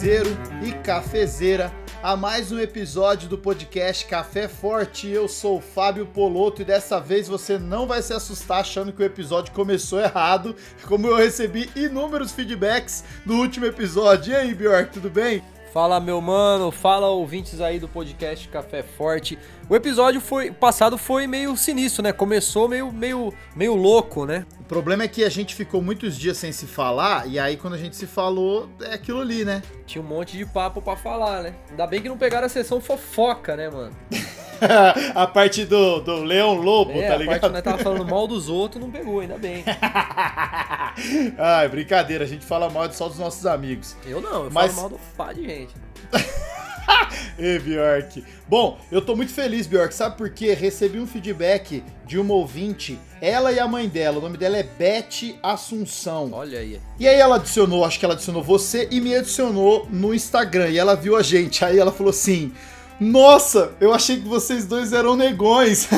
Cafezeiro 0.00 0.30
e 0.62 0.72
cafezeira, 0.72 1.70
a 2.02 2.16
mais 2.16 2.50
um 2.50 2.58
episódio 2.58 3.28
do 3.28 3.36
podcast 3.36 4.06
Café 4.06 4.48
Forte. 4.48 5.06
Eu 5.06 5.28
sou 5.28 5.58
o 5.58 5.60
Fábio 5.60 6.06
Poloto 6.06 6.62
e 6.62 6.64
dessa 6.64 6.98
vez 6.98 7.28
você 7.28 7.58
não 7.58 7.86
vai 7.86 8.00
se 8.00 8.14
assustar 8.14 8.60
achando 8.60 8.94
que 8.94 9.02
o 9.02 9.04
episódio 9.04 9.52
começou 9.52 10.00
errado, 10.00 10.56
como 10.88 11.06
eu 11.06 11.16
recebi 11.16 11.68
inúmeros 11.76 12.32
feedbacks 12.32 13.04
no 13.26 13.40
último 13.40 13.66
episódio. 13.66 14.32
E 14.32 14.36
aí, 14.36 14.54
Bjork, 14.54 14.90
tudo 14.90 15.10
bem? 15.10 15.42
Fala 15.70 16.00
meu 16.00 16.18
mano, 16.18 16.70
fala 16.70 17.08
ouvintes 17.08 17.60
aí 17.60 17.78
do 17.78 17.86
podcast 17.86 18.48
Café 18.48 18.82
Forte. 18.82 19.38
O 19.70 19.76
episódio 19.76 20.20
foi 20.20 20.50
passado 20.50 20.98
foi 20.98 21.28
meio 21.28 21.56
sinistro, 21.56 22.02
né? 22.02 22.12
Começou 22.12 22.68
meio 22.68 22.90
meio 22.90 23.32
meio 23.54 23.76
louco, 23.76 24.26
né? 24.26 24.44
O 24.58 24.64
problema 24.64 25.04
é 25.04 25.08
que 25.08 25.22
a 25.22 25.28
gente 25.28 25.54
ficou 25.54 25.80
muitos 25.80 26.18
dias 26.18 26.36
sem 26.38 26.50
se 26.50 26.66
falar 26.66 27.28
e 27.28 27.38
aí 27.38 27.56
quando 27.56 27.74
a 27.74 27.78
gente 27.78 27.94
se 27.94 28.04
falou 28.04 28.68
é 28.80 28.94
aquilo 28.94 29.20
ali, 29.20 29.44
né? 29.44 29.62
Tinha 29.86 30.02
um 30.02 30.06
monte 30.08 30.36
de 30.36 30.44
papo 30.44 30.82
para 30.82 30.96
falar, 30.96 31.44
né? 31.44 31.54
Ainda 31.70 31.86
bem 31.86 32.02
que 32.02 32.08
não 32.08 32.18
pegaram 32.18 32.46
a 32.46 32.48
sessão 32.48 32.80
fofoca, 32.80 33.54
né, 33.54 33.70
mano? 33.70 33.96
a 35.14 35.26
parte 35.28 35.64
do, 35.64 36.00
do 36.00 36.16
Leão 36.24 36.54
Lobo, 36.56 36.90
é, 36.90 37.06
tá 37.06 37.16
ligado? 37.16 37.36
A 37.36 37.38
parte 37.38 37.46
que 37.46 37.52
nós 37.52 37.62
tava 37.62 37.78
falando 37.78 38.10
mal 38.10 38.26
dos 38.26 38.48
outros 38.48 38.82
não 38.82 38.90
pegou, 38.90 39.20
ainda 39.20 39.38
bem. 39.38 39.62
Ai, 41.38 41.68
brincadeira, 41.68 42.24
a 42.24 42.26
gente 42.26 42.44
fala 42.44 42.68
mal 42.68 42.92
só 42.92 43.06
dos 43.06 43.20
nossos 43.20 43.46
amigos. 43.46 43.96
Eu 44.04 44.20
não, 44.20 44.46
eu 44.46 44.50
Mas... 44.50 44.74
falo 44.74 44.90
mal 44.90 44.98
do 44.98 45.06
pá 45.16 45.32
de 45.32 45.46
gente. 45.46 45.72
Ê, 47.38 47.58
Bjork. 47.58 48.24
Bom, 48.48 48.78
eu 48.90 49.00
tô 49.00 49.16
muito 49.16 49.32
feliz, 49.32 49.66
Bjork. 49.66 49.94
Sabe 49.94 50.16
por 50.16 50.30
quê? 50.30 50.54
Recebi 50.54 50.98
um 50.98 51.06
feedback 51.06 51.82
de 52.06 52.18
uma 52.18 52.34
ouvinte, 52.34 52.98
ela 53.20 53.52
e 53.52 53.58
a 53.58 53.66
mãe 53.66 53.88
dela. 53.88 54.18
O 54.18 54.20
nome 54.20 54.36
dela 54.36 54.56
é 54.56 54.62
Beth 54.62 55.38
Assunção. 55.42 56.30
Olha 56.32 56.58
aí. 56.58 56.80
E 56.98 57.08
aí 57.08 57.18
ela 57.18 57.36
adicionou, 57.36 57.84
acho 57.84 57.98
que 57.98 58.04
ela 58.04 58.14
adicionou 58.14 58.42
você 58.42 58.88
e 58.90 59.00
me 59.00 59.14
adicionou 59.14 59.86
no 59.90 60.14
Instagram. 60.14 60.68
E 60.70 60.78
ela 60.78 60.94
viu 60.94 61.16
a 61.16 61.22
gente. 61.22 61.64
Aí 61.64 61.78
ela 61.78 61.92
falou 61.92 62.10
assim: 62.10 62.52
nossa, 63.00 63.72
eu 63.80 63.94
achei 63.94 64.20
que 64.20 64.28
vocês 64.28 64.66
dois 64.66 64.92
eram 64.92 65.16
negões. 65.16 65.88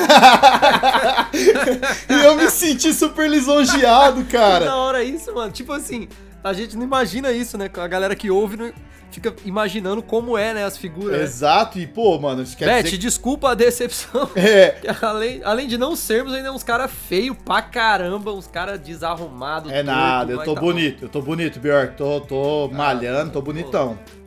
e 2.09 2.13
eu 2.13 2.37
me 2.37 2.49
senti 2.49 2.93
super 2.93 3.29
lisonjeado, 3.29 4.23
cara. 4.25 4.65
Da 4.65 4.75
hora 4.77 5.03
isso, 5.03 5.35
mano. 5.35 5.51
Tipo 5.51 5.73
assim, 5.73 6.07
a 6.43 6.53
gente 6.53 6.75
não 6.75 6.83
imagina 6.83 7.31
isso, 7.31 7.57
né? 7.57 7.69
A 7.73 7.87
galera 7.87 8.15
que 8.15 8.29
ouve 8.29 8.57
não 8.57 8.73
fica 9.11 9.33
imaginando 9.45 10.01
como 10.01 10.37
é, 10.37 10.53
né, 10.53 10.65
as 10.65 10.77
figuras. 10.77 11.17
Né? 11.17 11.23
Exato, 11.23 11.77
né? 11.77 11.83
e 11.83 11.87
pô, 11.87 12.19
mano, 12.19 12.41
isso 12.41 12.57
quer 12.57 12.65
Beth, 12.65 12.83
dizer... 12.83 12.97
desculpa 12.97 13.51
a 13.51 13.53
decepção. 13.53 14.29
É. 14.35 14.75
além, 15.01 15.41
além 15.43 15.67
de 15.67 15.77
não 15.77 15.95
sermos 15.95 16.33
ainda 16.33 16.51
uns 16.51 16.63
caras 16.63 16.91
feios 16.91 17.37
pra 17.45 17.61
caramba, 17.61 18.33
uns 18.33 18.47
caras 18.47 18.79
desarrumados. 18.79 19.71
É 19.71 19.83
nada, 19.83 20.33
eu 20.33 20.43
tô 20.43 20.53
tá 20.55 20.61
bonito, 20.61 20.99
bom. 20.99 21.05
eu 21.05 21.09
tô 21.09 21.21
bonito, 21.21 21.59
Bjork, 21.59 21.95
tô, 21.95 22.21
tô 22.21 22.69
ah, 22.71 22.75
malhando, 22.75 23.31
tô 23.31 23.41
bonitão. 23.41 23.95
Pô 23.95 24.22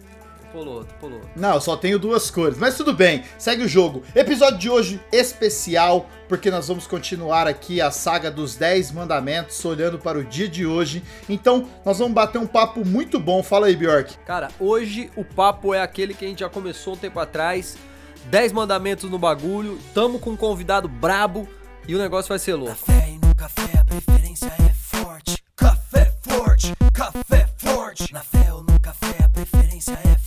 pulou, 0.57 0.85
tu 0.85 0.95
pulou. 0.95 1.21
Não, 1.37 1.55
eu 1.55 1.61
só 1.61 1.77
tenho 1.77 1.99
duas 1.99 2.31
cores, 2.31 2.57
mas 2.57 2.77
tudo 2.77 2.95
bem, 2.95 3.25
segue 3.37 3.63
o 3.63 3.69
jogo. 3.69 4.03
Episódio 4.15 4.59
de 4.59 4.71
hoje 4.71 5.01
especial, 5.13 6.09
porque 6.29 6.51
nós 6.51 6.69
vamos 6.69 6.87
continuar 6.87 7.47
aqui 7.47 7.79
a 7.79 7.91
saga 7.91 8.31
dos 8.31 8.57
10 8.57 8.93
mandamentos, 8.93 9.63
olhando 9.67 9.99
para 9.99 10.19
o 10.19 10.25
dia 10.25 10.49
de 10.49 10.65
hoje. 10.65 11.05
Então, 11.29 11.69
nós 11.85 11.99
vamos 11.99 12.15
bater 12.15 12.39
um 12.39 12.47
papo 12.47 12.87
muito 12.87 13.21
bom. 13.21 13.43
Fala 13.43 13.67
aí, 13.67 13.77
Bjork. 13.77 14.17
Cara, 14.25 14.49
hoje 14.59 15.11
o 15.15 15.25
papo 15.25 15.75
é 15.75 15.83
aquele 15.83 16.15
que 16.15 16.25
a 16.25 16.29
gente 16.29 16.41
já 16.41 16.49
começou 16.49 16.95
um 16.95 16.97
tempo 16.97 17.21
atrás. 17.21 17.77
10 18.31 18.53
mandamentos 18.53 19.11
no 19.11 19.19
bagulho, 19.19 19.79
tamo 19.93 20.19
com 20.19 20.31
um 20.31 20.37
convidado 20.37 20.89
brabo 20.89 21.47
e 21.87 21.95
o 21.95 21.99
negócio 21.99 22.31
vai 22.31 22.39
ser 22.39 22.55
louco. 22.55 22.75
Café 22.87 23.11
e 23.11 23.19
no 23.19 23.35
café 23.35 23.79
a 23.79 23.85
preferência 23.85 24.47
é 24.59 24.73
forte. 24.73 25.37
Café 25.55 26.13
forte, 26.23 26.73
café 26.93 27.47
forte. 27.59 28.13
Na 28.13 28.21
fé 28.21 28.53
ou 28.53 28.63
no 28.63 28.81
café 28.81 29.25
a 29.25 29.29
preferência 29.29 29.97
é 30.05 30.16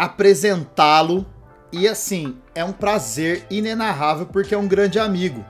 apresentá-lo. 0.00 1.26
E 1.70 1.86
assim, 1.86 2.38
é 2.54 2.64
um 2.64 2.72
prazer 2.72 3.44
inenarrável 3.50 4.26
porque 4.26 4.54
é 4.54 4.58
um 4.58 4.66
grande 4.66 4.98
amigo. 4.98 5.44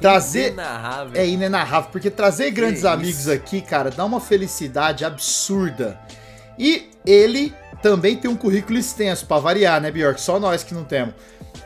Trazer 0.00 0.48
inenarrável. 0.48 1.20
é 1.20 1.26
inenarrável 1.26 1.90
porque 1.92 2.10
trazer 2.10 2.46
que 2.46 2.50
grandes 2.50 2.80
isso? 2.80 2.88
amigos 2.88 3.28
aqui, 3.28 3.60
cara, 3.60 3.90
dá 3.90 4.04
uma 4.04 4.20
felicidade 4.20 5.04
absurda. 5.04 5.98
E 6.58 6.90
ele 7.06 7.54
também 7.80 8.16
tem 8.16 8.28
um 8.30 8.36
currículo 8.36 8.76
extenso 8.76 9.24
para 9.24 9.40
variar, 9.40 9.80
né, 9.80 9.90
Bjork? 9.90 10.20
Só 10.20 10.38
nós 10.40 10.64
que 10.64 10.74
não 10.74 10.84
temos. 10.84 11.14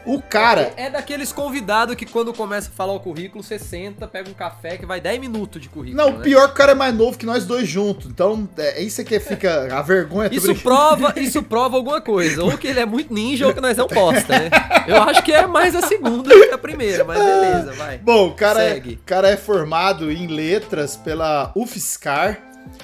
O 0.05 0.23
cara. 0.23 0.73
É, 0.77 0.85
é, 0.87 0.91
daqueles 0.91 1.33
convidados 1.33 1.95
que 1.97 2.07
quando 2.07 2.33
começa 2.33 2.69
a 2.69 2.73
falar 2.73 2.93
o 2.93 3.01
currículo, 3.01 3.43
você 3.43 3.59
senta, 3.59 4.07
pega 4.07 4.31
um 4.31 4.35
café 4.35 4.77
que 4.77 4.87
vai 4.87 5.01
10 5.01 5.21
minutos 5.21 5.61
de 5.61 5.69
currículo. 5.69 6.03
Não, 6.03 6.13
né? 6.13 6.19
o 6.19 6.23
pior 6.23 6.45
é 6.45 6.47
que 6.47 6.53
o 6.53 6.57
cara 6.57 6.73
é 6.73 6.75
mais 6.75 6.95
novo 6.95 7.19
que 7.19 7.27
nós 7.27 7.45
dois 7.45 7.69
juntos. 7.69 8.07
Então, 8.07 8.49
é, 8.57 8.81
é 8.81 8.83
isso 8.83 9.03
que 9.05 9.19
fica 9.19 9.77
a 9.77 9.83
vergonha. 9.83 10.31
Isso 10.33 10.55
prova, 10.63 11.15
isso 11.17 11.43
prova 11.43 11.77
alguma 11.77 12.01
coisa. 12.01 12.45
Ou 12.45 12.57
que 12.57 12.69
ele 12.69 12.81
é 12.81 12.87
muito 12.87 13.13
ninja 13.13 13.47
ou 13.47 13.55
que 13.55 13.61
nós 13.61 13.77
não 13.77 13.89
posta, 13.89 14.39
né? 14.39 14.51
Eu 14.87 15.03
acho 15.03 15.23
que 15.23 15.33
é 15.33 15.47
mais 15.47 15.75
a 15.75 15.83
segunda 15.83 16.29
do 16.29 16.49
que 16.49 16.55
a 16.55 16.59
primeira, 16.59 17.05
mas 17.05 17.19
beleza, 17.19 17.73
vai. 17.73 17.99
Bom, 17.99 18.29
o 18.29 18.35
cara, 18.35 18.63
é, 18.63 18.83
cara 19.05 19.29
é 19.29 19.37
formado 19.37 20.11
em 20.11 20.27
letras 20.29 20.97
pela 20.97 21.53
UFSCar. 21.57 22.39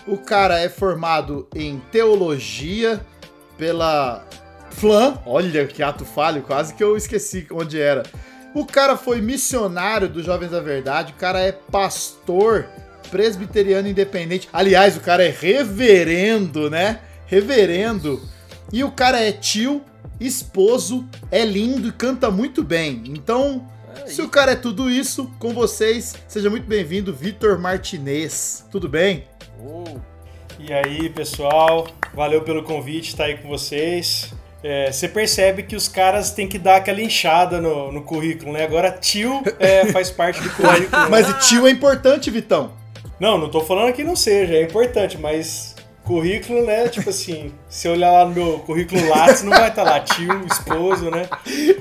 O 0.07 0.17
cara 0.17 0.59
é 0.59 0.69
formado 0.69 1.49
em 1.55 1.81
teologia 1.91 3.01
pela 3.57 4.25
Flan, 4.73 5.19
olha 5.25 5.67
que 5.67 5.83
ato 5.83 6.05
falho, 6.05 6.43
quase 6.43 6.75
que 6.75 6.83
eu 6.83 6.97
esqueci 6.97 7.47
onde 7.53 7.81
era. 7.81 8.03
O 8.55 8.67
cara 8.67 8.97
foi 8.97 9.21
missionário 9.21 10.09
dos 10.09 10.25
Jovens 10.25 10.51
da 10.51 10.61
Verdade, 10.61 11.13
o 11.13 11.17
cara 11.17 11.41
é 11.41 11.53
pastor 11.53 12.67
presbiteriano 13.11 13.89
independente. 13.89 14.49
Aliás, 14.53 14.97
o 14.97 15.01
cara 15.01 15.25
é 15.25 15.31
reverendo, 15.31 16.69
né? 16.69 17.01
Reverendo. 17.27 18.21
E 18.73 18.83
o 18.83 18.91
cara 18.91 19.21
é 19.21 19.33
tio, 19.33 19.83
esposo, 20.19 21.07
é 21.31 21.45
lindo 21.45 21.89
e 21.89 21.93
canta 21.93 22.31
muito 22.31 22.63
bem. 22.63 23.05
Então, 23.07 23.67
é 24.05 24.07
se 24.07 24.21
o 24.21 24.29
cara 24.29 24.53
é 24.53 24.57
tudo 24.57 24.91
isso, 24.91 25.31
com 25.39 25.55
vocês, 25.55 26.15
seja 26.27 26.51
muito 26.51 26.67
bem-vindo, 26.67 27.15
Vitor 27.15 27.59
Martinez. 27.59 28.67
Tudo 28.71 28.89
bem? 28.89 29.25
Oh. 29.61 29.99
E 30.59 30.73
aí, 30.73 31.09
pessoal? 31.09 31.89
Valeu 32.15 32.43
pelo 32.43 32.63
convite, 32.63 33.09
estar 33.09 33.25
tá 33.25 33.31
aí 33.31 33.39
com 33.39 33.49
vocês 33.49 34.33
é, 34.63 34.93
você 34.93 35.09
percebe 35.09 35.63
que 35.65 35.75
os 35.75 35.89
caras 35.89 36.31
têm 36.31 36.47
que 36.47 36.59
dar 36.59 36.77
aquela 36.77 37.01
inchada 37.01 37.61
no, 37.61 37.91
no 37.91 38.03
currículo, 38.03 38.53
né? 38.53 38.65
Agora 38.65 38.91
tio 38.91 39.43
é, 39.59 39.87
faz 39.87 40.11
parte 40.11 40.41
do 40.41 40.51
currículo. 40.51 41.11
mas 41.11 41.49
tio 41.49 41.67
é 41.67 41.71
importante, 41.71 42.31
Vitão. 42.31 42.73
Não, 43.19 43.39
não 43.39 43.49
tô 43.49 43.61
falando 43.61 43.93
que 43.93 44.05
não 44.05 44.17
seja, 44.17 44.55
é 44.55 44.63
importante, 44.63 45.19
mas 45.19 45.75
currículo, 46.05 46.65
né? 46.65 46.89
Tipo 46.89 47.11
assim, 47.11 47.53
se 47.69 47.89
eu 47.89 47.93
olhar 47.93 48.11
lá 48.11 48.25
no 48.25 48.33
meu 48.33 48.59
currículo 48.61 49.09
Lattes, 49.09 49.43
não 49.43 49.51
vai 49.51 49.69
estar 49.69 49.85
tá 49.85 49.91
lá 49.91 50.01
tio, 50.01 50.45
esposo, 50.47 51.11
né? 51.11 51.29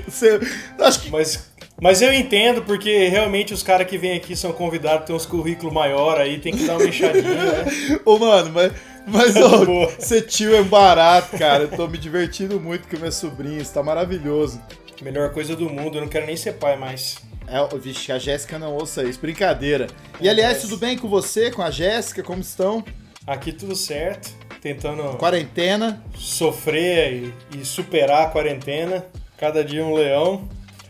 Você, 0.07 0.39
acho 0.80 1.01
que... 1.01 1.10
Mas, 1.10 1.51
mas 1.81 2.01
eu 2.01 2.13
entendo, 2.13 2.62
porque 2.62 3.07
realmente 3.07 3.54
os 3.54 3.63
caras 3.63 3.88
que 3.88 3.98
vêm 3.98 4.16
aqui 4.16 4.36
são 4.36 4.54
convidados, 4.54 5.06
tem 5.06 5.16
uns 5.16 5.25
currículos 5.25 5.74
maior 5.74 6.19
aí, 6.19 6.39
tem 6.39 6.54
que 6.54 6.63
dar 6.66 6.78
uma 6.78 6.86
inchadinha, 6.86 7.33
né? 7.33 7.66
Ô, 8.06 8.19
mano, 8.19 8.51
mas 8.54 8.72
mas, 9.07 9.36
ô, 9.36 9.89
ser 10.00 10.24
tio 10.24 10.56
é 10.56 10.63
barato, 10.63 11.38
cara. 11.38 11.63
Eu 11.63 11.69
tô 11.69 11.88
me 11.88 11.98
divertindo 11.98 12.59
muito 12.59 12.88
com 12.88 12.98
meus 12.98 13.15
sobrinhos, 13.15 13.69
tá 13.69 13.81
maravilhoso. 13.81 14.62
Melhor 15.01 15.31
coisa 15.31 15.56
do 15.56 15.69
mundo, 15.69 15.98
eu 15.98 16.01
não 16.01 16.07
quero 16.07 16.25
nem 16.25 16.38
ser 16.38 16.53
pai 16.53 16.77
mais. 16.77 17.18
É, 17.48 17.77
vixe, 17.77 18.12
a 18.12 18.19
Jéssica 18.19 18.59
não 18.59 18.74
ouça 18.75 19.03
isso, 19.03 19.19
brincadeira. 19.19 19.88
E 20.19 20.30
aliás, 20.30 20.62
tudo 20.62 20.77
bem 20.77 20.98
com 20.98 21.07
você, 21.07 21.50
com 21.50 21.62
a 21.62 21.71
Jéssica? 21.71 22.21
Como 22.21 22.39
estão? 22.39 22.83
Aqui 23.25 23.51
tudo 23.51 23.75
certo, 23.75 24.31
tentando. 24.62 25.18
Quarentena. 25.18 26.04
Sofrer 26.15 27.33
e, 27.51 27.59
e 27.59 27.65
superar 27.65 28.27
a 28.27 28.30
quarentena. 28.30 29.06
Cada 29.38 29.63
dia 29.63 29.83
um 29.83 29.94
leão. 29.94 30.47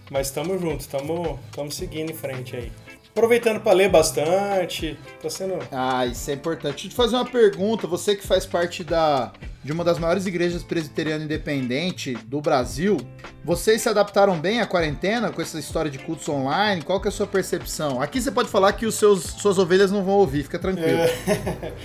Mas 0.10 0.28
estamos 0.28 0.60
juntos, 0.60 0.86
estamos 0.86 1.74
seguindo 1.74 2.12
em 2.12 2.14
frente 2.14 2.54
aí 2.54 2.72
aproveitando 3.12 3.60
para 3.60 3.74
ler 3.74 3.90
bastante. 3.90 4.98
Tá 5.22 5.30
sendo. 5.30 5.60
Ah, 5.72 6.06
isso 6.06 6.30
é 6.32 6.34
importante. 6.34 6.74
Deixa 6.74 6.88
eu 6.88 6.90
te 6.92 6.96
fazer 6.96 7.16
uma 7.16 7.26
pergunta. 7.26 7.88
Você 7.88 8.16
que 8.16 8.26
faz 8.26 8.46
parte 8.46 8.84
da, 8.84 9.32
de 9.64 9.72
uma 9.72 9.84
das 9.84 10.00
maiores 10.00 10.26
igrejas 10.26 10.64
presbiterianas 10.64 11.24
independente 11.24 12.14
do 12.26 12.42
Brasil, 12.42 12.98
vocês 13.44 13.82
se 13.82 13.90
adaptaram 13.90 14.40
bem 14.40 14.62
à 14.62 14.66
quarentena 14.66 15.32
com 15.32 15.42
essa 15.42 15.60
história 15.60 15.92
de 15.92 16.00
cultos 16.00 16.28
online? 16.28 16.82
Qual 16.82 17.00
que 17.00 17.08
é 17.08 17.10
a 17.10 17.12
sua 17.12 17.28
percepção? 17.28 18.02
Aqui 18.02 18.22
você 18.22 18.32
pode 18.32 18.50
falar 18.50 18.74
que 18.74 18.86
os 18.86 18.96
seus 18.96 19.22
suas 19.24 19.58
ovelhas 19.58 19.92
não 19.92 20.04
vão 20.04 20.16
ouvir, 20.16 20.44
fica 20.44 20.58
tranquilo. 20.58 21.00
É. 21.00 21.12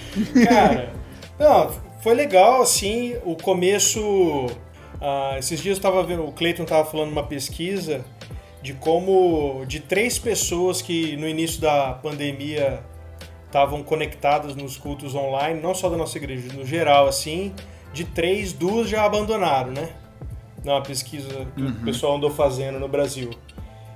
Cara, 0.46 0.92
não, 1.38 1.72
foi 2.02 2.14
legal, 2.14 2.62
assim, 2.62 3.16
o 3.24 3.36
começo. 3.36 4.00
Uh, 4.96 5.36
esses 5.38 5.60
dias 5.60 5.76
eu 5.76 5.78
estava 5.78 6.02
vendo, 6.02 6.24
o 6.24 6.32
Cleiton 6.32 6.62
estava 6.62 6.88
falando 6.88 7.12
uma 7.12 7.22
pesquisa 7.22 8.02
de 8.66 8.74
como 8.74 9.64
de 9.64 9.78
três 9.78 10.18
pessoas 10.18 10.82
que 10.82 11.16
no 11.16 11.28
início 11.28 11.60
da 11.60 11.92
pandemia 11.92 12.82
estavam 13.44 13.80
conectadas 13.80 14.56
nos 14.56 14.76
cultos 14.76 15.14
online, 15.14 15.60
não 15.60 15.72
só 15.72 15.88
da 15.88 15.96
nossa 15.96 16.18
igreja, 16.18 16.52
no 16.52 16.66
geral, 16.66 17.06
assim, 17.06 17.54
de 17.92 18.04
três, 18.04 18.52
duas 18.52 18.88
já 18.88 19.04
abandonaram, 19.04 19.70
né? 19.70 19.90
Na 20.64 20.80
pesquisa 20.80 21.46
que 21.54 21.62
uhum. 21.62 21.68
o 21.68 21.84
pessoal 21.84 22.16
andou 22.16 22.28
fazendo 22.28 22.80
no 22.80 22.88
Brasil. 22.88 23.30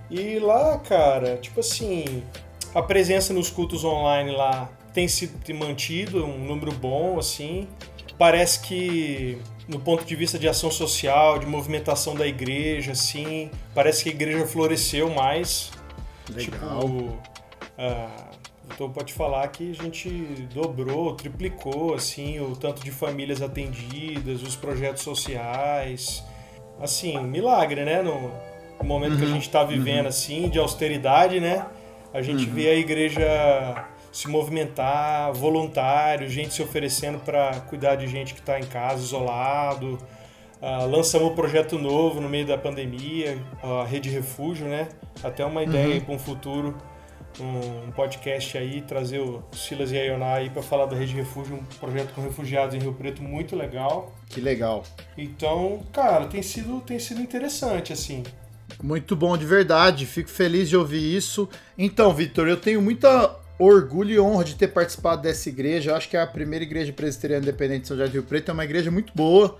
E 0.09 0.39
lá, 0.39 0.79
cara, 0.79 1.37
tipo 1.39 1.59
assim, 1.59 2.23
a 2.73 2.81
presença 2.81 3.35
nos 3.35 3.51
cultos 3.51 3.83
online 3.83 4.31
lá 4.31 4.71
tem 4.95 5.09
sido 5.09 5.53
mantido, 5.53 6.25
um 6.25 6.45
número 6.45 6.71
bom, 6.71 7.19
assim. 7.19 7.67
Parece 8.17 8.61
que, 8.61 9.37
no 9.71 9.79
ponto 9.79 10.05
de 10.05 10.17
vista 10.17 10.39
de 10.39 10.49
ação 10.49 10.71
social, 10.71 11.39
de 11.39 11.47
movimentação 11.47 12.15
da 12.15 12.27
igreja, 12.27 12.93
assim, 12.93 13.51
parece 13.75 14.03
que 14.03 14.11
a 14.11 14.13
igreja 14.13 14.47
floresceu 14.47 15.09
mais. 15.09 15.71
Legal. 16.29 16.81
Tipo, 16.81 16.87
uh, 16.87 18.31
então 18.75 18.91
pode 18.91 19.13
falar 19.13 19.47
que 19.49 19.71
a 19.71 19.75
gente 19.75 20.09
dobrou, 20.53 21.15
triplicou, 21.15 21.95
assim, 21.95 22.41
o 22.41 22.57
tanto 22.57 22.83
de 22.83 22.91
famílias 22.91 23.41
atendidas, 23.43 24.43
os 24.43 24.57
projetos 24.57 25.03
sociais. 25.03 26.25
Assim, 26.81 27.19
milagre, 27.23 27.85
né? 27.85 28.03
No 28.03 28.33
momento 28.83 29.13
uhum. 29.13 29.19
que 29.19 29.25
a 29.25 29.27
uhum. 29.29 29.35
gente 29.35 29.47
está 29.47 29.63
vivendo, 29.63 30.03
uhum. 30.03 30.09
assim, 30.09 30.49
de 30.49 30.59
austeridade, 30.59 31.39
né? 31.39 31.67
A 32.13 32.23
gente 32.23 32.47
uhum. 32.47 32.55
vê 32.55 32.71
a 32.71 32.75
igreja 32.75 33.89
se 34.12 34.29
movimentar, 34.29 35.33
voluntário, 35.33 36.29
gente 36.29 36.55
se 36.55 36.62
oferecendo 36.62 37.19
para 37.19 37.61
cuidar 37.61 37.97
de 37.97 38.07
gente 38.07 38.35
que 38.35 38.41
está 38.41 38.59
em 38.59 38.65
casa, 38.65 39.03
isolado. 39.03 39.99
Uh, 40.61 40.87
lançamos 40.91 41.33
um 41.33 41.35
projeto 41.35 41.79
novo 41.79 42.21
no 42.21 42.29
meio 42.29 42.47
da 42.47 42.59
pandemia, 42.59 43.39
a 43.62 43.85
Rede 43.85 44.11
Refúgio, 44.11 44.67
né? 44.67 44.89
Até 45.23 45.45
uma 45.45 45.62
ideia 45.62 45.95
uhum. 45.95 46.01
para 46.01 46.15
um 46.15 46.19
futuro, 46.19 46.77
um, 47.39 47.91
podcast 47.93 48.59
aí, 48.59 48.83
trazer 48.83 49.21
o 49.21 49.43
Silas 49.53 49.91
e 49.93 49.99
a 49.99 50.05
Ioná 50.05 50.35
aí 50.35 50.51
para 50.51 50.62
falar 50.62 50.87
da 50.87 50.97
Rede 50.97 51.15
Refúgio, 51.15 51.57
um 51.57 51.65
projeto 51.79 52.12
com 52.12 52.21
refugiados 52.21 52.75
em 52.75 52.79
Rio 52.79 52.93
Preto 52.93 53.23
muito 53.23 53.57
legal. 53.57 54.12
Que 54.29 54.41
legal. 54.41 54.85
Então, 55.17 55.81
cara, 55.93 56.27
tem 56.27 56.43
sido, 56.43 56.81
tem 56.81 56.99
sido 56.99 57.23
interessante, 57.23 57.93
assim. 57.93 58.23
Muito 58.83 59.17
bom, 59.17 59.37
de 59.37 59.47
verdade. 59.47 60.07
Fico 60.07 60.31
feliz 60.31 60.69
de 60.69 60.77
ouvir 60.77 61.17
isso. 61.17 61.49
Então, 61.77 62.12
Vitor, 62.15 62.49
eu 62.49 62.57
tenho 62.57 62.81
muita 62.81 63.40
orgulho 63.61 64.11
e 64.11 64.19
honra 64.19 64.43
de 64.43 64.55
ter 64.55 64.69
participado 64.69 65.21
dessa 65.21 65.49
igreja. 65.51 65.91
Eu 65.91 65.97
acho 65.97 66.09
que 66.09 66.17
é 66.17 66.23
a 66.23 66.27
primeira 66.27 66.65
igreja 66.65 66.93
presbiteriana 66.93 67.43
independente 67.43 67.83
de 67.83 67.89
São 67.89 67.97
Jardim 67.97 68.12
do 68.12 68.21
Rio 68.21 68.23
Preto. 68.23 68.49
É 68.49 68.55
uma 68.55 68.65
igreja 68.65 68.91
muito 68.91 69.12
boa. 69.15 69.59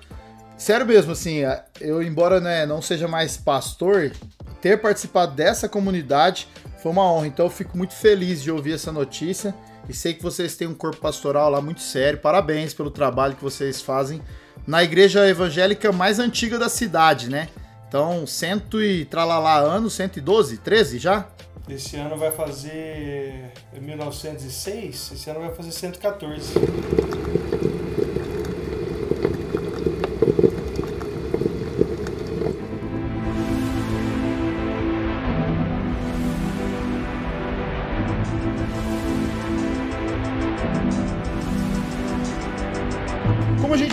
Sério 0.57 0.87
mesmo, 0.87 1.13
assim, 1.13 1.43
eu, 1.81 2.03
embora 2.03 2.41
né, 2.41 2.67
não 2.67 2.83
seja 2.83 3.07
mais 3.07 3.37
pastor, 3.37 4.13
ter 4.61 4.81
participado 4.81 5.35
dessa 5.35 5.69
comunidade 5.69 6.49
foi 6.83 6.93
uma 6.93 7.11
honra. 7.13 7.27
Então, 7.27 7.47
eu 7.47 7.51
fico 7.51 7.77
muito 7.77 7.95
feliz 7.95 8.43
de 8.43 8.51
ouvir 8.51 8.75
essa 8.75 8.91
notícia. 8.91 9.55
E 9.89 9.95
sei 9.95 10.15
que 10.15 10.23
vocês 10.23 10.57
têm 10.57 10.69
um 10.69 10.75
corpo 10.75 11.01
pastoral 11.01 11.51
lá 11.51 11.61
muito 11.61 11.81
sério. 11.81 12.19
Parabéns 12.19 12.73
pelo 12.73 12.91
trabalho 12.91 13.37
que 13.37 13.43
vocês 13.43 13.81
fazem 13.83 14.23
na 14.67 14.83
igreja 14.83 15.29
evangélica 15.29 15.93
mais 15.93 16.19
antiga 16.19 16.59
da 16.59 16.69
cidade, 16.69 17.29
né? 17.29 17.49
Então, 17.89 18.27
cento 18.27 18.81
e 18.81 19.05
tralalá 19.05 19.59
anos, 19.59 19.95
112, 19.95 20.59
13 20.59 20.99
já? 20.99 21.27
Esse 21.73 21.97
ano 21.97 22.17
vai 22.17 22.33
fazer 22.33 23.53
1906, 23.81 25.13
esse 25.13 25.31
ano 25.31 25.41
vai 25.41 25.55
fazer 25.55 25.71
114. 25.71 26.53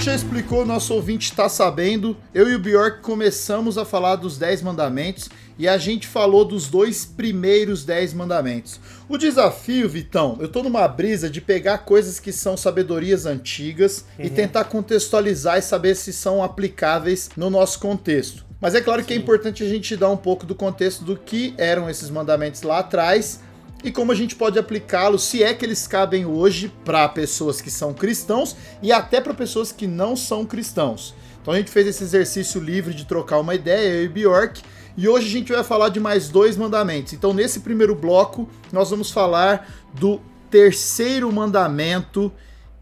já 0.07 0.15
explicou, 0.15 0.65
nosso 0.65 0.93
ouvinte 0.93 1.29
está 1.29 1.49
sabendo, 1.49 2.15
eu 2.33 2.49
e 2.49 2.55
o 2.55 2.59
Bjork 2.59 3.01
começamos 3.01 3.77
a 3.77 3.83
falar 3.83 4.15
dos 4.15 4.37
10 4.37 4.61
mandamentos 4.61 5.29
e 5.57 5.67
a 5.67 5.77
gente 5.77 6.07
falou 6.07 6.45
dos 6.45 6.67
dois 6.67 7.05
primeiros 7.05 7.83
10 7.83 8.13
mandamentos. 8.13 8.79
O 9.09 9.17
desafio, 9.17 9.89
Vitão, 9.89 10.37
eu 10.39 10.47
tô 10.47 10.61
numa 10.61 10.87
brisa 10.87 11.29
de 11.29 11.41
pegar 11.41 11.79
coisas 11.79 12.19
que 12.19 12.31
são 12.31 12.55
sabedorias 12.55 13.25
antigas 13.25 14.05
uhum. 14.17 14.25
e 14.25 14.29
tentar 14.29 14.65
contextualizar 14.65 15.57
e 15.57 15.61
saber 15.61 15.95
se 15.95 16.13
são 16.13 16.43
aplicáveis 16.43 17.29
no 17.35 17.49
nosso 17.49 17.79
contexto. 17.79 18.45
Mas 18.59 18.75
é 18.75 18.81
claro 18.81 19.01
Sim. 19.01 19.07
que 19.07 19.13
é 19.13 19.17
importante 19.17 19.63
a 19.63 19.67
gente 19.67 19.95
dar 19.95 20.09
um 20.09 20.17
pouco 20.17 20.45
do 20.45 20.55
contexto 20.55 21.03
do 21.03 21.15
que 21.15 21.53
eram 21.57 21.89
esses 21.89 22.09
mandamentos 22.09 22.61
lá 22.61 22.79
atrás 22.79 23.41
e 23.83 23.91
como 23.91 24.11
a 24.11 24.15
gente 24.15 24.35
pode 24.35 24.57
aplicá-los, 24.57 25.23
se 25.23 25.43
é 25.43 25.53
que 25.53 25.63
eles 25.63 25.87
cabem 25.87 26.25
hoje 26.25 26.71
para 26.83 27.07
pessoas 27.07 27.61
que 27.61 27.69
são 27.69 27.93
cristãos 27.93 28.55
e 28.81 28.91
até 28.91 29.21
para 29.21 29.33
pessoas 29.33 29.71
que 29.71 29.85
não 29.85 30.15
são 30.15 30.45
cristãos. 30.45 31.13
Então 31.41 31.53
a 31.53 31.57
gente 31.57 31.71
fez 31.71 31.87
esse 31.87 32.03
exercício 32.03 32.59
livre 32.59 32.93
de 32.93 33.05
trocar 33.05 33.39
uma 33.39 33.53
ideia, 33.53 33.87
eu 33.87 34.05
e 34.05 34.09
Bjork, 34.09 34.61
e 34.97 35.07
hoje 35.07 35.27
a 35.27 35.31
gente 35.31 35.53
vai 35.53 35.63
falar 35.63 35.89
de 35.89 35.99
mais 35.99 36.27
dois 36.27 36.57
mandamentos. 36.57 37.13
Então 37.13 37.31
nesse 37.31 37.59
primeiro 37.59 37.93
bloco 37.93 38.49
nós 38.73 38.89
vamos 38.89 39.11
falar 39.11 39.69
do 39.93 40.19
terceiro 40.49 41.31
mandamento, 41.31 42.31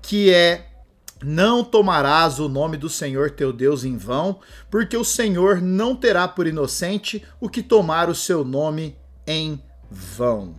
que 0.02 0.32
é 0.34 0.70
não 1.22 1.64
tomarás 1.64 2.40
o 2.40 2.48
nome 2.48 2.78
do 2.78 2.90
Senhor 2.90 3.32
teu 3.32 3.52
Deus 3.52 3.84
em 3.84 3.98
vão, 3.98 4.40
porque 4.70 4.96
o 4.96 5.04
Senhor 5.04 5.62
não 5.62 5.96
terá 5.96 6.28
por 6.28 6.48
inocente 6.48 7.24
o 7.40 7.50
que 7.50 7.62
tomar 7.62 8.10
o 8.10 8.16
seu 8.16 8.46
nome 8.46 8.96
em 9.28 9.62
vão. 9.90 10.56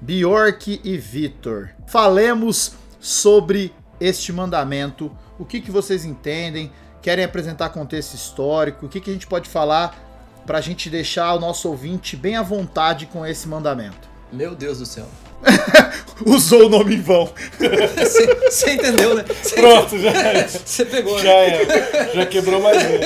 Bjork 0.00 0.80
e 0.82 0.98
Vitor. 0.98 1.70
Falemos 1.86 2.72
sobre 2.98 3.72
este 4.00 4.32
mandamento. 4.32 5.10
O 5.38 5.44
que, 5.44 5.60
que 5.60 5.70
vocês 5.70 6.04
entendem? 6.04 6.72
Querem 7.00 7.24
apresentar 7.24 7.70
contexto 7.70 8.14
histórico? 8.14 8.86
O 8.86 8.88
que, 8.88 9.00
que 9.00 9.10
a 9.10 9.12
gente 9.12 9.26
pode 9.26 9.48
falar 9.48 10.11
para 10.46 10.58
a 10.58 10.60
gente 10.60 10.90
deixar 10.90 11.34
o 11.34 11.40
nosso 11.40 11.68
ouvinte 11.68 12.16
bem 12.16 12.36
à 12.36 12.42
vontade 12.42 13.06
com 13.06 13.24
esse 13.24 13.48
mandamento? 13.48 14.08
Meu 14.32 14.54
Deus 14.54 14.78
do 14.78 14.86
céu. 14.86 15.06
Usou 16.24 16.66
o 16.66 16.68
nome 16.68 16.94
em 16.94 17.00
vão. 17.00 17.28
Você 18.44 18.74
entendeu, 18.74 19.14
né? 19.14 19.24
Cê 19.42 19.56
Pronto, 19.56 19.98
já 19.98 20.12
Você 20.48 20.84
pegou, 20.84 21.18
já 21.18 21.28
né? 21.28 21.62
É. 21.92 22.14
Já 22.14 22.26
quebrou 22.26 22.60
mais 22.60 22.78
um. 22.82 23.00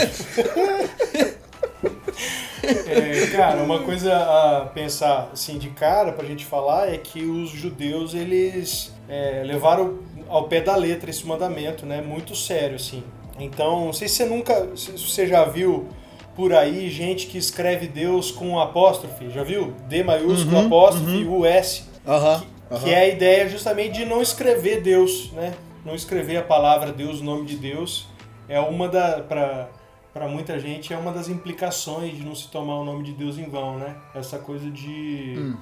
É, 2.62 3.26
cara, 3.28 3.62
uma 3.62 3.82
coisa 3.82 4.14
a 4.16 4.66
pensar 4.66 5.30
assim 5.32 5.56
de 5.56 5.70
cara 5.70 6.12
pra 6.12 6.26
gente 6.26 6.44
falar 6.44 6.92
é 6.92 6.98
que 6.98 7.24
os 7.24 7.50
judeus 7.50 8.12
eles 8.12 8.92
é, 9.08 9.42
levaram 9.44 9.98
ao 10.28 10.48
pé 10.48 10.60
da 10.60 10.74
letra 10.74 11.08
esse 11.10 11.26
mandamento, 11.26 11.86
né? 11.86 12.00
Muito 12.00 12.34
sério, 12.34 12.76
assim. 12.76 13.04
Então, 13.38 13.86
não 13.86 13.92
sei 13.92 14.08
se 14.08 14.16
você 14.16 14.24
nunca, 14.24 14.68
se 14.76 14.92
você 14.92 15.26
já 15.26 15.44
viu 15.44 15.88
por 16.36 16.52
aí 16.52 16.90
gente 16.90 17.26
que 17.26 17.38
escreve 17.38 17.88
Deus 17.88 18.30
com 18.30 18.60
apóstrofe, 18.60 19.30
já 19.30 19.42
viu? 19.42 19.74
D 19.88 20.04
maiúsculo, 20.04 20.58
uhum, 20.58 20.66
apóstrofe, 20.66 21.24
uhum. 21.24 21.40
US. 21.40 21.88
Uhum, 22.06 22.76
que, 22.78 22.84
que, 22.84 22.90
é 22.90 22.98
a 22.98 23.08
ideia 23.08 23.48
justamente 23.48 23.94
de 23.94 24.04
não 24.04 24.20
escrever 24.20 24.82
Deus, 24.82 25.32
né? 25.32 25.54
Não 25.84 25.94
escrever 25.94 26.36
a 26.36 26.42
palavra 26.42 26.92
Deus, 26.92 27.20
o 27.20 27.24
nome 27.24 27.46
de 27.46 27.56
Deus. 27.56 28.06
É 28.48 28.60
uma 28.60 28.88
da. 28.88 29.22
Pra, 29.22 29.68
para 30.12 30.28
muita 30.28 30.58
gente 30.58 30.94
é 30.94 30.96
uma 30.96 31.12
das 31.12 31.28
implicações 31.28 32.16
de 32.16 32.24
não 32.24 32.34
se 32.34 32.48
tomar 32.48 32.76
o 32.76 32.84
nome 32.84 33.02
de 33.02 33.12
Deus 33.12 33.36
em 33.36 33.50
vão, 33.50 33.78
né? 33.78 33.96
Essa 34.14 34.38
coisa 34.38 34.70
de 34.70 35.34
uhum. 35.36 35.56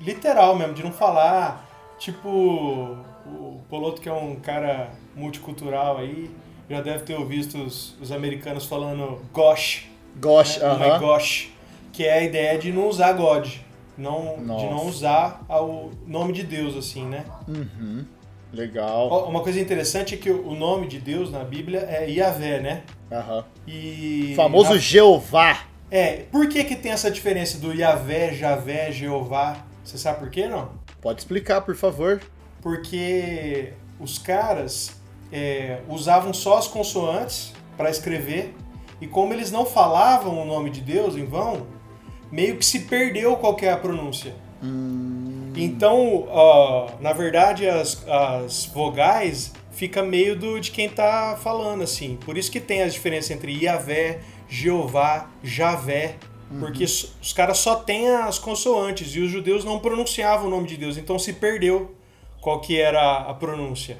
literal 0.00 0.56
mesmo, 0.56 0.74
de 0.74 0.82
não 0.82 0.90
falar 0.90 1.64
tipo 1.96 2.28
o 3.26 3.60
Poloto 3.68 4.00
que 4.00 4.08
é 4.08 4.12
um 4.12 4.34
cara 4.36 4.90
multicultural 5.14 5.98
aí, 5.98 6.28
já 6.68 6.80
deve 6.80 7.04
ter 7.04 7.14
ouvido 7.14 7.62
os, 7.62 7.96
os 8.00 8.10
americanos 8.10 8.66
falando 8.66 9.20
gosh, 9.32 9.89
gosh, 10.16 10.56
uh 10.56 10.60
-huh. 10.60 10.98
gosh, 10.98 11.52
que 11.92 12.04
é 12.04 12.14
a 12.14 12.22
ideia 12.22 12.58
de 12.58 12.72
não 12.72 12.88
usar 12.88 13.12
God, 13.12 13.48
não 13.96 14.36
de 14.36 14.66
não 14.66 14.86
usar 14.86 15.44
o 15.48 15.90
nome 16.06 16.32
de 16.32 16.42
Deus 16.42 16.76
assim, 16.76 17.04
né? 17.06 17.24
Uhum. 17.46 18.04
Legal. 18.52 19.28
Uma 19.28 19.42
coisa 19.42 19.60
interessante 19.60 20.14
é 20.14 20.18
que 20.18 20.30
o 20.30 20.54
nome 20.54 20.88
de 20.88 20.98
Deus 20.98 21.30
na 21.30 21.44
Bíblia 21.44 21.86
é 21.88 22.10
Yahvé, 22.10 22.60
né? 22.60 22.82
Aham. 23.10 23.44
E. 23.66 24.32
Famoso 24.36 24.76
Jeová. 24.78 25.66
É, 25.90 26.24
por 26.30 26.48
que, 26.48 26.64
que 26.64 26.76
tem 26.76 26.92
essa 26.92 27.10
diferença 27.10 27.58
do 27.58 27.72
Yahvé, 27.72 28.32
Javé, 28.32 28.92
Jeová? 28.92 29.56
Você 29.84 29.98
sabe 29.98 30.20
por 30.20 30.30
quê, 30.30 30.46
não? 30.46 30.70
Pode 31.00 31.20
explicar, 31.20 31.62
por 31.62 31.74
favor. 31.74 32.20
Porque 32.62 33.72
os 33.98 34.18
caras 34.18 35.00
é, 35.32 35.80
usavam 35.88 36.32
só 36.32 36.58
as 36.58 36.68
consoantes 36.68 37.52
para 37.76 37.90
escrever, 37.90 38.54
e 39.00 39.06
como 39.06 39.32
eles 39.32 39.50
não 39.50 39.64
falavam 39.64 40.40
o 40.40 40.44
nome 40.44 40.70
de 40.70 40.80
Deus 40.80 41.16
em 41.16 41.24
vão, 41.24 41.66
meio 42.30 42.56
que 42.56 42.64
se 42.64 42.80
perdeu 42.80 43.36
qualquer 43.36 43.80
pronúncia. 43.80 44.34
Hum. 44.62 45.52
Então, 45.56 46.28
uh, 46.28 46.90
na 47.00 47.12
verdade, 47.12 47.68
as, 47.68 48.06
as 48.08 48.66
vogais 48.66 49.52
fica 49.72 50.02
meio 50.02 50.36
do, 50.36 50.60
de 50.60 50.70
quem 50.70 50.88
tá 50.88 51.38
falando, 51.42 51.82
assim. 51.82 52.18
Por 52.24 52.36
isso 52.36 52.50
que 52.50 52.60
tem 52.60 52.82
as 52.82 52.92
diferenças 52.92 53.30
entre 53.30 53.52
Iavé, 53.52 54.20
Jeová, 54.48 55.28
Javé, 55.42 56.16
porque 56.58 56.82
os 56.82 57.32
caras 57.32 57.58
só 57.58 57.76
têm 57.76 58.08
as 58.10 58.38
consoantes 58.38 59.14
e 59.14 59.20
os 59.20 59.30
judeus 59.30 59.64
não 59.64 59.78
pronunciavam 59.78 60.48
o 60.48 60.50
nome 60.50 60.66
de 60.66 60.76
Deus, 60.76 60.96
então 60.96 61.16
se 61.16 61.34
perdeu 61.34 61.94
qual 62.40 62.60
que 62.60 62.80
era 62.80 63.18
a 63.18 63.32
pronúncia. 63.32 63.98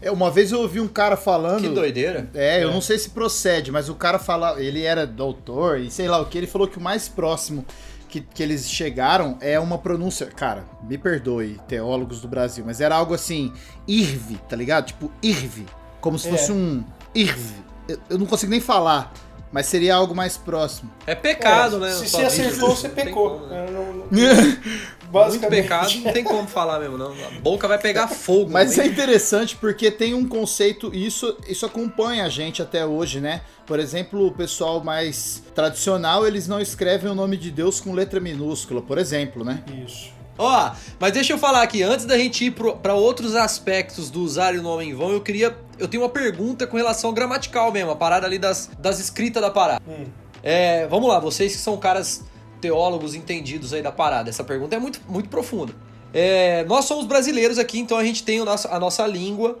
É, 0.00 0.10
uma 0.10 0.30
vez 0.30 0.52
eu 0.52 0.60
ouvi 0.60 0.80
um 0.80 0.88
cara 0.88 1.16
falando. 1.16 1.60
Que 1.62 1.68
doideira. 1.68 2.28
É, 2.34 2.62
eu 2.62 2.70
não 2.70 2.80
sei 2.80 2.98
se 2.98 3.10
procede, 3.10 3.72
mas 3.72 3.88
o 3.88 3.94
cara 3.94 4.18
fala, 4.18 4.60
ele 4.62 4.82
era 4.82 5.06
doutor 5.06 5.80
e 5.80 5.90
sei 5.90 6.06
lá 6.06 6.20
o 6.20 6.26
que, 6.26 6.36
ele 6.36 6.46
falou 6.46 6.68
que 6.68 6.76
o 6.78 6.80
mais 6.80 7.08
próximo 7.08 7.64
que, 8.08 8.20
que 8.20 8.42
eles 8.42 8.70
chegaram 8.70 9.38
é 9.40 9.58
uma 9.58 9.78
pronúncia. 9.78 10.26
Cara, 10.26 10.64
me 10.88 10.98
perdoe, 10.98 11.58
teólogos 11.66 12.20
do 12.20 12.28
Brasil, 12.28 12.62
mas 12.66 12.80
era 12.80 12.94
algo 12.94 13.14
assim, 13.14 13.52
irve, 13.88 14.36
tá 14.48 14.54
ligado? 14.54 14.86
Tipo, 14.86 15.10
irve. 15.22 15.66
Como 16.00 16.18
se 16.18 16.28
É. 16.28 16.30
fosse 16.30 16.52
um 16.52 16.84
irve. 17.14 17.54
Eu, 17.88 17.98
eu 18.10 18.18
não 18.18 18.26
consigo 18.26 18.50
nem 18.50 18.60
falar, 18.60 19.12
mas 19.50 19.66
seria 19.66 19.94
algo 19.94 20.14
mais 20.14 20.36
próximo. 20.36 20.90
É 21.06 21.14
pecado, 21.14 21.76
É, 21.76 21.80
né? 21.80 21.90
Se 21.92 22.08
você 22.08 22.22
acertou, 22.22 22.76
você 22.76 22.88
pecou. 22.90 23.30
como, 23.40 23.46
né? 23.46 23.66
É, 23.66 23.70
não- 23.70 23.92
não- 23.94 24.06
Muito 25.10 25.46
pecado, 25.48 25.92
não 26.00 26.12
tem 26.12 26.24
como 26.24 26.46
falar 26.46 26.78
mesmo, 26.80 26.98
não. 26.98 27.12
A 27.12 27.40
boca 27.40 27.66
vai 27.68 27.78
pegar 27.78 28.08
fogo. 28.08 28.50
Mas 28.50 28.78
hein? 28.78 28.84
é 28.84 28.86
interessante 28.88 29.56
porque 29.56 29.90
tem 29.90 30.14
um 30.14 30.26
conceito, 30.26 30.90
e 30.94 31.06
isso, 31.06 31.36
isso 31.48 31.64
acompanha 31.64 32.24
a 32.24 32.28
gente 32.28 32.62
até 32.62 32.84
hoje, 32.84 33.20
né? 33.20 33.42
Por 33.66 33.78
exemplo, 33.78 34.26
o 34.26 34.32
pessoal 34.32 34.82
mais 34.82 35.42
tradicional, 35.54 36.26
eles 36.26 36.46
não 36.46 36.60
escrevem 36.60 37.10
o 37.10 37.14
nome 37.14 37.36
de 37.36 37.50
Deus 37.50 37.80
com 37.80 37.92
letra 37.92 38.20
minúscula, 38.20 38.82
por 38.82 38.98
exemplo, 38.98 39.44
né? 39.44 39.62
Isso. 39.84 40.16
Ó, 40.38 40.70
mas 41.00 41.12
deixa 41.12 41.32
eu 41.32 41.38
falar 41.38 41.62
aqui, 41.62 41.82
antes 41.82 42.04
da 42.04 42.16
gente 42.18 42.44
ir 42.44 42.50
pra 42.50 42.94
outros 42.94 43.34
aspectos 43.34 44.10
do 44.10 44.20
usar 44.20 44.54
o 44.54 44.62
nome 44.62 44.84
em 44.84 44.94
vão, 44.94 45.12
eu 45.12 45.20
queria. 45.20 45.56
Eu 45.78 45.88
tenho 45.88 46.02
uma 46.02 46.08
pergunta 46.08 46.66
com 46.66 46.76
relação 46.76 47.10
ao 47.10 47.14
gramatical 47.14 47.72
mesmo, 47.72 47.90
a 47.90 47.96
parada 47.96 48.26
ali 48.26 48.38
das, 48.38 48.70
das 48.78 48.98
escritas 48.98 49.42
da 49.42 49.50
parada. 49.50 49.82
Hum. 49.88 50.04
É, 50.42 50.86
vamos 50.86 51.08
lá, 51.08 51.18
vocês 51.18 51.52
que 51.52 51.58
são 51.58 51.76
caras 51.76 52.24
teólogos 52.60 53.14
entendidos 53.14 53.72
aí 53.72 53.82
da 53.82 53.92
parada, 53.92 54.28
essa 54.30 54.44
pergunta 54.44 54.74
é 54.76 54.78
muito, 54.78 55.00
muito 55.08 55.28
profunda. 55.28 55.72
É, 56.14 56.64
nós 56.64 56.84
somos 56.86 57.04
brasileiros 57.06 57.58
aqui, 57.58 57.78
então 57.78 57.98
a 57.98 58.04
gente 58.04 58.22
tem 58.22 58.42
nosso- 58.44 58.68
a 58.68 58.78
nossa 58.80 59.06
língua, 59.06 59.58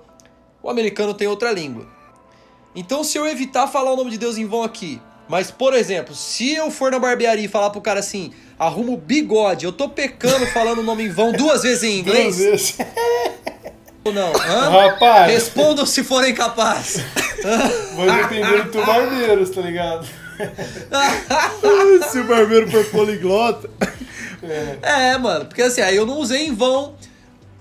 o 0.62 0.70
americano 0.70 1.12
tem 1.14 1.26
outra 1.28 1.50
língua. 1.52 1.86
Então, 2.74 3.02
se 3.04 3.16
eu 3.18 3.26
evitar 3.26 3.66
falar 3.66 3.92
o 3.92 3.96
nome 3.96 4.10
de 4.10 4.18
Deus 4.18 4.36
em 4.38 4.46
vão 4.46 4.62
aqui, 4.62 5.00
mas, 5.28 5.50
por 5.50 5.74
exemplo, 5.74 6.14
se 6.14 6.54
eu 6.54 6.70
for 6.70 6.90
na 6.90 6.98
barbearia 6.98 7.44
e 7.44 7.48
falar 7.48 7.70
pro 7.70 7.80
cara 7.80 8.00
assim, 8.00 8.32
arruma 8.58 8.92
o 8.92 8.96
bigode, 8.96 9.64
eu 9.64 9.72
tô 9.72 9.88
pecando 9.88 10.46
falando 10.46 10.78
o 10.78 10.82
nome 10.82 11.04
em 11.04 11.08
vão 11.10 11.32
duas 11.32 11.62
vezes 11.62 11.82
em 11.82 12.02
Duas 12.02 12.16
inglês? 12.16 12.38
vezes. 12.38 12.78
Ou 14.04 14.12
não? 14.12 14.30
Hã? 14.36 14.70
Rapaz, 14.88 15.32
Respondam 15.32 15.84
se 15.84 16.04
forem 16.04 16.32
capazes. 16.32 17.02
vai 17.96 18.22
depender 18.22 18.62
do 18.64 18.70
teu 18.70 18.86
barbeiros, 18.86 19.50
tá 19.50 19.60
ligado? 19.60 20.06
Se 22.10 22.18
o 22.20 22.24
barbeiro 22.24 22.70
for 22.70 22.84
poliglota. 22.86 23.68
É, 24.82 25.16
mano, 25.18 25.46
porque 25.46 25.62
assim, 25.62 25.80
aí 25.80 25.96
eu 25.96 26.06
não 26.06 26.18
usei 26.18 26.46
em 26.46 26.54
vão 26.54 26.94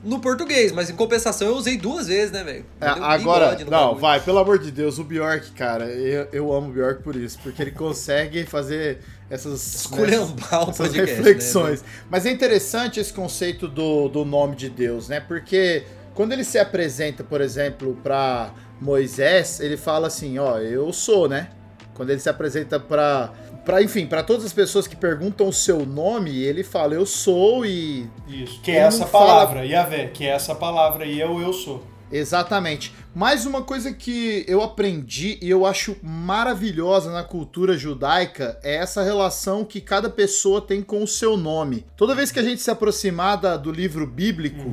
no 0.04 0.20
português, 0.20 0.72
mas 0.72 0.90
em 0.90 0.96
compensação 0.96 1.48
eu 1.48 1.56
usei 1.56 1.78
duas 1.78 2.08
vezes, 2.08 2.32
né, 2.32 2.44
velho? 2.44 2.66
É, 2.80 2.88
agora, 2.88 3.58
não, 3.58 3.70
bagulho. 3.70 4.00
vai, 4.00 4.20
pelo 4.20 4.38
amor 4.38 4.60
de 4.60 4.70
Deus, 4.72 5.00
o 5.00 5.04
Bjork, 5.04 5.52
cara, 5.54 5.86
eu, 5.86 6.28
eu 6.32 6.54
amo 6.54 6.70
o 6.70 6.72
Bjork 6.72 7.02
por 7.02 7.16
isso, 7.16 7.40
porque 7.42 7.60
ele 7.62 7.72
consegue 7.72 8.46
fazer 8.46 9.00
essas, 9.30 9.76
Esculhambar 9.76 10.68
o 10.68 10.70
essas 10.70 10.78
podcast, 10.90 11.16
reflexões. 11.16 11.82
né, 11.82 11.88
Mas 12.10 12.26
é 12.28 12.32
interessante 12.32 13.00
esse 13.00 13.12
conceito 13.12 13.68
do, 13.68 14.08
do 14.08 14.24
nome 14.24 14.56
de 14.56 14.70
Deus, 14.70 15.10
né? 15.10 15.20
Porque 15.20 15.84
quando 16.14 16.34
ele 16.34 16.44
se 16.44 16.60
apresenta, 16.60 17.24
por 17.24 17.42
exemplo, 17.42 17.98
para 18.04 18.54
Moisés, 18.80 19.60
ele 19.60 19.76
fala 19.76 20.06
assim, 20.06 20.38
ó, 20.38 20.60
eu 20.60 20.94
sou, 20.94 21.28
né? 21.28 21.50
Quando 21.96 22.12
ele 22.12 22.20
se 22.20 22.30
apresenta 22.30 22.80
para 22.80 23.32
para 23.66 23.82
enfim, 23.82 24.06
para 24.06 24.22
todas 24.22 24.46
as 24.46 24.54
pessoas 24.54 24.86
que 24.86 24.96
perguntam 24.96 25.48
o 25.48 25.54
seu 25.54 25.88
nome, 25.88 26.38
ele 26.44 26.64
fala 26.64 26.94
eu 26.94 27.04
sou 27.04 27.66
e 27.66 28.08
Isso. 28.28 28.62
Que 28.62 28.70
é 28.70 28.76
essa 28.76 29.00
não 29.00 29.08
fala- 29.08 29.26
palavra, 29.26 29.66
Yahvé, 29.66 30.06
que 30.14 30.24
é 30.24 30.30
essa 30.30 30.54
palavra 30.54 31.04
aí 31.04 31.20
é 31.20 31.28
o 31.28 31.42
eu 31.42 31.52
sou. 31.52 31.84
Exatamente. 32.12 32.94
Mais 33.16 33.48
uma 33.48 33.64
coisa 33.64 33.92
que 33.92 34.46
eu 34.48 34.62
aprendi 34.62 35.40
e 35.42 35.50
eu 35.50 35.66
acho 35.66 35.96
maravilhosa 36.04 37.12
na 37.12 37.24
cultura 37.24 37.76
judaica 37.76 38.60
é 38.62 38.76
essa 38.76 39.02
relação 39.02 39.66
que 39.66 39.82
cada 39.82 40.10
pessoa 40.10 40.62
tem 40.62 40.84
com 40.84 41.02
o 41.02 41.08
seu 41.08 41.36
nome. 41.36 41.84
Toda 41.98 42.14
vez 42.14 42.32
que 42.32 42.40
a 42.40 42.44
gente 42.44 42.62
se 42.62 42.70
aproximar 42.70 43.38
da- 43.38 43.58
do 43.58 43.72
livro 43.72 44.06
bíblico, 44.06 44.72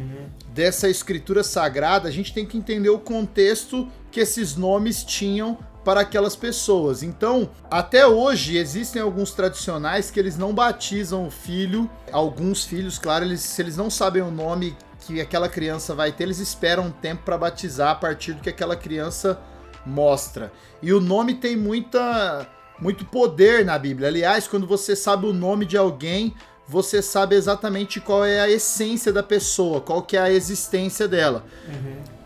dessa 0.53 0.89
escritura 0.91 1.43
sagrada, 1.43 2.09
a 2.09 2.13
gente 2.13 2.35
tem 2.35 2.45
que 2.45 2.59
entender 2.59 2.91
o 2.91 2.99
contexto 2.99 3.89
que 4.11 4.21
esses 4.21 4.55
nomes 4.55 5.03
tinham 5.03 5.57
para 5.85 6.01
aquelas 6.01 6.37
pessoas. 6.37 7.03
Então, 7.03 7.51
até 7.71 8.07
hoje 8.07 8.57
existem 8.57 9.03
alguns 9.03 9.33
tradicionais 9.33 10.11
que 10.11 10.21
eles 10.21 10.37
não 10.37 10.55
batizam 10.55 11.27
o 11.27 11.31
filho, 11.31 11.91
alguns 12.11 12.65
filhos, 12.65 12.99
claro, 12.99 13.25
eles, 13.25 13.41
se 13.41 13.61
eles 13.61 13.77
não 13.77 13.91
sabem 13.91 14.23
o 14.23 14.31
nome 14.31 14.77
que 15.01 15.21
aquela 15.21 15.49
criança 15.49 15.95
vai 15.95 16.13
ter, 16.13 16.25
eles 16.25 16.39
esperam 16.39 16.87
um 16.87 16.91
tempo 16.91 17.23
para 17.25 17.37
batizar 17.37 17.91
a 17.91 17.95
partir 17.95 18.35
do 18.35 18.43
que 18.43 18.49
aquela 18.49 18.77
criança 18.77 19.41
mostra. 19.85 20.53
E 20.81 20.93
o 20.93 21.01
nome 21.01 21.35
tem 21.35 21.57
muita 21.57 22.47
muito 22.79 23.05
poder 23.05 23.65
na 23.65 23.79
Bíblia. 23.79 24.09
Aliás, 24.09 24.49
quando 24.49 24.67
você 24.67 24.97
sabe 24.97 25.27
o 25.27 25.33
nome 25.33 25.65
de 25.65 25.77
alguém, 25.77 26.35
você 26.67 27.01
sabe 27.01 27.37
exatamente 27.37 28.01
qual 28.01 28.25
é 28.25 28.41
a 28.41 28.51
essência 28.51 29.13
da 29.13 29.23
pessoa, 29.23 29.81
qual 29.81 30.03
que 30.03 30.17
é 30.17 30.21
a 30.21 30.33
existência 30.33 31.07
dela. 31.07 31.45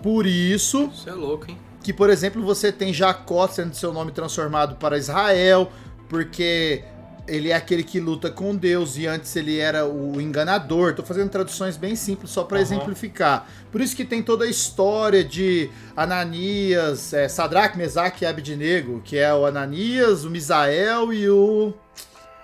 Por 0.03 0.27
isso 0.27 0.91
Isso 0.95 1.09
é 1.09 1.13
louco, 1.13 1.51
hein? 1.51 1.59
Que, 1.87 1.93
por 1.93 2.11
exemplo, 2.11 2.43
você 2.43 2.73
tem 2.73 2.93
Jacó 2.93 3.47
sendo 3.47 3.73
seu 3.77 3.93
nome 3.93 4.11
transformado 4.11 4.75
para 4.75 4.99
Israel, 4.99 5.71
porque 6.09 6.83
ele 7.29 7.51
é 7.51 7.55
aquele 7.55 7.85
que 7.85 8.01
luta 8.01 8.29
com 8.29 8.57
Deus 8.57 8.97
e 8.97 9.07
antes 9.07 9.37
ele 9.37 9.61
era 9.61 9.87
o 9.87 10.21
enganador. 10.21 10.97
Tô 10.97 11.05
fazendo 11.05 11.31
traduções 11.31 11.77
bem 11.77 11.95
simples 11.95 12.33
só 12.33 12.43
para 12.43 12.57
Aham. 12.57 12.65
exemplificar. 12.65 13.49
Por 13.71 13.81
isso 13.81 13.95
que 13.95 14.05
tem 14.05 14.21
toda 14.21 14.47
a 14.47 14.49
história 14.49 15.23
de 15.23 15.71
Ananias, 15.97 17.13
é, 17.13 17.29
Sadraque, 17.29 17.79
Mesaque 17.79 18.25
e 18.25 18.27
Abednego, 18.27 19.01
que 19.05 19.17
é 19.17 19.33
o 19.33 19.47
Ananias, 19.47 20.25
o 20.25 20.31
Misael 20.31 21.13
e 21.13 21.31
o 21.31 21.73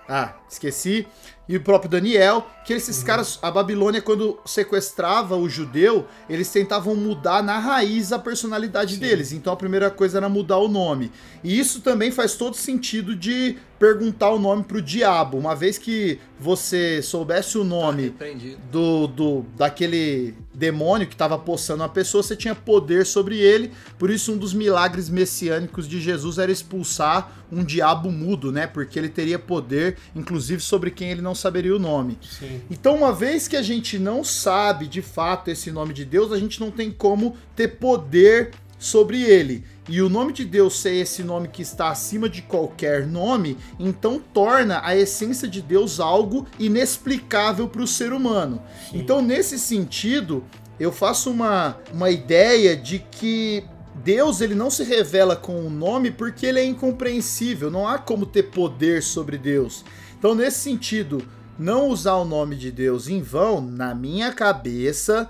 ah, 0.08 0.34
esqueci. 0.48 1.04
E 1.48 1.56
o 1.56 1.60
próprio 1.60 1.90
Daniel, 1.90 2.46
que 2.64 2.72
esses 2.72 3.02
caras, 3.02 3.38
a 3.42 3.50
Babilônia, 3.50 4.00
quando 4.00 4.38
sequestrava 4.44 5.36
o 5.36 5.48
judeu, 5.48 6.06
eles 6.28 6.50
tentavam 6.50 6.94
mudar 6.94 7.42
na 7.42 7.58
raiz 7.58 8.12
a 8.12 8.18
personalidade 8.18 8.94
Sim. 8.94 9.00
deles. 9.00 9.32
Então 9.32 9.52
a 9.52 9.56
primeira 9.56 9.90
coisa 9.90 10.18
era 10.18 10.28
mudar 10.28 10.58
o 10.58 10.68
nome. 10.68 11.10
E 11.42 11.58
isso 11.58 11.80
também 11.80 12.10
faz 12.10 12.34
todo 12.34 12.56
sentido 12.56 13.16
de 13.16 13.56
perguntar 13.78 14.30
o 14.30 14.38
nome 14.38 14.62
pro 14.62 14.80
diabo. 14.80 15.36
Uma 15.36 15.56
vez 15.56 15.76
que 15.76 16.20
você 16.38 17.02
soubesse 17.02 17.58
o 17.58 17.64
nome 17.64 18.04
Repreendido. 18.04 18.58
do, 18.70 19.06
do 19.08 19.44
daquele 19.56 20.34
demônio 20.54 21.06
que 21.06 21.14
estava 21.14 21.36
possando 21.36 21.82
uma 21.82 21.88
pessoa, 21.88 22.22
você 22.22 22.36
tinha 22.36 22.54
poder 22.54 23.04
sobre 23.04 23.38
ele. 23.38 23.72
Por 23.98 24.08
isso, 24.08 24.32
um 24.32 24.36
dos 24.36 24.54
milagres 24.54 25.08
messiânicos 25.08 25.88
de 25.88 26.00
Jesus 26.00 26.38
era 26.38 26.52
expulsar 26.52 27.44
um 27.50 27.64
diabo 27.64 28.10
mudo, 28.10 28.52
né? 28.52 28.66
Porque 28.66 28.98
ele 28.98 29.08
teria 29.08 29.38
poder, 29.38 29.96
inclusive, 30.14 30.62
sobre 30.62 30.90
quem 30.90 31.10
ele 31.10 31.20
não 31.20 31.34
saberia 31.34 31.74
o 31.74 31.78
nome. 31.78 32.18
Sim. 32.22 32.51
Então, 32.70 32.96
uma 32.96 33.12
vez 33.12 33.46
que 33.48 33.56
a 33.56 33.62
gente 33.62 33.98
não 33.98 34.24
sabe 34.24 34.86
de 34.86 35.02
fato 35.02 35.50
esse 35.50 35.70
nome 35.70 35.92
de 35.92 36.04
Deus, 36.04 36.32
a 36.32 36.38
gente 36.38 36.60
não 36.60 36.70
tem 36.70 36.90
como 36.90 37.36
ter 37.54 37.68
poder 37.78 38.50
sobre 38.78 39.22
ele. 39.22 39.64
E 39.88 40.02
o 40.02 40.08
nome 40.08 40.32
de 40.32 40.44
Deus 40.44 40.78
ser 40.78 40.94
esse 40.94 41.22
nome 41.22 41.48
que 41.48 41.62
está 41.62 41.88
acima 41.88 42.28
de 42.28 42.42
qualquer 42.42 43.06
nome, 43.06 43.56
então 43.78 44.20
torna 44.32 44.80
a 44.84 44.96
essência 44.96 45.46
de 45.48 45.62
Deus 45.62 46.00
algo 46.00 46.46
inexplicável 46.58 47.68
para 47.68 47.82
o 47.82 47.86
ser 47.86 48.12
humano. 48.12 48.60
Sim. 48.90 48.98
Então, 48.98 49.22
nesse 49.22 49.58
sentido, 49.58 50.44
eu 50.78 50.90
faço 50.90 51.30
uma, 51.30 51.78
uma 51.92 52.10
ideia 52.10 52.76
de 52.76 52.98
que 52.98 53.64
Deus 53.94 54.40
ele 54.40 54.54
não 54.54 54.70
se 54.70 54.82
revela 54.82 55.36
com 55.36 55.64
o 55.64 55.70
nome 55.70 56.10
porque 56.10 56.46
ele 56.46 56.58
é 56.58 56.64
incompreensível, 56.64 57.70
não 57.70 57.86
há 57.86 57.98
como 57.98 58.26
ter 58.26 58.44
poder 58.44 59.02
sobre 59.02 59.38
Deus. 59.38 59.84
Então, 60.18 60.34
nesse 60.34 60.60
sentido, 60.60 61.24
não 61.62 61.88
usar 61.88 62.14
o 62.16 62.24
nome 62.24 62.56
de 62.56 62.70
Deus 62.70 63.08
em 63.08 63.22
vão, 63.22 63.60
na 63.60 63.94
minha 63.94 64.32
cabeça, 64.32 65.28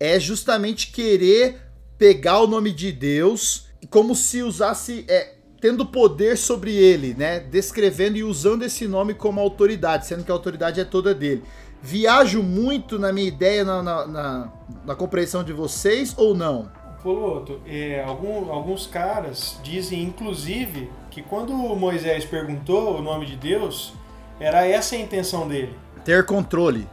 é 0.00 0.18
justamente 0.18 0.90
querer 0.90 1.60
pegar 1.98 2.40
o 2.40 2.46
nome 2.46 2.72
de 2.72 2.90
Deus 2.90 3.66
como 3.90 4.14
se 4.14 4.42
usasse. 4.42 5.04
É, 5.08 5.34
tendo 5.60 5.86
poder 5.86 6.36
sobre 6.36 6.74
ele, 6.74 7.14
né? 7.14 7.40
Descrevendo 7.40 8.18
e 8.18 8.22
usando 8.22 8.64
esse 8.64 8.86
nome 8.86 9.14
como 9.14 9.40
autoridade, 9.40 10.06
sendo 10.06 10.22
que 10.22 10.30
a 10.30 10.34
autoridade 10.34 10.78
é 10.78 10.84
toda 10.84 11.14
dele. 11.14 11.42
Viajo 11.80 12.42
muito 12.42 12.98
na 12.98 13.10
minha 13.12 13.26
ideia, 13.28 13.64
na, 13.64 13.82
na, 13.82 14.06
na- 14.06 14.52
na 14.84 14.94
compreensão 14.94 15.42
de 15.42 15.54
vocês 15.54 16.12
ou 16.18 16.34
não? 16.34 16.70
Poloto, 17.02 17.60
é, 17.66 18.02
algum- 18.04 18.50
alguns 18.50 18.86
caras 18.86 19.58
dizem, 19.62 20.02
inclusive, 20.02 20.90
que 21.10 21.22
quando 21.22 21.52
Moisés 21.54 22.26
perguntou 22.26 22.98
o 22.98 23.02
nome 23.02 23.24
de 23.24 23.36
Deus, 23.36 23.94
era 24.38 24.66
essa 24.66 24.96
a 24.96 24.98
intenção 24.98 25.48
dele. 25.48 25.74
Ter 26.04 26.24
controle. 26.24 26.86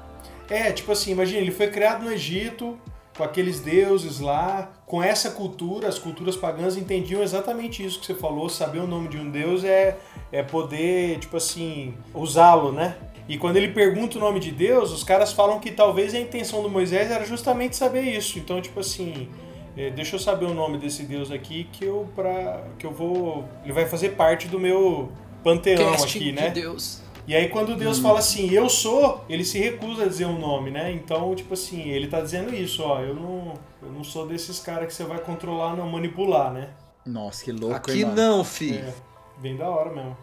É, 0.50 0.72
tipo 0.72 0.92
assim, 0.92 1.12
imagina, 1.12 1.40
ele 1.40 1.52
foi 1.52 1.68
criado 1.68 2.04
no 2.04 2.12
Egito, 2.12 2.78
com 3.18 3.24
aqueles 3.24 3.60
deuses 3.60 4.20
lá, 4.20 4.72
com 4.86 5.02
essa 5.02 5.32
cultura, 5.32 5.88
as 5.88 6.00
culturas 6.00 6.36
pagãs 6.36 6.76
entendiam 6.76 7.22
exatamente 7.22 7.86
isso 7.86 8.00
que 8.00 8.06
você 8.06 8.16
falou, 8.16 8.50
saber 8.50 8.80
o 8.80 8.88
nome 8.88 9.08
de 9.08 9.18
um 9.18 9.30
deus 9.30 9.64
é, 9.64 9.98
é 10.32 10.44
poder, 10.44 11.20
tipo 11.20 11.38
assim, 11.38 11.94
usá-lo, 12.14 12.72
né? 12.72 12.98
E 13.28 13.38
quando 13.38 13.58
ele 13.58 13.70
pergunta 13.70 14.18
o 14.18 14.20
nome 14.20 14.40
de 14.40 14.52
Deus, 14.52 14.92
os 14.92 15.04
caras 15.04 15.32
falam 15.32 15.60
que 15.60 15.72
talvez 15.72 16.14
a 16.14 16.20
intenção 16.20 16.62
do 16.62 16.70
Moisés 16.70 17.10
era 17.10 17.26
justamente 17.26 17.76
saber 17.76 18.02
isso. 18.02 18.38
Então, 18.40 18.62
tipo 18.62 18.80
assim, 18.80 19.30
é, 19.78 19.90
deixa 19.90 20.16
eu 20.16 20.20
saber 20.20 20.46
o 20.46 20.54
nome 20.54 20.78
desse 20.78 21.04
Deus 21.04 21.32
aqui 21.32 21.68
que 21.72 21.86
eu 21.86 22.10
para 22.16 22.64
que 22.78 22.86
eu 22.86 22.92
vou, 22.92 23.46
ele 23.64 23.72
vai 23.72 23.86
fazer 23.86 24.10
parte 24.10 24.48
do 24.48 24.60
meu 24.60 25.10
panteão 25.44 25.92
Casting 25.92 26.18
aqui, 26.18 26.26
de 26.26 26.32
né? 26.34 26.50
Deus. 26.50 27.02
E 27.28 27.36
aí 27.36 27.50
quando 27.50 27.76
Deus 27.76 28.00
fala 28.00 28.20
assim, 28.20 28.50
eu 28.50 28.68
sou, 28.70 29.24
ele 29.30 29.46
se 29.46 29.60
recusa 29.60 30.04
a 30.04 30.08
dizer 30.08 30.26
o 30.26 30.38
nome, 30.38 30.72
né? 30.72 30.92
Então, 30.92 31.34
tipo 31.36 31.54
assim, 31.54 31.90
ele 31.90 32.08
tá 32.08 32.20
dizendo 32.20 32.54
isso, 32.54 32.84
ó, 32.84 33.00
eu 33.02 33.14
não, 33.14 33.54
eu 33.82 33.92
não 33.92 34.04
sou 34.04 34.28
desses 34.28 34.60
caras 34.60 34.88
que 34.88 34.94
você 34.94 35.04
vai 35.04 35.20
controlar, 35.20 35.76
não 35.76 35.90
manipular, 35.90 36.52
né? 36.52 36.70
Nossa, 37.06 37.44
que 37.44 37.52
louco, 37.52 37.76
Aqui 37.76 38.00
hein, 38.00 38.06
mano? 38.06 38.16
não, 38.16 38.44
fi. 38.44 38.78
É, 38.78 38.94
bem 39.40 39.56
da 39.56 39.70
hora 39.70 39.92
mesmo. 39.92 40.18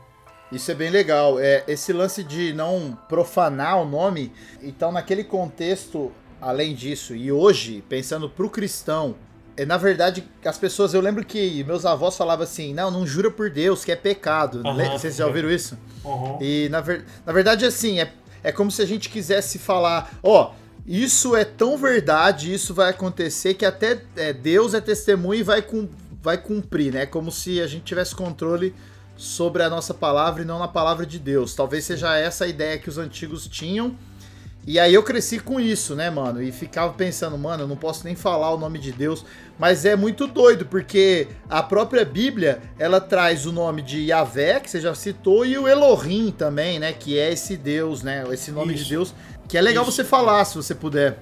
Isso 0.50 0.70
é 0.70 0.74
bem 0.74 0.90
legal. 0.90 1.38
É, 1.38 1.64
esse 1.68 1.92
lance 1.92 2.24
de 2.24 2.52
não 2.52 2.96
profanar 3.08 3.80
o 3.80 3.84
nome, 3.84 4.32
então 4.62 4.90
naquele 4.90 5.22
contexto, 5.22 6.10
além 6.40 6.74
disso, 6.74 7.14
e 7.14 7.30
hoje, 7.30 7.82
pensando 7.88 8.30
pro 8.30 8.48
cristão, 8.48 9.14
na 9.66 9.76
verdade, 9.76 10.24
as 10.44 10.58
pessoas, 10.58 10.94
eu 10.94 11.00
lembro 11.00 11.24
que 11.24 11.62
meus 11.64 11.84
avós 11.84 12.16
falavam 12.16 12.44
assim, 12.44 12.72
não, 12.74 12.90
não 12.90 13.06
jura 13.06 13.30
por 13.30 13.50
Deus, 13.50 13.84
que 13.84 13.92
é 13.92 13.96
pecado. 13.96 14.62
Le- 14.74 14.90
Vocês 14.90 15.16
já 15.16 15.24
é. 15.24 15.26
ouviram 15.26 15.50
isso? 15.50 15.76
Uhum. 16.04 16.38
E 16.40 16.68
na, 16.70 16.80
ver- 16.80 17.04
na 17.26 17.32
verdade, 17.32 17.64
assim, 17.64 18.00
é, 18.00 18.12
é 18.42 18.52
como 18.52 18.70
se 18.70 18.80
a 18.82 18.86
gente 18.86 19.08
quisesse 19.08 19.58
falar, 19.58 20.12
ó, 20.22 20.52
isso 20.86 21.36
é 21.36 21.44
tão 21.44 21.76
verdade, 21.76 22.52
isso 22.52 22.72
vai 22.72 22.90
acontecer, 22.90 23.54
que 23.54 23.64
até 23.66 24.00
é, 24.16 24.32
Deus 24.32 24.74
é 24.74 24.80
testemunha 24.80 25.40
e 25.40 25.42
vai, 25.42 25.60
cum- 25.62 25.88
vai 26.22 26.38
cumprir, 26.38 26.92
né? 26.92 27.04
Como 27.06 27.30
se 27.30 27.60
a 27.60 27.66
gente 27.66 27.84
tivesse 27.84 28.14
controle 28.14 28.74
sobre 29.16 29.62
a 29.62 29.68
nossa 29.68 29.92
palavra 29.92 30.42
e 30.42 30.44
não 30.44 30.58
na 30.60 30.68
palavra 30.68 31.04
de 31.04 31.18
Deus. 31.18 31.54
Talvez 31.54 31.84
seja 31.84 32.16
essa 32.16 32.44
a 32.44 32.48
ideia 32.48 32.78
que 32.78 32.88
os 32.88 32.96
antigos 32.98 33.46
tinham. 33.48 33.96
E 34.68 34.78
aí 34.78 34.92
eu 34.92 35.02
cresci 35.02 35.38
com 35.38 35.58
isso, 35.58 35.96
né, 35.96 36.10
mano? 36.10 36.42
E 36.42 36.52
ficava 36.52 36.92
pensando, 36.92 37.38
mano, 37.38 37.62
eu 37.62 37.66
não 37.66 37.74
posso 37.74 38.04
nem 38.04 38.14
falar 38.14 38.52
o 38.52 38.58
nome 38.58 38.78
de 38.78 38.92
Deus. 38.92 39.24
Mas 39.58 39.86
é 39.86 39.96
muito 39.96 40.26
doido, 40.26 40.66
porque 40.66 41.26
a 41.48 41.62
própria 41.62 42.04
Bíblia, 42.04 42.60
ela 42.78 43.00
traz 43.00 43.46
o 43.46 43.50
nome 43.50 43.80
de 43.80 44.04
Yahvé, 44.04 44.60
que 44.60 44.70
você 44.70 44.78
já 44.78 44.94
citou, 44.94 45.46
e 45.46 45.56
o 45.56 45.66
Elohim 45.66 46.30
também, 46.30 46.78
né? 46.78 46.92
Que 46.92 47.18
é 47.18 47.32
esse 47.32 47.56
Deus, 47.56 48.02
né? 48.02 48.22
Esse 48.30 48.52
nome 48.52 48.74
Isso. 48.74 48.84
de 48.84 48.90
Deus. 48.90 49.14
Que 49.48 49.56
é 49.56 49.62
legal 49.62 49.84
Isso. 49.84 49.92
você 49.92 50.04
falar, 50.04 50.44
se 50.44 50.56
você 50.56 50.74
puder. 50.74 51.16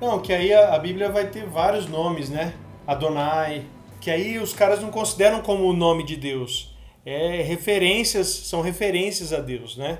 Não, 0.00 0.18
que 0.18 0.32
aí 0.32 0.54
a, 0.54 0.74
a 0.74 0.78
Bíblia 0.78 1.10
vai 1.10 1.26
ter 1.26 1.44
vários 1.44 1.86
nomes, 1.86 2.30
né? 2.30 2.54
Adonai, 2.86 3.66
que 4.00 4.10
aí 4.10 4.38
os 4.38 4.54
caras 4.54 4.80
não 4.80 4.90
consideram 4.90 5.42
como 5.42 5.68
o 5.68 5.74
nome 5.74 6.02
de 6.02 6.16
Deus. 6.16 6.74
É 7.04 7.42
referências, 7.42 8.26
são 8.26 8.62
referências 8.62 9.34
a 9.34 9.40
Deus, 9.40 9.76
né? 9.76 9.98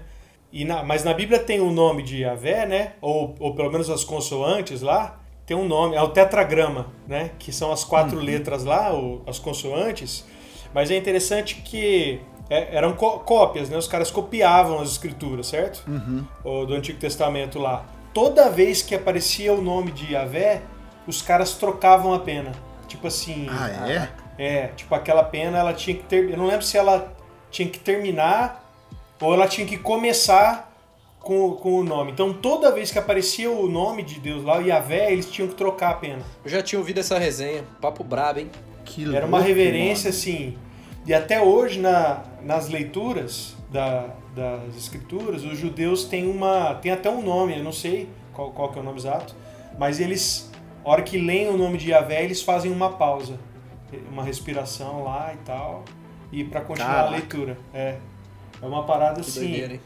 E 0.60 0.64
na- 0.64 0.82
mas 0.82 1.04
na 1.04 1.12
Bíblia 1.12 1.38
tem 1.38 1.60
o 1.60 1.70
nome 1.70 2.02
de 2.02 2.22
Yahvé, 2.22 2.64
né? 2.66 2.92
Ou, 3.00 3.34
ou 3.38 3.54
pelo 3.54 3.70
menos 3.70 3.90
as 3.90 4.04
consoantes 4.04 4.80
lá, 4.80 5.18
tem 5.44 5.56
um 5.56 5.66
nome, 5.68 5.94
é 5.96 6.00
o 6.02 6.08
tetragrama, 6.08 6.86
né? 7.06 7.30
Que 7.38 7.52
são 7.52 7.70
as 7.70 7.84
quatro 7.84 8.18
letras 8.18 8.64
lá, 8.64 8.90
as 9.26 9.38
consoantes. 9.38 10.24
Mas 10.74 10.90
é 10.90 10.96
interessante 10.96 11.56
que 11.56 12.20
é, 12.48 12.74
eram 12.76 12.92
có- 12.94 13.18
cópias, 13.18 13.68
né? 13.68 13.76
Os 13.76 13.86
caras 13.88 14.10
copiavam 14.10 14.80
as 14.80 14.90
escrituras, 14.92 15.46
certo? 15.48 15.84
O- 16.44 16.64
do 16.64 16.74
Antigo 16.74 16.98
Testamento 16.98 17.58
lá. 17.58 17.84
Toda 18.14 18.48
vez 18.48 18.80
que 18.82 18.94
aparecia 18.94 19.52
o 19.52 19.60
nome 19.60 19.90
de 19.92 20.12
Yahvé, 20.14 20.62
os 21.06 21.20
caras 21.20 21.52
trocavam 21.54 22.14
a 22.14 22.18
pena. 22.18 22.52
Tipo 22.88 23.08
assim. 23.08 23.46
Ah, 23.50 23.68
é? 23.90 24.08
É, 24.38 24.66
tipo, 24.68 24.94
aquela 24.94 25.22
pena 25.24 25.58
ela 25.58 25.72
tinha 25.74 25.96
que 25.96 26.02
ter. 26.04 26.30
Eu 26.30 26.36
não 26.38 26.46
lembro 26.46 26.64
se 26.64 26.76
ela 26.78 27.12
tinha 27.50 27.68
que 27.68 27.78
terminar 27.78 28.65
ou 29.20 29.32
ela 29.34 29.46
tinha 29.46 29.66
que 29.66 29.76
começar 29.78 30.72
com, 31.20 31.52
com 31.52 31.80
o 31.80 31.84
nome. 31.84 32.12
Então 32.12 32.32
toda 32.32 32.70
vez 32.72 32.90
que 32.90 32.98
aparecia 32.98 33.50
o 33.50 33.68
nome 33.68 34.02
de 34.02 34.20
Deus 34.20 34.44
lá, 34.44 34.58
o 34.58 34.62
Yahvé, 34.62 35.12
eles 35.12 35.30
tinham 35.30 35.48
que 35.48 35.54
trocar 35.54 35.90
a 35.90 35.94
pena. 35.94 36.22
Eu 36.44 36.50
já 36.50 36.62
tinha 36.62 36.78
ouvido 36.78 37.00
essa 37.00 37.18
resenha. 37.18 37.64
Papo 37.80 38.04
brabo, 38.04 38.40
hein? 38.40 38.50
Que 38.84 39.14
Era 39.14 39.26
uma 39.26 39.40
reverência 39.40 40.10
mano. 40.10 40.18
assim. 40.20 40.58
E 41.06 41.12
até 41.14 41.40
hoje, 41.42 41.78
na, 41.80 42.22
nas 42.42 42.68
leituras 42.68 43.56
da- 43.70 44.08
das 44.34 44.76
escrituras, 44.76 45.44
os 45.44 45.58
judeus 45.58 46.04
têm 46.04 46.28
uma. 46.28 46.74
tem 46.76 46.92
até 46.92 47.08
um 47.10 47.22
nome, 47.22 47.56
eu 47.58 47.64
não 47.64 47.72
sei 47.72 48.08
qual, 48.32 48.50
qual 48.50 48.70
que 48.70 48.78
é 48.78 48.82
o 48.82 48.84
nome 48.84 48.98
exato, 48.98 49.34
mas 49.78 49.98
eles, 49.98 50.50
a 50.84 50.90
hora 50.90 51.02
que 51.02 51.16
leem 51.18 51.48
o 51.48 51.56
nome 51.56 51.78
de 51.78 51.90
Yahvé, 51.90 52.22
eles 52.22 52.42
fazem 52.42 52.70
uma 52.70 52.90
pausa. 52.90 53.38
Uma 54.10 54.22
respiração 54.24 55.04
lá 55.04 55.32
e 55.32 55.36
tal. 55.44 55.84
E 56.32 56.44
para 56.44 56.60
continuar 56.60 56.90
Caraca. 56.90 57.08
a 57.08 57.10
leitura. 57.12 57.58
É. 57.72 57.96
É 58.60 58.66
uma 58.66 58.84
parada 58.84 59.20
Que 59.20 59.28
assim. 59.28 59.40
doideira? 59.40 59.80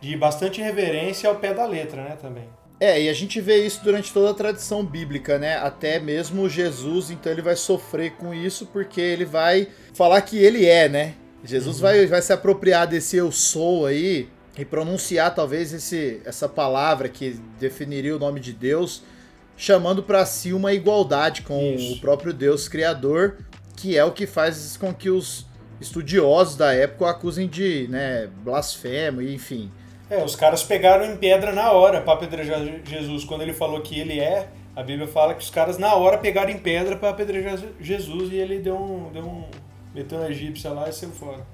De 0.00 0.16
bastante 0.16 0.60
reverência 0.60 1.28
ao 1.28 1.36
pé 1.36 1.54
da 1.54 1.66
letra, 1.66 2.02
né, 2.02 2.16
também. 2.20 2.44
É, 2.78 3.00
e 3.00 3.08
a 3.08 3.12
gente 3.14 3.40
vê 3.40 3.64
isso 3.64 3.82
durante 3.82 4.12
toda 4.12 4.30
a 4.30 4.34
tradição 4.34 4.84
bíblica, 4.84 5.38
né? 5.38 5.56
Até 5.56 5.98
mesmo 5.98 6.46
Jesus, 6.46 7.10
então 7.10 7.32
ele 7.32 7.40
vai 7.40 7.56
sofrer 7.56 8.12
com 8.12 8.34
isso 8.34 8.66
porque 8.66 9.00
ele 9.00 9.24
vai 9.24 9.68
falar 9.94 10.20
que 10.20 10.36
ele 10.36 10.66
é, 10.66 10.86
né? 10.86 11.14
Jesus 11.42 11.80
vai, 11.80 12.06
vai 12.06 12.20
se 12.20 12.32
apropriar 12.32 12.86
desse 12.86 13.16
eu 13.16 13.32
sou 13.32 13.86
aí 13.86 14.28
e 14.58 14.64
pronunciar 14.64 15.34
talvez 15.34 15.72
esse, 15.72 16.20
essa 16.24 16.48
palavra 16.48 17.08
que 17.08 17.38
definiria 17.58 18.16
o 18.16 18.18
nome 18.18 18.40
de 18.40 18.52
Deus, 18.52 19.02
chamando 19.56 20.02
para 20.02 20.24
si 20.26 20.52
uma 20.52 20.72
igualdade 20.72 21.42
com 21.42 21.74
Isso. 21.74 21.94
o 21.94 22.00
próprio 22.00 22.32
Deus 22.32 22.68
criador, 22.68 23.38
que 23.76 23.96
é 23.96 24.04
o 24.04 24.12
que 24.12 24.26
faz 24.26 24.76
com 24.76 24.92
que 24.92 25.10
os 25.10 25.46
estudiosos 25.80 26.56
da 26.56 26.72
época 26.72 27.04
o 27.04 27.08
acusem 27.08 27.48
de, 27.48 27.86
né, 27.88 28.28
blasfemo, 28.44 29.20
enfim. 29.22 29.70
É, 30.08 30.22
os 30.24 30.36
caras 30.36 30.62
pegaram 30.62 31.04
em 31.04 31.16
pedra 31.16 31.52
na 31.52 31.72
hora 31.72 32.00
para 32.00 32.14
apedrejar 32.14 32.60
Jesus. 32.84 33.24
Quando 33.24 33.42
ele 33.42 33.52
falou 33.52 33.80
que 33.80 33.98
ele 33.98 34.20
é, 34.20 34.48
a 34.74 34.82
Bíblia 34.82 35.08
fala 35.08 35.34
que 35.34 35.42
os 35.42 35.50
caras 35.50 35.78
na 35.78 35.94
hora 35.94 36.16
pegaram 36.18 36.50
em 36.50 36.58
pedra 36.58 36.96
para 36.96 37.10
apedrejar 37.10 37.58
Jesus 37.80 38.32
e 38.32 38.36
ele 38.36 38.58
deu 38.60 38.76
um, 38.76 39.10
deu 39.12 39.22
um 39.22 39.44
meteu 39.94 40.18
uma 40.18 40.28
egípcia 40.30 40.70
lá 40.70 40.88
e 40.88 40.92
saiu 40.92 41.10
fora. 41.10 41.44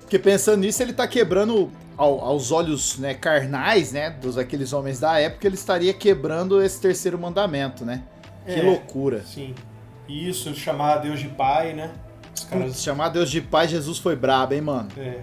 Porque 0.00 0.18
pensando 0.18 0.60
nisso, 0.62 0.82
ele 0.82 0.92
tá 0.92 1.06
quebrando 1.06 1.70
ao- 1.96 2.20
aos 2.20 2.50
olhos 2.50 2.98
né, 2.98 3.14
carnais, 3.14 3.92
né, 3.92 4.10
dos 4.10 4.36
aqueles 4.36 4.72
homens 4.72 4.98
da 4.98 5.20
época, 5.20 5.46
ele 5.46 5.54
estaria 5.54 5.94
quebrando 5.94 6.60
esse 6.60 6.80
terceiro 6.80 7.16
mandamento, 7.16 7.84
né? 7.84 8.02
Que 8.44 8.58
É. 8.58 8.62
loucura. 8.62 9.22
Sim. 9.24 9.54
Isso, 10.08 10.52
chamar 10.54 10.96
Deus 10.96 11.20
de 11.20 11.28
pai, 11.28 11.74
né? 11.74 11.92
Caras. 12.44 12.82
chamar 12.82 13.08
Deus 13.10 13.30
de 13.30 13.40
pai, 13.40 13.68
Jesus 13.68 13.98
foi 13.98 14.16
brabo, 14.16 14.54
hein, 14.54 14.60
mano? 14.60 14.88
É, 14.96 15.20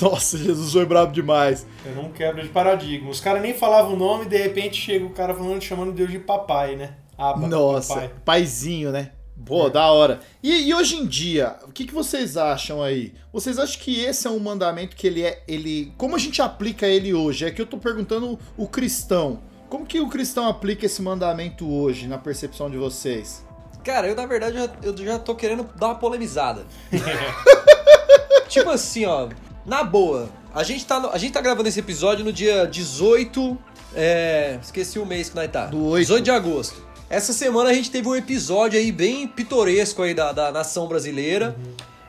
Nossa, 0.00 0.36
Jesus 0.38 0.72
foi 0.72 0.86
brabo 0.86 1.12
demais. 1.12 1.66
é 1.86 1.90
não 1.94 2.10
quebra 2.10 2.42
de 2.42 2.48
paradigma. 2.48 3.10
Os 3.10 3.20
caras 3.20 3.42
nem 3.42 3.54
falavam 3.54 3.94
o 3.94 3.96
nome 3.98 4.24
e 4.24 4.28
de 4.28 4.36
repente 4.36 4.80
chega 4.80 5.04
o 5.04 5.10
cara 5.10 5.34
falando, 5.34 5.60
chamando 5.62 5.92
Deus 5.92 6.10
de 6.10 6.18
papai, 6.18 6.76
né? 6.76 6.94
Aba, 7.18 7.46
Nossa, 7.46 7.94
papai. 7.94 8.10
paizinho, 8.24 8.90
né? 8.90 9.10
Pô, 9.44 9.66
É. 9.66 9.70
da 9.70 9.90
hora. 9.90 10.20
E, 10.42 10.68
e 10.68 10.74
hoje 10.74 10.96
em 10.96 11.06
dia, 11.06 11.56
o 11.66 11.72
que, 11.72 11.84
que 11.84 11.92
vocês 11.92 12.36
acham 12.36 12.80
aí? 12.82 13.12
Vocês 13.32 13.58
acham 13.58 13.80
que 13.80 13.98
esse 14.00 14.26
é 14.26 14.30
um 14.30 14.38
mandamento 14.38 14.94
que 14.94 15.06
ele 15.06 15.22
é. 15.22 15.42
ele 15.48 15.92
Como 15.98 16.14
a 16.14 16.18
gente 16.18 16.40
aplica 16.40 16.86
ele 16.86 17.12
hoje? 17.12 17.44
É 17.44 17.50
que 17.50 17.60
eu 17.60 17.66
tô 17.66 17.76
perguntando 17.76 18.38
o 18.56 18.68
cristão. 18.68 19.40
Como 19.68 19.84
que 19.86 19.98
o 20.00 20.08
cristão 20.08 20.46
aplica 20.46 20.86
esse 20.86 21.00
mandamento 21.02 21.68
hoje, 21.68 22.06
na 22.06 22.18
percepção 22.18 22.70
de 22.70 22.76
vocês? 22.76 23.44
Cara, 23.84 24.06
eu 24.08 24.14
na 24.14 24.26
verdade 24.26 24.56
já, 24.56 24.68
eu 24.82 24.96
já 24.96 25.18
tô 25.18 25.34
querendo 25.34 25.68
dar 25.76 25.86
uma 25.88 25.94
polemizada. 25.96 26.64
tipo 28.48 28.70
assim, 28.70 29.04
ó, 29.06 29.28
na 29.64 29.82
boa, 29.84 30.28
a 30.54 30.62
gente 30.62 30.84
tá, 30.86 31.00
no- 31.00 31.10
a 31.10 31.18
gente 31.18 31.32
tá 31.32 31.40
gravando 31.40 31.68
esse 31.68 31.80
episódio 31.80 32.24
no 32.24 32.32
dia 32.32 32.66
18. 32.66 33.58
É, 33.94 34.58
esqueci 34.62 34.98
o 34.98 35.04
mês 35.06 35.28
que 35.30 35.36
nós 35.36 35.50
tá. 35.50 35.66
Do 35.66 35.84
oito. 35.86 36.06
18 36.06 36.24
de 36.24 36.30
agosto. 36.30 36.82
Essa 37.10 37.32
semana 37.32 37.70
a 37.70 37.74
gente 37.74 37.90
teve 37.90 38.08
um 38.08 38.14
episódio 38.16 38.78
aí 38.78 38.90
bem 38.90 39.28
pitoresco 39.28 40.02
aí 40.02 40.14
da, 40.14 40.32
da 40.32 40.50
nação 40.50 40.86
brasileira. 40.88 41.54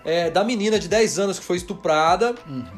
é, 0.05 0.29
da 0.29 0.43
menina 0.43 0.79
de 0.79 0.87
10 0.87 1.19
anos 1.19 1.39
que 1.39 1.45
foi 1.45 1.57
estuprada. 1.57 2.35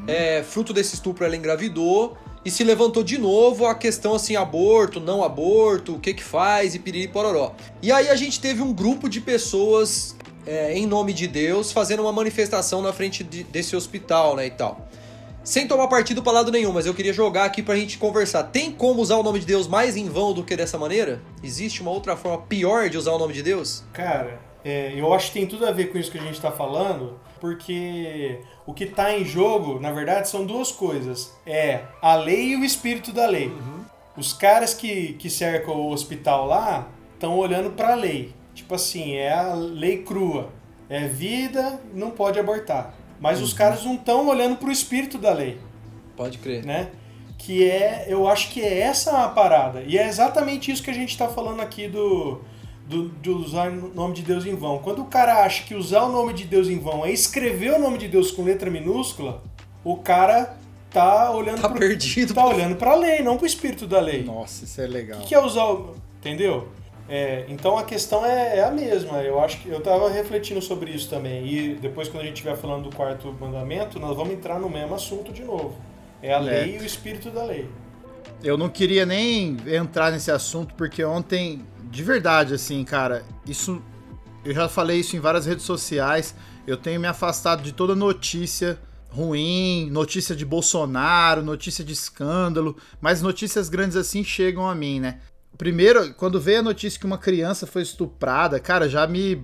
É, 0.07 0.43
fruto 0.43 0.73
desse 0.73 0.95
estupro 0.95 1.23
ela 1.25 1.35
engravidou. 1.35 2.17
E 2.45 2.51
se 2.51 2.63
levantou 2.63 3.03
de 3.03 3.17
novo 3.17 3.65
a 3.65 3.73
questão 3.73 4.13
assim, 4.13 4.35
aborto, 4.35 4.99
não 4.99 5.23
aborto, 5.23 5.95
o 5.95 5.99
que 5.99 6.13
que 6.13 6.23
faz 6.23 6.75
e 6.75 6.79
piriri 6.79 7.07
pororó. 7.07 7.53
E 7.81 7.91
aí 7.91 8.07
a 8.07 8.15
gente 8.15 8.39
teve 8.39 8.61
um 8.61 8.71
grupo 8.71 9.09
de 9.09 9.19
pessoas 9.19 10.15
é, 10.45 10.77
em 10.77 10.85
nome 10.85 11.11
de 11.11 11.27
Deus 11.27 11.71
fazendo 11.71 12.03
uma 12.03 12.11
manifestação 12.11 12.81
na 12.83 12.93
frente 12.93 13.23
de- 13.23 13.43
desse 13.43 13.75
hospital, 13.75 14.35
né, 14.35 14.45
e 14.45 14.51
tal. 14.51 14.87
Sem 15.43 15.67
tomar 15.67 15.87
partido 15.87 16.21
pra 16.23 16.31
lado 16.31 16.51
nenhum, 16.51 16.71
mas 16.71 16.85
eu 16.85 16.93
queria 16.93 17.13
jogar 17.13 17.45
aqui 17.45 17.61
pra 17.63 17.75
gente 17.75 17.97
conversar. 17.97 18.43
Tem 18.45 18.71
como 18.71 19.01
usar 19.01 19.15
o 19.17 19.23
nome 19.23 19.39
de 19.39 19.45
Deus 19.47 19.67
mais 19.67 19.95
em 19.95 20.07
vão 20.07 20.33
do 20.33 20.43
que 20.43 20.55
dessa 20.55 20.77
maneira? 20.77 21.21
Existe 21.43 21.81
uma 21.81 21.91
outra 21.91 22.15
forma 22.15 22.39
pior 22.43 22.89
de 22.89 22.97
usar 22.97 23.11
o 23.11 23.17
nome 23.19 23.33
de 23.33 23.41
Deus? 23.43 23.83
Cara, 23.93 24.39
é, 24.63 24.93
eu 24.95 25.11
acho 25.13 25.27
que 25.27 25.33
tem 25.39 25.47
tudo 25.47 25.65
a 25.67 25.71
ver 25.71 25.91
com 25.91 25.97
isso 25.99 26.11
que 26.11 26.17
a 26.17 26.21
gente 26.21 26.33
está 26.35 26.51
falando, 26.51 27.19
porque 27.39 28.39
o 28.65 28.73
que 28.73 28.85
está 28.85 29.17
em 29.17 29.25
jogo, 29.25 29.79
na 29.79 29.91
verdade, 29.91 30.29
são 30.29 30.45
duas 30.45 30.71
coisas: 30.71 31.35
é 31.45 31.81
a 32.01 32.15
lei 32.15 32.49
e 32.49 32.55
o 32.55 32.63
espírito 32.63 33.11
da 33.11 33.27
lei. 33.27 33.51
Os 34.17 34.31
caras 34.33 34.73
que, 34.73 35.13
que 35.13 35.29
cercam 35.29 35.75
o 35.75 35.91
hospital 35.91 36.47
lá, 36.47 36.87
estão 37.13 37.37
olhando 37.37 37.71
para 37.71 37.91
a 37.91 37.95
lei. 37.95 38.33
Tipo 38.53 38.75
assim, 38.75 39.15
é 39.15 39.33
a 39.33 39.53
lei 39.53 40.03
crua. 40.03 40.49
É 40.89 41.07
vida, 41.07 41.79
não 41.93 42.11
pode 42.11 42.39
abortar. 42.39 42.93
Mas 43.19 43.39
uhum. 43.39 43.45
os 43.45 43.53
caras 43.53 43.83
não 43.83 43.95
estão 43.95 44.27
olhando 44.27 44.57
para 44.57 44.69
o 44.69 44.71
espírito 44.71 45.17
da 45.17 45.33
lei. 45.33 45.57
Pode 46.15 46.37
crer. 46.37 46.63
Né? 46.63 46.89
Que 47.37 47.69
é, 47.69 48.05
eu 48.07 48.27
acho 48.27 48.51
que 48.51 48.61
é 48.61 48.79
essa 48.79 49.23
a 49.23 49.29
parada. 49.29 49.81
E 49.81 49.97
é 49.97 50.07
exatamente 50.07 50.71
isso 50.71 50.83
que 50.83 50.91
a 50.91 50.93
gente 50.93 51.09
está 51.09 51.27
falando 51.27 51.61
aqui 51.61 51.87
do, 51.87 52.41
do, 52.85 53.09
de 53.09 53.29
usar 53.29 53.69
o 53.69 53.93
nome 53.93 54.13
de 54.13 54.21
Deus 54.21 54.45
em 54.45 54.55
vão. 54.55 54.79
Quando 54.79 55.01
o 55.01 55.05
cara 55.05 55.43
acha 55.43 55.63
que 55.63 55.75
usar 55.75 56.03
o 56.03 56.11
nome 56.11 56.33
de 56.33 56.43
Deus 56.43 56.67
em 56.67 56.79
vão 56.79 57.05
é 57.05 57.11
escrever 57.11 57.73
o 57.73 57.79
nome 57.79 57.97
de 57.97 58.07
Deus 58.07 58.31
com 58.31 58.43
letra 58.43 58.69
minúscula, 58.69 59.41
o 59.83 59.97
cara 59.97 60.57
tá 60.91 61.31
olhando 61.31 61.61
tá 61.61 61.69
pro, 61.69 61.79
perdido. 61.79 62.33
Tá 62.33 62.45
olhando 62.45 62.75
para 62.75 62.91
a 62.91 62.95
lei, 62.95 63.21
não 63.21 63.37
para 63.37 63.43
o 63.43 63.47
espírito 63.47 63.85
da 63.85 63.99
lei. 63.99 64.23
Nossa, 64.23 64.63
isso 64.63 64.79
é 64.79 64.87
legal. 64.87 65.19
O 65.19 65.21
que, 65.21 65.29
que 65.29 65.35
é 65.35 65.39
usar 65.39 65.65
o, 65.65 65.95
entendeu? 66.19 66.69
É, 67.07 67.45
então 67.49 67.77
a 67.77 67.83
questão 67.83 68.25
é, 68.25 68.59
é, 68.59 68.63
a 68.63 68.71
mesma. 68.71 69.21
Eu 69.21 69.39
acho 69.39 69.59
que 69.61 69.69
eu 69.69 69.77
estava 69.77 70.09
refletindo 70.09 70.61
sobre 70.61 70.91
isso 70.91 71.09
também. 71.09 71.45
E 71.45 71.75
depois, 71.75 72.07
quando 72.07 72.23
a 72.23 72.25
gente 72.25 72.35
estiver 72.35 72.55
falando 72.55 72.89
do 72.89 72.95
quarto 72.95 73.35
mandamento, 73.39 73.99
nós 73.99 74.15
vamos 74.15 74.33
entrar 74.33 74.59
no 74.59 74.69
mesmo 74.69 74.95
assunto 74.95 75.31
de 75.31 75.43
novo. 75.43 75.75
É 76.21 76.33
a 76.33 76.37
é. 76.37 76.41
lei 76.41 76.77
e 76.77 76.79
o 76.79 76.85
espírito 76.85 77.29
da 77.29 77.43
lei. 77.43 77.67
Eu 78.43 78.57
não 78.57 78.69
queria 78.69 79.05
nem 79.05 79.57
entrar 79.67 80.11
nesse 80.11 80.31
assunto, 80.31 80.73
porque 80.75 81.03
ontem, 81.03 81.61
de 81.95 82.03
verdade, 82.03 82.53
assim, 82.53 82.83
cara, 82.83 83.23
isso. 83.47 83.81
Eu 84.43 84.53
já 84.53 84.67
falei 84.67 84.99
isso 84.99 85.15
em 85.15 85.19
várias 85.19 85.45
redes 85.45 85.63
sociais. 85.63 86.35
Eu 86.67 86.75
tenho 86.75 86.99
me 86.99 87.07
afastado 87.07 87.63
de 87.63 87.71
toda 87.71 87.95
notícia 87.95 88.77
ruim, 89.09 89.89
notícia 89.89 90.35
de 90.35 90.43
Bolsonaro, 90.43 91.41
notícia 91.41 91.85
de 91.85 91.93
escândalo, 91.93 92.75
mas 92.99 93.21
notícias 93.21 93.69
grandes 93.69 93.95
assim 93.95 94.25
chegam 94.25 94.67
a 94.67 94.75
mim, 94.75 94.99
né? 94.99 95.19
Primeiro, 95.57 96.13
quando 96.15 96.39
veio 96.39 96.59
a 96.59 96.63
notícia 96.63 96.99
que 96.99 97.05
uma 97.05 97.17
criança 97.17 97.65
foi 97.65 97.81
estuprada, 97.81 98.59
cara, 98.59 98.89
já 98.89 99.07
me. 99.07 99.41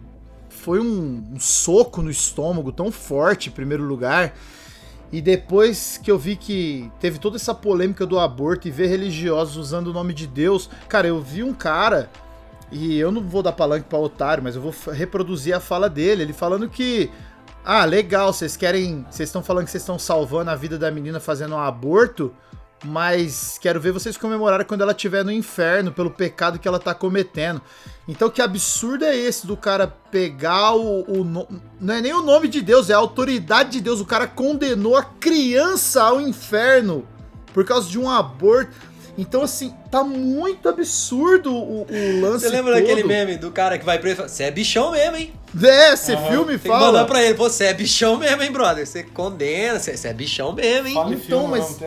Foi 0.49 0.81
um, 0.81 1.31
um 1.33 1.39
soco 1.39 2.01
no 2.01 2.11
estômago 2.11 2.73
tão 2.73 2.91
forte, 2.91 3.47
em 3.47 3.53
primeiro 3.53 3.83
lugar. 3.83 4.35
E 5.09 5.21
depois 5.21 5.97
que 5.97 6.11
eu 6.11 6.19
vi 6.19 6.35
que 6.35 6.91
teve 6.99 7.17
toda 7.17 7.37
essa 7.37 7.55
polêmica 7.55 8.05
do 8.05 8.19
aborto 8.19 8.67
e 8.67 8.71
ver 8.71 8.87
religiosos 8.87 9.55
usando 9.55 9.87
o 9.87 9.93
nome 9.93 10.13
de 10.13 10.27
Deus, 10.27 10.69
cara, 10.89 11.07
eu 11.07 11.21
vi 11.21 11.43
um 11.43 11.53
cara, 11.53 12.09
e 12.71 12.97
eu 12.97 13.11
não 13.11 13.21
vou 13.21 13.43
dar 13.43 13.51
palanque 13.51 13.87
pra 13.87 13.99
otário, 13.99 14.43
mas 14.43 14.55
eu 14.55 14.61
vou 14.61 14.73
reproduzir 14.91 15.55
a 15.55 15.59
fala 15.59 15.89
dele, 15.89 16.23
ele 16.23 16.33
falando 16.33 16.69
que. 16.69 17.09
Ah, 17.63 17.85
legal, 17.85 18.33
vocês 18.33 18.57
querem. 18.57 19.05
Vocês 19.09 19.29
estão 19.29 19.43
falando 19.43 19.65
que 19.65 19.71
vocês 19.71 19.83
estão 19.83 19.99
salvando 19.99 20.49
a 20.49 20.55
vida 20.55 20.79
da 20.79 20.89
menina 20.89 21.19
fazendo 21.19 21.55
um 21.55 21.59
aborto 21.59 22.33
mas 22.83 23.59
quero 23.61 23.79
ver 23.79 23.91
vocês 23.91 24.17
comemorarem 24.17 24.65
quando 24.65 24.81
ela 24.81 24.91
estiver 24.91 25.23
no 25.23 25.31
inferno 25.31 25.91
pelo 25.91 26.09
pecado 26.09 26.57
que 26.57 26.67
ela 26.67 26.79
tá 26.79 26.93
cometendo. 26.93 27.61
Então, 28.07 28.29
que 28.29 28.41
absurdo 28.41 29.05
é 29.05 29.15
esse 29.15 29.45
do 29.45 29.55
cara 29.55 29.87
pegar 29.87 30.73
o, 30.73 31.01
o. 31.01 31.47
Não 31.79 31.93
é 31.93 32.01
nem 32.01 32.13
o 32.13 32.23
nome 32.23 32.47
de 32.47 32.61
Deus, 32.61 32.89
é 32.89 32.93
a 32.93 32.97
autoridade 32.97 33.71
de 33.71 33.81
Deus. 33.81 33.99
O 33.99 34.05
cara 34.05 34.27
condenou 34.27 34.97
a 34.97 35.03
criança 35.03 36.03
ao 36.03 36.19
inferno 36.19 37.07
por 37.53 37.63
causa 37.65 37.87
de 37.87 37.99
um 37.99 38.09
aborto. 38.09 38.75
Então, 39.17 39.41
assim, 39.41 39.73
tá 39.89 40.03
muito 40.03 40.67
absurdo 40.69 41.53
o, 41.53 41.81
o 41.83 42.21
lance. 42.21 42.45
Você 42.45 42.49
lembra 42.49 42.73
todo. 42.73 42.81
daquele 42.81 43.03
meme 43.03 43.37
do 43.37 43.51
cara 43.51 43.77
que 43.77 43.85
vai 43.85 43.99
preso 43.99 44.13
e 44.13 44.17
fala: 44.17 44.29
Você 44.29 44.43
é 44.43 44.51
bichão 44.51 44.91
mesmo, 44.91 45.17
hein? 45.17 45.33
É, 45.61 45.95
você 45.95 46.13
uhum. 46.13 46.27
filme 46.27 46.57
Tem 46.57 46.71
fala. 46.71 46.87
mandar 46.87 47.05
pra 47.05 47.23
ele: 47.23 47.33
Você 47.33 47.65
é 47.65 47.73
bichão 47.73 48.17
mesmo, 48.17 48.41
hein, 48.41 48.51
brother? 48.51 48.85
Você 48.85 49.03
condena, 49.03 49.79
você 49.79 50.07
é 50.07 50.13
bichão 50.13 50.53
mesmo, 50.53 50.87
hein? 50.87 50.93
Fala 50.93 51.13
então, 51.13 51.47
mas. 51.47 51.79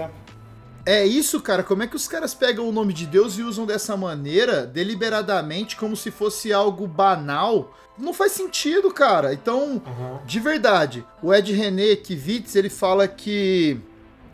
É 0.86 1.04
isso, 1.06 1.40
cara. 1.40 1.62
Como 1.62 1.82
é 1.82 1.86
que 1.86 1.96
os 1.96 2.06
caras 2.06 2.34
pegam 2.34 2.68
o 2.68 2.72
nome 2.72 2.92
de 2.92 3.06
Deus 3.06 3.38
e 3.38 3.42
usam 3.42 3.64
dessa 3.64 3.96
maneira, 3.96 4.66
deliberadamente, 4.66 5.76
como 5.76 5.96
se 5.96 6.10
fosse 6.10 6.52
algo 6.52 6.86
banal? 6.86 7.74
Não 7.98 8.12
faz 8.12 8.32
sentido, 8.32 8.92
cara. 8.92 9.32
Então, 9.32 9.82
uhum. 9.86 10.18
de 10.26 10.40
verdade, 10.40 11.04
o 11.22 11.32
Ed 11.32 11.50
René 11.52 11.96
Kivitz, 11.96 12.54
ele 12.54 12.68
fala 12.68 13.08
que 13.08 13.80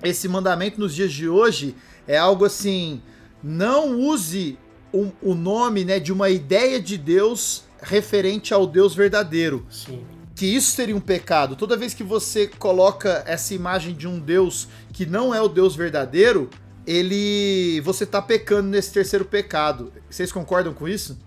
esse 0.03 0.27
mandamento 0.27 0.81
nos 0.81 0.95
dias 0.95 1.13
de 1.13 1.29
hoje 1.29 1.77
é 2.11 2.19
algo 2.19 2.45
assim: 2.45 3.01
não 3.43 3.99
use 3.99 4.59
o, 4.93 5.11
o 5.23 5.35
nome 5.35 5.85
né, 5.85 5.99
de 5.99 6.13
uma 6.13 6.31
ideia 6.31 6.81
de 6.81 6.99
Deus 6.99 7.65
referente 7.81 8.53
ao 8.53 8.67
Deus 8.67 8.95
verdadeiro. 8.95 9.67
Sim 9.71 10.05
que 10.41 10.47
isso 10.47 10.71
seria 10.71 10.97
um 10.97 11.01
pecado. 11.01 11.55
Toda 11.55 11.77
vez 11.77 11.93
que 11.93 12.03
você 12.03 12.47
coloca 12.47 13.23
essa 13.27 13.53
imagem 13.53 13.93
de 13.93 14.09
um 14.09 14.19
Deus 14.19 14.69
que 14.91 15.05
não 15.05 15.35
é 15.35 15.43
o 15.43 15.49
Deus 15.49 15.77
verdadeiro, 15.77 16.49
ele 16.87 17.79
você 17.83 18.07
tá 18.07 18.23
pecando 18.23 18.71
nesse 18.71 18.91
terceiro 18.91 19.27
pecado. 19.27 19.93
Vocês 20.09 20.33
concordam 20.33 20.73
com 20.73 20.89
isso? 20.89 21.19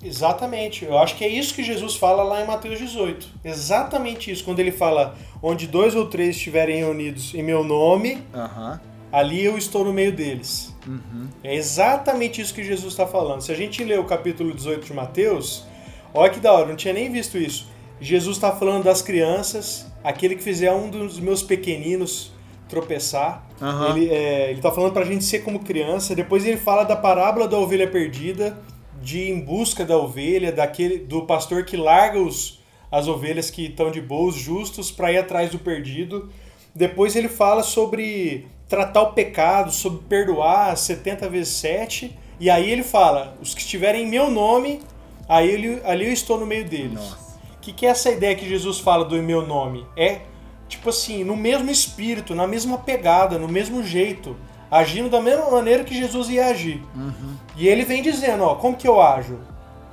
Exatamente. 0.00 0.84
Eu 0.84 0.96
acho 0.98 1.16
que 1.16 1.24
é 1.24 1.28
isso 1.28 1.52
que 1.52 1.64
Jesus 1.64 1.96
fala 1.96 2.22
lá 2.22 2.42
em 2.42 2.46
Mateus 2.46 2.78
18. 2.78 3.28
Exatamente 3.44 4.30
isso. 4.30 4.44
Quando 4.44 4.60
ele 4.60 4.70
fala: 4.72 5.16
onde 5.42 5.66
dois 5.66 5.96
ou 5.96 6.06
três 6.06 6.36
estiverem 6.36 6.76
reunidos 6.76 7.34
em 7.34 7.42
meu 7.42 7.64
nome, 7.64 8.22
uhum. 8.32 8.78
Ali 9.12 9.44
eu 9.44 9.58
estou 9.58 9.84
no 9.84 9.92
meio 9.92 10.12
deles. 10.12 10.74
Uhum. 10.86 11.28
É 11.42 11.54
exatamente 11.54 12.40
isso 12.40 12.54
que 12.54 12.62
Jesus 12.62 12.92
está 12.92 13.06
falando. 13.06 13.40
Se 13.40 13.52
a 13.52 13.54
gente 13.54 13.82
ler 13.82 13.98
o 13.98 14.04
capítulo 14.04 14.52
18 14.54 14.86
de 14.86 14.92
Mateus, 14.92 15.64
olha 16.14 16.30
que 16.30 16.40
da 16.40 16.52
hora, 16.52 16.66
não 16.66 16.76
tinha 16.76 16.94
nem 16.94 17.10
visto 17.10 17.38
isso. 17.38 17.68
Jesus 18.00 18.36
está 18.36 18.52
falando 18.52 18.84
das 18.84 19.02
crianças, 19.02 19.86
aquele 20.02 20.34
que 20.34 20.42
fizer 20.42 20.72
um 20.72 20.88
dos 20.88 21.18
meus 21.18 21.42
pequeninos 21.42 22.32
tropeçar. 22.68 23.46
Uhum. 23.60 23.96
Ele 23.96 24.08
é, 24.10 24.52
está 24.52 24.70
falando 24.70 24.92
para 24.92 25.02
a 25.02 25.06
gente 25.06 25.24
ser 25.24 25.40
como 25.40 25.58
criança. 25.60 26.14
Depois 26.14 26.46
ele 26.46 26.56
fala 26.56 26.84
da 26.84 26.96
parábola 26.96 27.46
da 27.46 27.58
ovelha 27.58 27.88
perdida, 27.88 28.58
de 29.02 29.18
ir 29.18 29.30
em 29.30 29.40
busca 29.40 29.84
da 29.84 29.98
ovelha, 29.98 30.52
daquele 30.52 30.98
do 30.98 31.26
pastor 31.26 31.64
que 31.64 31.76
larga 31.76 32.18
os, 32.18 32.60
as 32.90 33.08
ovelhas 33.08 33.50
que 33.50 33.66
estão 33.66 33.90
de 33.90 34.00
boas, 34.00 34.34
justos, 34.34 34.90
para 34.90 35.12
ir 35.12 35.18
atrás 35.18 35.50
do 35.50 35.58
perdido. 35.58 36.30
Depois 36.74 37.16
ele 37.16 37.28
fala 37.28 37.62
sobre 37.62 38.46
tratar 38.70 39.02
o 39.02 39.12
pecado, 39.12 39.72
sobre 39.72 39.98
perdoar 40.08 40.76
70 40.76 41.28
vezes 41.28 41.52
7. 41.54 42.16
E 42.38 42.48
aí 42.48 42.70
ele 42.70 42.84
fala: 42.84 43.36
os 43.42 43.52
que 43.52 43.60
estiverem 43.60 44.06
em 44.06 44.08
meu 44.08 44.30
nome, 44.30 44.80
aí 45.28 45.50
ele, 45.50 45.82
ali 45.84 46.06
eu 46.06 46.12
estou 46.12 46.38
no 46.38 46.46
meio 46.46 46.64
deles. 46.64 47.00
O 47.56 47.60
que, 47.60 47.72
que 47.72 47.84
é 47.84 47.90
essa 47.90 48.10
ideia 48.10 48.34
que 48.34 48.48
Jesus 48.48 48.78
fala 48.78 49.04
do 49.04 49.20
meu 49.22 49.46
nome? 49.46 49.84
É, 49.94 50.20
tipo 50.68 50.88
assim, 50.88 51.24
no 51.24 51.36
mesmo 51.36 51.70
espírito, 51.70 52.34
na 52.34 52.46
mesma 52.46 52.78
pegada, 52.78 53.38
no 53.38 53.48
mesmo 53.48 53.82
jeito, 53.82 54.34
agindo 54.70 55.10
da 55.10 55.20
mesma 55.20 55.50
maneira 55.50 55.84
que 55.84 55.94
Jesus 55.94 56.30
ia 56.30 56.46
agir. 56.46 56.82
Uhum. 56.94 57.36
E 57.56 57.68
ele 57.68 57.84
vem 57.84 58.02
dizendo, 58.02 58.44
ó, 58.44 58.54
como 58.54 58.76
que 58.76 58.88
eu 58.88 59.02
ajo? 59.02 59.38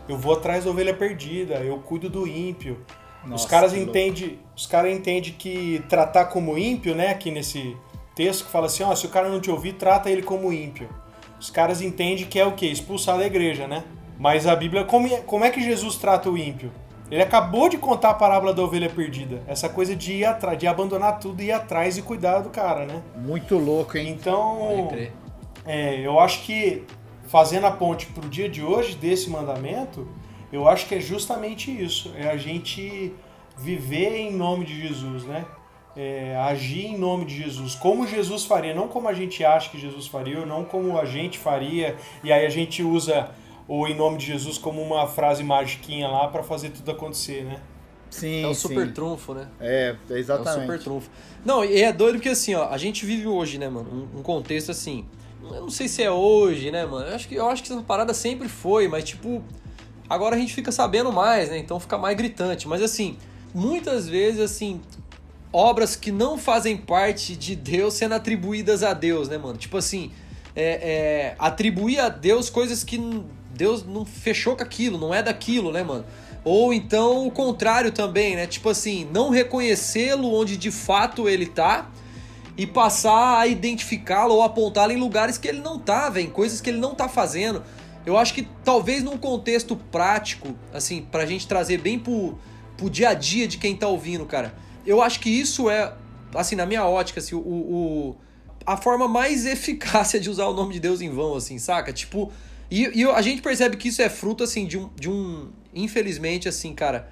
Eu 0.08 0.18
vou 0.18 0.34
atrás 0.34 0.63
da 0.63 0.72
ovelha 0.72 0.94
perdida, 0.94 1.56
eu 1.56 1.78
cuido 1.80 2.10
do 2.10 2.26
ímpio. 2.26 2.78
Nossa, 3.26 3.44
os 3.44 3.50
caras 3.50 3.74
entendem, 3.74 4.40
os 4.56 4.66
caras 4.66 4.94
entendem 4.94 5.34
que 5.34 5.84
tratar 5.90 6.26
como 6.26 6.58
ímpio, 6.58 6.96
né, 6.96 7.10
aqui 7.10 7.30
nesse 7.30 7.76
texto 8.17 8.45
que 8.45 8.51
fala 8.51 8.65
assim, 8.65 8.82
ó, 8.82 8.95
se 8.95 9.06
o 9.06 9.10
cara 9.10 9.30
não 9.30 9.39
te 9.39 9.51
ouvir, 9.51 9.73
trata 9.73 10.10
ele 10.10 10.23
como 10.23 10.51
ímpio. 10.51 10.89
Os 11.39 11.51
caras 11.51 11.84
entendem 11.84 12.25
que 12.25 12.39
é 12.39 12.45
o 12.45 12.53
quê? 12.53 12.65
Expulsar 12.65 13.19
da 13.19 13.27
igreja, 13.27 13.67
né? 13.67 13.84
Mas 14.17 14.47
a 14.47 14.56
Bíblia, 14.56 14.84
como 14.84 15.08
é, 15.08 15.17
como 15.17 15.45
é 15.45 15.51
que 15.51 15.62
Jesus 15.62 15.97
trata 15.97 16.27
o 16.27 16.36
ímpio? 16.36 16.71
Ele 17.12 17.21
acabou 17.21 17.69
de 17.69 17.77
contar 17.77 18.10
a 18.10 18.13
parábola 18.15 18.53
da 18.53 18.63
ovelha 18.63 18.89
perdida. 18.89 19.43
Essa 19.47 19.69
coisa 19.69 19.95
de 19.95 20.13
ir 20.13 20.25
atrás, 20.25 20.58
de 20.58 20.65
abandonar 20.65 21.19
tudo 21.19 21.41
e 21.41 21.45
ir 21.45 21.51
atrás 21.51 21.95
e 21.95 22.01
cuidar 22.01 22.39
do 22.39 22.49
cara, 22.49 22.86
né? 22.86 23.03
Muito 23.15 23.56
louco, 23.56 23.95
hein? 23.97 24.10
Então, 24.10 24.89
é, 25.63 25.99
eu 25.99 26.19
acho 26.19 26.41
que 26.41 26.84
fazendo 27.27 27.67
a 27.67 27.71
ponte 27.71 28.08
para 28.08 28.25
o 28.25 28.30
dia 28.30 28.49
de 28.49 28.63
hoje 28.63 28.95
desse 28.95 29.30
mandamento, 29.30 30.08
eu 30.51 30.67
acho 30.67 30.88
que 30.88 30.95
é 30.95 30.99
justamente 30.99 31.71
isso. 31.71 32.12
É 32.17 32.30
a 32.30 32.38
gente 32.38 33.13
viver 33.56 34.15
em 34.15 34.34
nome 34.34 34.65
de 34.65 34.82
Jesus, 34.82 35.23
né? 35.23 35.45
É, 35.99 36.36
agir 36.36 36.86
em 36.86 36.97
nome 36.97 37.25
de 37.25 37.36
Jesus, 37.36 37.73
como 37.73 38.05
Jesus 38.05 38.45
faria, 38.45 38.71
não 38.73 38.88
como 38.88 39.07
a 39.07 39.13
gente 39.13 39.43
acha 39.43 39.67
que 39.71 39.79
Jesus 39.79 40.05
faria, 40.05 40.41
ou 40.41 40.45
não 40.45 40.63
como 40.63 40.95
a 40.99 41.05
gente 41.05 41.39
faria, 41.39 41.95
e 42.23 42.31
aí 42.31 42.45
a 42.45 42.49
gente 42.49 42.83
usa 42.83 43.31
ou 43.67 43.88
em 43.88 43.95
nome 43.95 44.17
de 44.17 44.27
Jesus 44.27 44.60
como 44.60 44.81
uma 44.81 45.07
frase 45.07 45.43
magiquinha 45.43 46.07
lá 46.07 46.27
para 46.27 46.43
fazer 46.43 46.69
tudo 46.69 46.91
acontecer, 46.91 47.43
né? 47.43 47.60
Sim, 48.10 48.43
é 48.43 48.47
o 48.47 48.53
sim. 48.53 48.67
super 48.67 48.93
trunfo, 48.93 49.33
né? 49.33 49.47
É, 49.60 49.95
exatamente. 50.10 50.49
É 50.49 50.60
o 50.60 50.62
super 50.62 50.79
trunfo. 50.79 51.10
Não, 51.43 51.65
e 51.65 51.81
é 51.81 51.91
doido 51.91 52.15
porque 52.15 52.29
assim, 52.29 52.55
ó, 52.55 52.69
a 52.69 52.77
gente 52.77 53.05
vive 53.05 53.27
hoje, 53.27 53.57
né, 53.57 53.67
mano, 53.67 53.89
um, 54.13 54.19
um 54.19 54.23
contexto 54.23 54.71
assim. 54.71 55.05
Eu 55.43 55.62
não 55.62 55.69
sei 55.69 55.88
se 55.88 56.03
é 56.03 56.12
hoje, 56.12 56.71
né, 56.71 56.86
mano? 56.86 57.07
Eu 57.07 57.15
acho 57.15 57.27
que 57.27 57.36
eu 57.36 57.47
acho 57.47 57.63
que 57.63 57.71
essa 57.71 57.81
parada 57.81 58.13
sempre 58.13 58.49
foi, 58.49 58.88
mas 58.88 59.03
tipo, 59.03 59.41
agora 60.10 60.36
a 60.36 60.39
gente 60.39 60.53
fica 60.53 60.71
sabendo 60.71 61.12
mais, 61.12 61.49
né? 61.49 61.57
Então 61.57 61.79
fica 61.79 61.97
mais 61.97 62.17
gritante, 62.17 62.67
mas 62.67 62.81
assim, 62.81 63.17
muitas 63.53 64.10
vezes 64.10 64.41
assim, 64.41 64.81
obras 65.58 65.96
que 65.96 66.12
não 66.12 66.38
fazem 66.38 66.78
parte 66.78 67.36
de 67.36 67.56
Deus 67.56 67.96
sendo 67.96 68.13
atribuídas 68.13 68.84
a 68.84 68.93
Deus, 68.93 69.28
né, 69.28 69.39
mano? 69.39 69.58
Tipo 69.58 69.78
assim, 69.78 70.12
é, 70.56 70.63
é, 70.63 71.36
atribuir 71.39 72.00
a 72.00 72.10
Deus 72.10 72.48
coisas 72.48 72.84
que 72.84 73.00
Deus 73.56 73.84
não 73.84 74.06
fechou 74.06 74.56
com 74.56 74.62
aquilo, 74.62 75.00
não 75.00 75.12
é 75.12 75.24
daquilo, 75.24 75.72
né, 75.72 75.82
mano? 75.82 76.06
Ou 76.43 76.72
então 76.72 77.26
o 77.26 77.32
contrário 77.32 77.91
também, 77.91 78.36
né? 78.36 78.46
Tipo 78.46 78.70
assim, 78.70 79.10
não 79.12 79.32
reconhecê-lo 79.32 80.32
onde 80.32 80.58
de 80.58 80.70
fato 80.70 81.28
ele 81.28 81.48
tá 81.48 81.89
e 82.56 82.67
passar 82.67 83.39
a 83.39 83.48
identificá-lo 83.48 84.36
ou 84.36 84.43
apontá-lo 84.43 84.91
em 84.91 84.98
lugares 84.98 85.39
que 85.39 85.48
ele 85.48 85.60
não 85.60 85.80
tá, 85.80 86.08
velho, 86.08 86.30
coisas 86.30 86.62
que 86.62 86.70
ele 86.70 86.78
não 86.78 86.93
tá 86.93 87.10
fazendo. 87.10 87.63
Eu 88.06 88.15
acho 88.15 88.32
que 88.32 88.48
talvez 88.63 89.02
num 89.02 89.17
contexto 89.17 89.76
prático, 89.76 90.56
assim, 90.72 91.02
pra 91.02 91.26
gente 91.26 91.48
trazer 91.48 91.80
bem 91.80 91.98
pro, 91.98 92.38
pro 92.78 92.91
dia 92.91 93.10
a 93.10 93.13
dia 93.15 93.48
de 93.48 93.58
quem 93.58 93.76
tá 93.76 93.88
ouvindo, 93.88 94.24
cara. 94.24 94.66
Eu 94.88 95.02
acho 95.02 95.19
que 95.19 95.30
isso 95.30 95.69
é, 95.69 95.93
assim, 96.34 96.56
na 96.56 96.65
minha 96.65 96.86
ótica, 96.86 97.19
assim, 97.19 97.36
o, 97.36 97.39
o 97.39 98.15
a 98.65 98.76
forma 98.76 99.08
mais 99.08 99.45
eficácia 99.47 100.19
de 100.19 100.30
usar 100.30 100.45
o 100.45 100.54
nome 100.54 100.73
de 100.73 100.80
Deus 100.80 101.02
em 101.02 101.10
vão, 101.10 101.36
assim, 101.36 101.60
saca? 101.60 101.93
Tipo, 101.93 102.32
e, 102.71 103.02
e 103.02 103.04
a 103.06 103.21
gente 103.21 103.41
percebe 103.41 103.78
que 103.78 103.89
isso 103.89 104.02
é 104.02 104.10
fruto, 104.10 104.43
assim, 104.43 104.65
de 104.65 104.78
um, 104.78 104.89
de 104.95 105.10
um 105.10 105.50
infelizmente, 105.73 106.50
assim, 106.50 106.73
cara, 106.73 107.08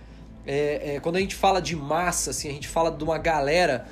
é, 0.46 0.96
é, 0.96 1.00
quando 1.00 1.18
a 1.18 1.20
gente 1.20 1.36
fala 1.36 1.62
de 1.62 1.76
massa, 1.76 2.32
assim, 2.32 2.50
a 2.50 2.54
gente 2.54 2.68
fala 2.68 2.92
de 2.92 3.04
uma 3.04 3.18
galera 3.18 3.86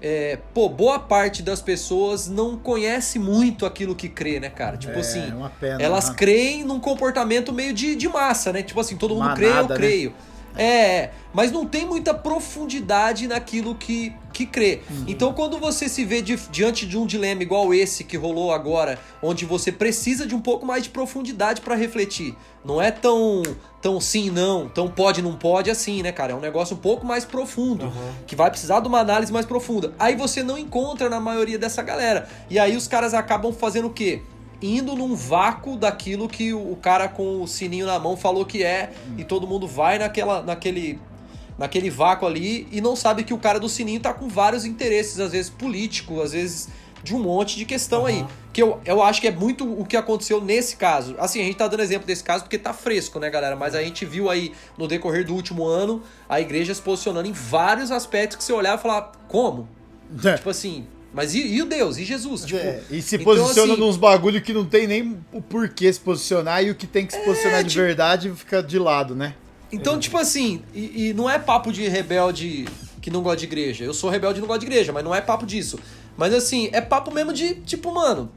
é, 0.00 0.38
pô, 0.54 0.68
boa 0.68 0.98
parte 0.98 1.42
das 1.42 1.60
pessoas 1.60 2.28
não 2.28 2.56
conhece 2.56 3.18
muito 3.18 3.66
aquilo 3.66 3.94
que 3.94 4.08
crê, 4.08 4.38
né, 4.38 4.48
cara? 4.48 4.76
Tipo 4.76 4.96
é, 4.96 5.00
assim, 5.00 5.32
pena, 5.58 5.82
elas 5.82 6.08
né? 6.08 6.14
creem 6.16 6.64
num 6.64 6.78
comportamento 6.78 7.52
meio 7.52 7.72
de, 7.72 7.96
de 7.96 8.08
massa, 8.08 8.52
né? 8.52 8.62
Tipo 8.62 8.80
assim, 8.80 8.96
todo 8.96 9.14
mundo 9.14 9.24
Manada, 9.24 9.38
crê, 9.40 9.48
eu 9.48 9.68
né? 9.68 9.74
creio. 9.74 10.14
É, 10.58 11.10
mas 11.32 11.52
não 11.52 11.64
tem 11.64 11.86
muita 11.86 12.12
profundidade 12.12 13.26
naquilo 13.28 13.74
que, 13.76 14.12
que 14.32 14.44
crê. 14.44 14.80
Uhum. 14.90 15.04
Então, 15.06 15.32
quando 15.32 15.58
você 15.58 15.88
se 15.88 16.04
vê 16.04 16.20
di- 16.20 16.36
diante 16.50 16.84
de 16.84 16.98
um 16.98 17.06
dilema 17.06 17.42
igual 17.42 17.72
esse 17.72 18.02
que 18.02 18.16
rolou 18.16 18.52
agora, 18.52 18.98
onde 19.22 19.44
você 19.44 19.70
precisa 19.70 20.26
de 20.26 20.34
um 20.34 20.40
pouco 20.40 20.66
mais 20.66 20.82
de 20.82 20.88
profundidade 20.90 21.60
pra 21.60 21.76
refletir, 21.76 22.34
não 22.64 22.82
é 22.82 22.90
tão, 22.90 23.42
tão 23.80 24.00
sim, 24.00 24.30
não, 24.30 24.68
tão 24.68 24.88
pode, 24.88 25.22
não 25.22 25.36
pode 25.36 25.70
assim, 25.70 26.02
né, 26.02 26.10
cara? 26.10 26.32
É 26.32 26.34
um 26.34 26.40
negócio 26.40 26.74
um 26.76 26.80
pouco 26.80 27.06
mais 27.06 27.24
profundo, 27.24 27.84
Uhum. 27.84 28.12
que 28.26 28.34
vai 28.34 28.50
precisar 28.50 28.80
de 28.80 28.88
uma 28.88 28.98
análise 28.98 29.32
mais 29.32 29.46
profunda. 29.46 29.94
Aí 29.98 30.16
você 30.16 30.42
não 30.42 30.58
encontra 30.58 31.08
na 31.08 31.20
maioria 31.20 31.58
dessa 31.58 31.82
galera. 31.82 32.28
E 32.50 32.58
aí 32.58 32.76
os 32.76 32.88
caras 32.88 33.14
acabam 33.14 33.52
fazendo 33.52 33.86
o 33.86 33.90
quê? 33.90 34.22
Indo 34.60 34.96
num 34.96 35.14
vácuo 35.14 35.76
daquilo 35.76 36.28
que 36.28 36.52
o 36.52 36.76
cara 36.76 37.08
com 37.08 37.42
o 37.42 37.46
sininho 37.46 37.86
na 37.86 37.98
mão 37.98 38.16
falou 38.16 38.44
que 38.44 38.64
é, 38.64 38.90
e 39.16 39.24
todo 39.24 39.46
mundo 39.46 39.68
vai 39.68 39.98
naquela, 39.98 40.42
naquele, 40.42 40.98
naquele 41.56 41.88
vácuo 41.90 42.26
ali 42.26 42.66
e 42.72 42.80
não 42.80 42.96
sabe 42.96 43.22
que 43.22 43.32
o 43.32 43.38
cara 43.38 43.60
do 43.60 43.68
sininho 43.68 44.00
tá 44.00 44.12
com 44.12 44.28
vários 44.28 44.64
interesses, 44.64 45.20
às 45.20 45.32
vezes 45.32 45.48
político, 45.48 46.20
às 46.20 46.32
vezes 46.32 46.68
de 47.02 47.14
um 47.14 47.20
monte 47.20 47.56
de 47.56 47.64
questão 47.64 48.06
aí. 48.06 48.24
Que 48.52 48.62
eu, 48.62 48.80
eu 48.84 49.02
acho 49.02 49.20
que 49.20 49.28
é 49.28 49.30
muito 49.30 49.64
o 49.64 49.84
que 49.84 49.96
aconteceu 49.96 50.40
nesse 50.40 50.76
caso. 50.76 51.14
Assim, 51.18 51.40
a 51.40 51.44
gente 51.44 51.56
tá 51.56 51.68
dando 51.68 51.82
exemplo 51.82 52.06
desse 52.06 52.24
caso 52.24 52.42
porque 52.44 52.58
tá 52.58 52.72
fresco, 52.72 53.20
né, 53.20 53.30
galera? 53.30 53.54
Mas 53.54 53.74
a 53.74 53.82
gente 53.82 54.04
viu 54.04 54.28
aí 54.28 54.52
no 54.76 54.88
decorrer 54.88 55.24
do 55.24 55.34
último 55.34 55.64
ano 55.64 56.02
a 56.28 56.40
igreja 56.40 56.74
se 56.74 56.82
posicionando 56.82 57.28
em 57.28 57.32
vários 57.32 57.90
aspectos 57.90 58.36
que 58.36 58.44
você 58.44 58.52
olhar 58.52 58.76
e 58.76 58.82
falar, 58.82 59.12
como? 59.28 59.68
Tipo 60.36 60.50
assim, 60.50 60.86
mas 61.18 61.34
e, 61.34 61.40
e 61.40 61.60
o 61.60 61.66
Deus? 61.66 61.98
E 61.98 62.04
Jesus? 62.04 62.44
Tipo, 62.44 62.60
É, 62.60 62.80
e 62.88 63.02
se 63.02 63.16
então, 63.16 63.24
posiciona 63.24 63.72
assim, 63.72 63.82
nos 63.82 63.96
bagulho 63.96 64.40
que 64.40 64.52
não 64.52 64.64
tem 64.64 64.86
nem 64.86 65.18
o 65.32 65.42
porquê 65.42 65.92
se 65.92 65.98
posicionar 65.98 66.62
e 66.62 66.70
o 66.70 66.76
que 66.76 66.86
tem 66.86 67.04
que 67.04 67.12
se 67.12 67.18
posicionar 67.24 67.64
de 67.64 67.70
tipo- 67.70 67.82
verdade 67.82 68.30
fica 68.36 68.62
de 68.62 68.78
lado, 68.78 69.16
né? 69.16 69.34
Então, 69.72 69.98
tipo 69.98 70.16
assim, 70.16 70.62
e, 70.72 71.08
e 71.08 71.14
não 71.14 71.28
é 71.28 71.36
papo 71.36 71.72
de 71.72 71.88
rebelde 71.88 72.66
que 73.02 73.10
não 73.10 73.20
gosta 73.20 73.38
de 73.38 73.46
igreja. 73.46 73.84
Eu 73.84 73.92
sou 73.92 74.08
rebelde 74.08 74.38
e 74.38 74.40
não 74.40 74.46
gosto 74.46 74.60
de 74.60 74.66
igreja, 74.66 74.92
mas 74.92 75.02
não 75.02 75.12
é 75.12 75.20
papo 75.20 75.44
disso. 75.44 75.76
Mas 76.16 76.32
assim, 76.32 76.70
é 76.72 76.80
papo 76.80 77.12
mesmo 77.12 77.32
de, 77.32 77.54
tipo, 77.56 77.92
mano, 77.92 78.30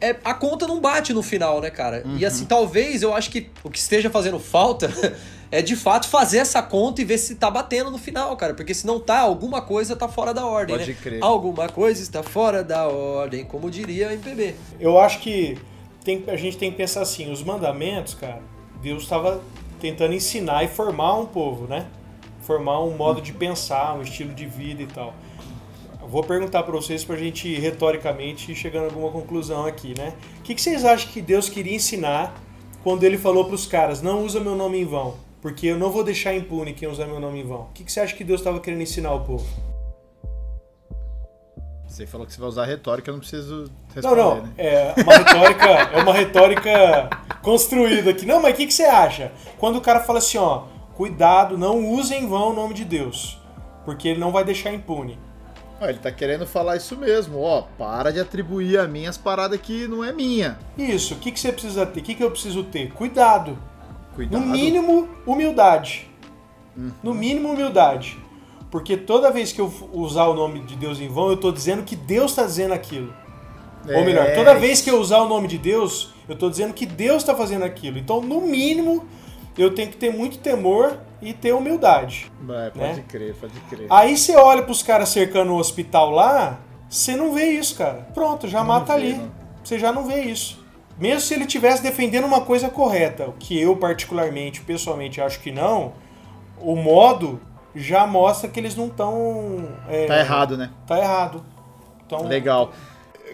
é, 0.00 0.14
a 0.22 0.32
conta 0.32 0.68
não 0.68 0.80
bate 0.80 1.12
no 1.12 1.24
final, 1.24 1.60
né, 1.60 1.68
cara? 1.68 2.04
E 2.16 2.24
assim, 2.24 2.44
talvez 2.44 3.02
eu 3.02 3.12
acho 3.12 3.28
que 3.28 3.50
o 3.64 3.68
que 3.70 3.78
esteja 3.80 4.08
fazendo 4.08 4.38
falta 4.38 4.88
é 5.50 5.60
de 5.60 5.74
fato 5.74 6.08
fazer 6.08 6.38
essa 6.38 6.62
conta 6.62 7.00
e 7.00 7.04
ver 7.04 7.18
se 7.18 7.34
tá 7.34 7.50
batendo 7.50 7.90
no 7.90 7.98
final, 7.98 8.36
cara. 8.36 8.54
Porque 8.54 8.72
se 8.72 8.86
não 8.86 9.00
tá, 9.00 9.20
alguma 9.20 9.60
coisa 9.60 9.96
tá 9.96 10.08
fora 10.08 10.32
da 10.32 10.46
ordem, 10.46 10.76
Pode 10.76 10.90
né? 10.90 10.96
crer. 11.02 11.22
Alguma 11.22 11.68
coisa 11.68 12.00
está 12.02 12.22
fora 12.22 12.62
da 12.62 12.86
ordem, 12.86 13.44
como 13.44 13.70
diria 13.70 14.08
a 14.08 14.12
MPB. 14.12 14.54
Eu 14.78 14.98
acho 14.98 15.18
que 15.20 15.58
tem, 16.04 16.24
a 16.28 16.36
gente 16.36 16.56
tem 16.56 16.70
que 16.70 16.76
pensar 16.76 17.02
assim, 17.02 17.30
os 17.32 17.42
mandamentos, 17.42 18.14
cara, 18.14 18.40
Deus 18.80 19.02
estava 19.02 19.40
tentando 19.80 20.14
ensinar 20.14 20.62
e 20.64 20.68
formar 20.68 21.18
um 21.18 21.26
povo, 21.26 21.66
né? 21.66 21.86
Formar 22.42 22.80
um 22.82 22.96
modo 22.96 23.20
de 23.20 23.32
pensar, 23.32 23.94
um 23.94 24.02
estilo 24.02 24.32
de 24.32 24.46
vida 24.46 24.82
e 24.82 24.86
tal. 24.86 25.14
Vou 26.08 26.24
perguntar 26.24 26.62
para 26.62 26.72
vocês 26.72 27.04
pra 27.04 27.16
gente 27.16 27.54
retoricamente 27.54 28.50
ir 28.50 28.56
chegando 28.56 28.84
a 28.84 28.86
alguma 28.86 29.10
conclusão 29.10 29.64
aqui, 29.66 29.94
né? 29.96 30.14
O 30.38 30.42
que, 30.42 30.54
que 30.54 30.60
vocês 30.60 30.84
acham 30.84 31.10
que 31.12 31.20
Deus 31.20 31.48
queria 31.48 31.76
ensinar 31.76 32.34
quando 32.82 33.04
ele 33.04 33.18
falou 33.18 33.44
para 33.44 33.54
os 33.54 33.66
caras, 33.66 34.00
não 34.00 34.24
usa 34.24 34.40
meu 34.40 34.56
nome 34.56 34.80
em 34.80 34.84
vão, 34.86 35.14
porque 35.40 35.66
eu 35.66 35.78
não 35.78 35.90
vou 35.90 36.04
deixar 36.04 36.34
impune 36.34 36.72
quem 36.72 36.88
usar 36.88 37.06
meu 37.06 37.20
nome 37.20 37.40
em 37.40 37.46
vão. 37.46 37.62
O 37.62 37.68
que, 37.74 37.84
que 37.84 37.92
você 37.92 38.00
acha 38.00 38.14
que 38.14 38.24
Deus 38.24 38.40
estava 38.40 38.60
querendo 38.60 38.82
ensinar 38.82 39.08
ao 39.10 39.24
povo? 39.24 39.46
Você 41.86 42.06
falou 42.06 42.26
que 42.26 42.32
você 42.32 42.40
vai 42.40 42.48
usar 42.48 42.64
retórica, 42.66 43.10
eu 43.10 43.14
não 43.14 43.18
preciso 43.20 43.64
Não, 43.64 43.94
responder, 43.94 44.16
não. 44.16 44.42
né? 44.42 44.52
É 44.58 44.94
uma 45.02 45.16
retórica, 45.16 45.66
é 45.66 46.02
uma 46.02 46.12
retórica 46.14 47.10
construída 47.42 48.10
aqui. 48.10 48.24
Não, 48.24 48.40
mas 48.40 48.54
o 48.54 48.56
que, 48.56 48.66
que 48.66 48.72
você 48.72 48.84
acha? 48.84 49.32
Quando 49.58 49.76
o 49.76 49.80
cara 49.80 50.00
fala 50.00 50.18
assim, 50.18 50.38
ó, 50.38 50.64
cuidado, 50.94 51.58
não 51.58 51.84
use 51.92 52.14
em 52.14 52.28
vão 52.28 52.50
o 52.50 52.54
nome 52.54 52.74
de 52.74 52.84
Deus, 52.84 53.38
porque 53.84 54.06
ele 54.08 54.20
não 54.20 54.30
vai 54.30 54.44
deixar 54.44 54.72
impune. 54.72 55.18
Ele 55.80 55.98
tá 55.98 56.12
querendo 56.12 56.46
falar 56.46 56.76
isso 56.76 56.94
mesmo, 56.96 57.40
ó, 57.40 57.62
para 57.78 58.12
de 58.12 58.20
atribuir 58.20 58.78
a 58.78 58.86
mim 58.86 59.06
as 59.06 59.16
paradas 59.16 59.58
que 59.60 59.88
não 59.88 60.04
é 60.04 60.12
minha. 60.12 60.58
Isso, 60.76 61.14
o 61.14 61.16
que, 61.16 61.32
que 61.32 61.40
você 61.40 61.50
precisa 61.50 61.86
ter? 61.86 62.00
O 62.00 62.02
que, 62.02 62.14
que 62.14 62.22
eu 62.22 62.30
preciso 62.30 62.62
ter? 62.64 62.92
Cuidado. 62.92 63.58
Cuidado. 64.14 64.40
No 64.40 64.46
mínimo, 64.46 65.08
humildade. 65.26 66.10
No 67.02 67.14
mínimo, 67.14 67.52
humildade. 67.52 68.18
Porque 68.70 68.96
toda 68.96 69.30
vez 69.30 69.52
que 69.52 69.60
eu 69.60 69.72
usar 69.92 70.26
o 70.26 70.34
nome 70.34 70.60
de 70.60 70.76
Deus 70.76 71.00
em 71.00 71.08
vão, 71.08 71.30
eu 71.30 71.36
tô 71.36 71.50
dizendo 71.50 71.82
que 71.82 71.96
Deus 71.96 72.32
está 72.32 72.44
dizendo 72.44 72.72
aquilo. 72.72 73.12
Ou 73.86 74.04
melhor, 74.04 74.26
É, 74.26 74.34
toda 74.34 74.54
vez 74.54 74.80
que 74.80 74.90
eu 74.90 75.00
usar 75.00 75.18
o 75.18 75.28
nome 75.28 75.48
de 75.48 75.58
Deus, 75.58 76.12
eu 76.28 76.36
tô 76.36 76.48
dizendo 76.48 76.72
que 76.72 76.86
Deus 76.86 77.22
está 77.22 77.34
fazendo 77.34 77.64
aquilo. 77.64 77.98
Então, 77.98 78.20
no 78.20 78.40
mínimo, 78.40 79.04
eu 79.56 79.74
tenho 79.74 79.90
que 79.90 79.96
ter 79.96 80.12
muito 80.12 80.38
temor 80.38 80.98
e 81.20 81.32
ter 81.32 81.52
humildade. 81.52 82.30
É, 82.48 82.70
pode 82.70 82.92
né? 82.94 83.04
crer, 83.08 83.34
pode 83.34 83.58
crer. 83.68 83.86
Aí 83.90 84.16
você 84.16 84.36
olha 84.36 84.62
pros 84.62 84.82
caras 84.82 85.08
cercando 85.08 85.52
o 85.52 85.56
hospital 85.56 86.10
lá, 86.10 86.60
você 86.88 87.16
não 87.16 87.32
vê 87.32 87.50
isso, 87.52 87.76
cara. 87.76 88.06
Pronto, 88.14 88.46
já 88.46 88.62
mata 88.62 88.94
vê, 88.96 89.00
ali. 89.00 89.14
não. 89.14 89.30
Você 89.64 89.78
já 89.78 89.92
não 89.92 90.04
vê 90.06 90.22
isso. 90.22 90.59
Mesmo 91.00 91.20
se 91.20 91.32
ele 91.32 91.44
estivesse 91.44 91.82
defendendo 91.82 92.24
uma 92.24 92.42
coisa 92.42 92.68
correta, 92.68 93.26
o 93.26 93.32
que 93.32 93.58
eu 93.58 93.74
particularmente, 93.76 94.60
pessoalmente, 94.60 95.20
acho 95.20 95.40
que 95.40 95.50
não, 95.50 95.94
o 96.58 96.76
modo 96.76 97.40
já 97.74 98.06
mostra 98.06 98.50
que 98.50 98.60
eles 98.60 98.76
não 98.76 98.86
estão. 98.86 99.66
Tá 100.06 100.18
errado, 100.18 100.56
né? 100.58 100.70
Tá 100.86 100.98
errado. 100.98 101.44
Então, 102.04 102.26
Legal. 102.26 102.72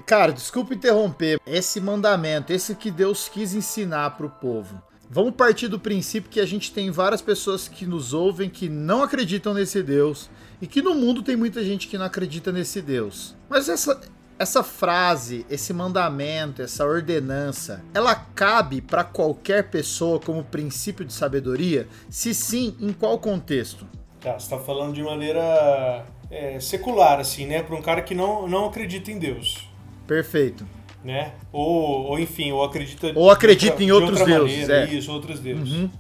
Cara, 0.05 0.33
desculpa 0.33 0.75
interromper. 0.75 1.41
Esse 1.47 1.81
mandamento, 1.81 2.53
esse 2.53 2.75
que 2.75 2.91
Deus 2.91 3.29
quis 3.29 3.55
ensinar 3.55 4.11
pro 4.11 4.31
povo. 4.31 4.81
Vamos 5.09 5.35
partir 5.35 5.69
do 5.69 5.79
princípio 5.79 6.31
que 6.31 6.41
a 6.41 6.47
gente 6.47 6.73
tem 6.73 6.91
várias 6.91 7.23
pessoas 7.23 7.69
que 7.69 7.87
nos 7.87 8.13
ouvem 8.13 8.51
que 8.51 8.69
não 8.69 9.03
acreditam 9.03 9.55
nesse 9.55 9.83
Deus 9.83 10.29
e 10.61 10.67
que 10.67 10.83
no 10.83 10.95
mundo 10.95 11.23
tem 11.23 11.37
muita 11.37 11.65
gente 11.65 11.89
que 11.89 11.97
não 11.97 12.07
acredita 12.07 12.53
nesse 12.53 12.83
Deus. 12.83 13.37
Mas 13.49 13.69
essa 13.69 14.01
essa 14.39 14.63
frase, 14.63 15.47
esse 15.49 15.73
mandamento, 15.73 16.61
essa 16.63 16.85
ordenança, 16.85 17.83
ela 17.95 18.15
cabe 18.15 18.81
para 18.81 19.03
qualquer 19.03 19.71
pessoa 19.71 20.21
como 20.21 20.45
princípio 20.45 21.05
de 21.05 21.13
sabedoria? 21.13 21.89
Se 22.11 22.35
sim, 22.35 22.77
em 22.81 22.93
qual 22.93 23.19
contexto? 23.19 23.87
Tá, 24.21 24.39
você 24.39 24.51
tá 24.51 24.59
falando 24.59 24.93
de 24.95 25.03
maneira 25.03 26.05
é, 26.31 26.61
secular, 26.61 27.19
assim, 27.19 27.47
né? 27.47 27.63
Para 27.63 27.77
um 27.77 27.83
cara 27.83 28.03
que 28.03 28.15
não, 28.15 28.47
não 28.47 28.67
acredita 28.67 29.11
em 29.11 29.19
Deus. 29.19 29.69
Perfeito. 30.07 30.67
né? 31.03 31.33
Ou, 31.53 32.07
ou 32.07 32.19
enfim, 32.19 32.53
ou 32.53 32.63
acredita 32.65 33.13
Ou 33.15 33.31
acredita 33.31 33.77
de 33.77 33.85
em 33.85 33.93
outros 33.93 34.17
de 34.17 34.23
outra 34.23 34.39
deuses, 34.39 34.69
maneira, 34.69 34.91
é. 34.91 34.95
Isso, 34.95 35.13
outros 35.13 35.41
deuses. 35.41 35.73
Uhum. 35.73 35.91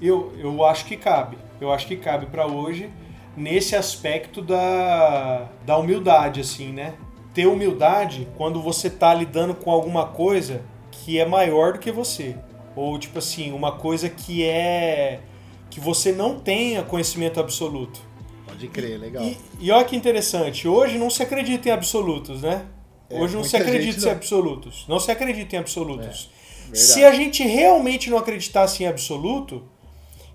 Eu, 0.00 0.32
eu 0.38 0.64
acho 0.64 0.84
que 0.84 0.96
cabe. 0.96 1.38
Eu 1.60 1.72
acho 1.72 1.86
que 1.86 1.96
cabe 1.96 2.26
para 2.26 2.46
hoje 2.46 2.90
nesse 3.36 3.74
aspecto 3.76 4.42
da, 4.42 5.48
da 5.64 5.76
humildade, 5.78 6.40
assim, 6.40 6.72
né? 6.72 6.94
Ter 7.36 7.46
humildade 7.46 8.26
quando 8.34 8.62
você 8.62 8.88
tá 8.88 9.12
lidando 9.12 9.54
com 9.54 9.70
alguma 9.70 10.06
coisa 10.06 10.62
que 10.90 11.18
é 11.18 11.26
maior 11.26 11.74
do 11.74 11.78
que 11.78 11.92
você. 11.92 12.34
Ou, 12.74 12.98
tipo 12.98 13.18
assim, 13.18 13.52
uma 13.52 13.72
coisa 13.72 14.08
que 14.08 14.42
é. 14.42 15.20
que 15.68 15.78
você 15.78 16.12
não 16.12 16.40
tenha 16.40 16.82
conhecimento 16.82 17.38
absoluto. 17.38 18.00
Pode 18.46 18.68
crer, 18.68 18.98
legal. 18.98 19.22
E, 19.22 19.36
e 19.60 19.70
olha 19.70 19.84
que 19.84 19.94
interessante, 19.94 20.66
hoje 20.66 20.96
não 20.96 21.10
se 21.10 21.22
acredita 21.22 21.68
em 21.68 21.72
absolutos, 21.72 22.40
né? 22.40 22.64
É, 23.10 23.20
Hoje 23.20 23.36
não 23.36 23.44
se 23.44 23.54
acredita 23.54 24.00
em 24.00 24.04
não. 24.04 24.12
absolutos. 24.12 24.86
Não 24.88 24.98
se 24.98 25.10
acredita 25.10 25.56
em 25.56 25.58
absolutos. 25.58 26.30
verdade. 26.62 26.78
se 26.78 27.04
a 27.04 27.12
gente 27.12 27.42
realmente 27.42 28.08
não 28.08 28.16
acreditasse 28.16 28.82
em 28.82 28.86
absoluto, 28.86 29.62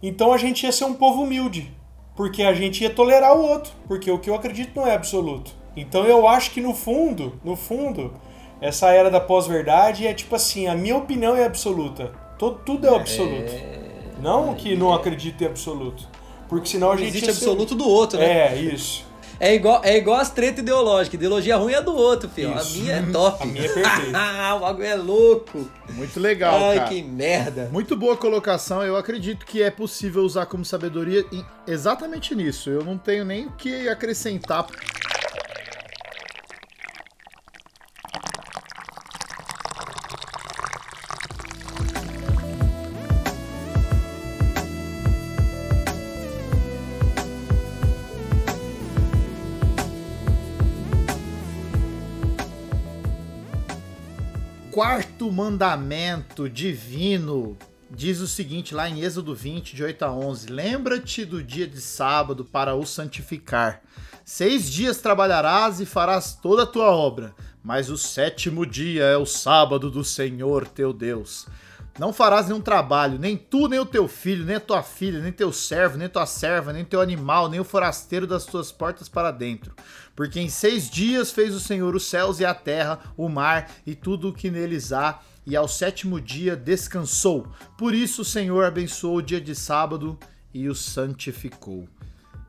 então 0.04 0.32
a 0.32 0.38
gente 0.38 0.68
ia 0.68 0.72
ser 0.72 0.86
um 0.86 0.94
povo 0.94 1.24
humilde. 1.24 1.72
Porque 2.16 2.44
a 2.44 2.54
gente 2.54 2.84
ia 2.84 2.92
tolerar 2.92 3.36
o 3.36 3.42
outro. 3.42 3.74
Porque 3.88 4.12
o 4.12 4.20
que 4.20 4.30
eu 4.30 4.36
acredito 4.36 4.76
não 4.76 4.86
é 4.86 4.94
absoluto. 4.94 5.60
Então 5.76 6.06
eu 6.06 6.28
acho 6.28 6.52
que 6.52 6.62
no 6.62 6.74
fundo, 6.74 7.40
no 7.44 7.56
fundo, 7.56 8.14
essa 8.60 8.90
era 8.92 9.10
da 9.10 9.20
pós-verdade 9.20 10.06
é 10.06 10.14
tipo 10.14 10.36
assim, 10.36 10.68
a 10.68 10.76
minha 10.76 10.98
opinião 10.98 11.36
é 11.36 11.46
absoluta. 11.46 12.12
Todo, 12.38 12.60
tudo 12.66 12.88
é 12.88 12.96
absoluto. 12.96 13.52
Não 14.22 14.54
que 14.54 14.76
não 14.76 14.94
acredito 14.94 15.42
em 15.44 15.48
absoluto. 15.48 16.08
Porque 16.50 16.68
senão 16.68 16.90
a 16.90 16.92
Não 16.92 16.98
gente 16.98 17.10
existe 17.10 17.28
ia 17.28 17.34
ser- 17.34 17.46
absoluto 17.46 17.76
do 17.76 17.88
outro, 17.88 18.20
né? 18.20 18.54
É, 18.54 18.56
isso. 18.58 19.10
É 19.40 19.56
igual, 19.56 19.82
é 19.84 19.98
igual 19.98 20.20
as 20.20 20.30
tretas 20.30 20.60
ideológicas. 20.60 21.16
Ideologia 21.16 21.56
ruim 21.58 21.74
é 21.74 21.82
do 21.82 21.96
outro, 21.96 22.30
filho. 22.30 22.54
A 22.54 22.64
minha 22.64 22.94
é 22.98 23.02
top. 23.02 23.42
A 23.42 23.46
minha 23.48 23.66
é 23.66 23.70
perfeita. 23.70 24.12
Ah, 24.16 24.54
o 24.58 24.60
bagulho 24.60 24.86
é 24.86 24.96
louco. 24.96 25.68
Muito 25.90 26.20
legal, 26.20 26.54
Ai, 26.70 26.76
cara. 26.78 26.90
que 26.90 27.02
merda. 27.02 27.68
Muito 27.72 27.96
boa 27.96 28.16
colocação. 28.16 28.84
Eu 28.84 28.96
acredito 28.96 29.44
que 29.44 29.64
é 29.64 29.72
possível 29.72 30.22
usar 30.22 30.46
como 30.46 30.64
sabedoria 30.64 31.26
exatamente 31.66 32.36
nisso. 32.36 32.70
Eu 32.70 32.84
não 32.84 33.00
tenho 33.00 33.26
nem 33.26 33.48
o 33.48 33.52
que 33.54 33.90
acrescentar. 33.90 34.68
Quarto 54.92 55.32
mandamento 55.32 56.50
divino 56.50 57.58
diz 57.90 58.20
o 58.20 58.28
seguinte 58.28 58.76
lá 58.76 58.90
em 58.90 59.00
Êxodo 59.00 59.34
20, 59.34 59.74
de 59.74 59.82
8 59.86 60.04
a 60.04 60.12
11: 60.12 60.48
Lembra-te 60.48 61.24
do 61.24 61.42
dia 61.42 61.66
de 61.66 61.80
sábado 61.80 62.44
para 62.44 62.76
o 62.76 62.86
santificar. 62.86 63.82
Seis 64.26 64.70
dias 64.70 64.98
trabalharás 64.98 65.80
e 65.80 65.86
farás 65.86 66.34
toda 66.34 66.64
a 66.64 66.68
tua 66.68 66.92
obra, 66.92 67.34
mas 67.64 67.90
o 67.90 67.98
sétimo 67.98 68.66
dia 68.66 69.04
é 69.04 69.16
o 69.16 69.26
sábado 69.26 69.90
do 69.90 70.04
Senhor 70.04 70.68
teu 70.68 70.92
Deus. 70.92 71.48
Não 71.98 72.12
farás 72.12 72.48
nenhum 72.48 72.60
trabalho, 72.60 73.18
nem 73.18 73.38
tu, 73.38 73.70
nem 73.70 73.80
o 73.80 73.86
teu 73.86 74.10
filho, 74.10 74.46
nem 74.46 74.58
a 74.58 74.62
tua 74.62 74.84
filha, 74.84 75.20
nem 75.22 75.32
teu 75.32 75.54
servo, 75.54 75.98
nem 75.98 76.10
tua 76.10 76.26
serva, 76.26 76.74
nem 76.74 76.84
teu 76.84 77.00
animal, 77.00 77.48
nem 77.48 77.62
o 77.62 77.66
forasteiro 77.66 78.28
das 78.28 78.46
tuas 78.46 78.72
portas 78.74 79.08
para 79.08 79.32
dentro. 79.32 79.74
Porque 80.22 80.40
em 80.40 80.50
seis 80.50 80.88
dias 80.88 81.32
fez 81.32 81.56
o 81.56 81.60
Senhor 81.60 81.96
os 81.96 82.06
céus 82.06 82.40
e 82.40 82.46
a 82.46 82.54
terra, 82.54 83.00
o 83.18 83.28
mar 83.28 83.72
e 83.88 83.96
tudo 83.96 84.30
o 84.30 84.34
que 84.34 84.52
neles 84.52 84.94
há, 84.94 85.20
e 85.48 85.56
ao 85.56 85.68
sétimo 85.68 86.22
dia 86.22 86.56
descansou. 86.56 87.48
Por 87.76 87.96
isso 87.96 88.22
o 88.22 88.26
Senhor 88.26 88.64
abençoou 88.64 89.16
o 89.18 89.22
dia 89.24 89.42
de 89.42 89.56
sábado 89.56 90.20
e 90.54 90.70
o 90.70 90.76
santificou. 90.76 91.88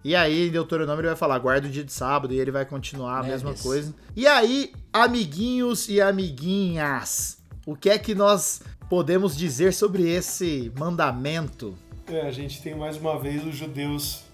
E 0.05 0.15
aí, 0.15 0.49
em 0.49 0.51
Deuteronômio, 0.51 1.01
ele 1.01 1.09
vai 1.09 1.17
falar, 1.17 1.39
guarda 1.39 1.67
o 1.67 1.71
dia 1.71 1.83
de 1.83 1.95
sábado, 1.95 2.35
e 2.35 2.39
ele 2.39 2.51
vai 2.51 2.67
continuar 2.67 3.23
a 3.23 3.27
É, 3.27 3.31
mesma 3.31 3.53
isso. 3.53 3.63
coisa. 3.63 3.95
E 4.15 4.27
aí, 4.27 4.71
amiguinhos 4.93 5.89
e 5.89 5.99
amiguinhas, 5.99 7.39
o 7.65 7.75
que 7.75 7.89
é 7.89 7.97
que 7.97 8.15
nós 8.15 8.61
podemos 8.91 9.35
dizer 9.35 9.73
sobre 9.73 10.07
esse 10.11 10.71
mandamento? 10.79 11.75
É, 12.07 12.21
a 12.21 12.31
gente 12.31 12.61
tem 12.61 12.75
mais 12.77 12.99
uma 12.99 13.19
vez 13.19 13.43
os 13.47 13.57
judeus 13.57 14.25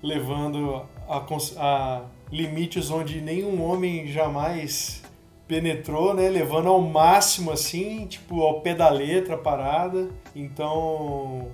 levando 0.00 0.86
a, 1.08 1.16
a 1.16 2.15
limites 2.30 2.90
onde 2.90 3.20
nenhum 3.20 3.62
homem 3.62 4.06
jamais 4.08 5.02
penetrou, 5.46 6.12
né? 6.14 6.28
Levando 6.28 6.68
ao 6.68 6.80
máximo 6.80 7.50
assim, 7.50 8.06
tipo, 8.06 8.42
ao 8.42 8.60
pé 8.60 8.74
da 8.74 8.88
letra 8.88 9.34
a 9.34 9.38
parada. 9.38 10.08
Então, 10.34 11.48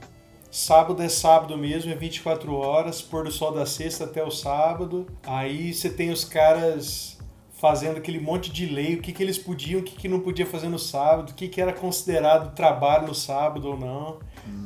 sábado 0.50 1.02
é 1.02 1.08
sábado 1.08 1.56
mesmo, 1.56 1.90
é 1.92 1.94
24 1.94 2.54
horas, 2.54 3.02
pôr 3.02 3.24
do 3.24 3.30
sol 3.30 3.52
da 3.52 3.66
sexta 3.66 4.04
até 4.04 4.24
o 4.24 4.30
sábado. 4.30 5.06
Aí 5.26 5.72
você 5.72 5.90
tem 5.90 6.10
os 6.10 6.24
caras 6.24 7.18
fazendo 7.52 7.98
aquele 7.98 8.18
monte 8.18 8.50
de 8.50 8.66
lei, 8.66 8.96
o 8.96 9.00
que, 9.00 9.12
que 9.12 9.22
eles 9.22 9.38
podiam, 9.38 9.80
o 9.80 9.84
que, 9.84 9.94
que 9.94 10.08
não 10.08 10.18
podia 10.18 10.44
fazer 10.44 10.68
no 10.68 10.80
sábado, 10.80 11.30
o 11.30 11.34
que, 11.34 11.46
que 11.46 11.60
era 11.60 11.72
considerado 11.72 12.56
trabalho 12.56 13.06
no 13.06 13.14
sábado 13.14 13.68
ou 13.68 13.78
não. 13.78 14.18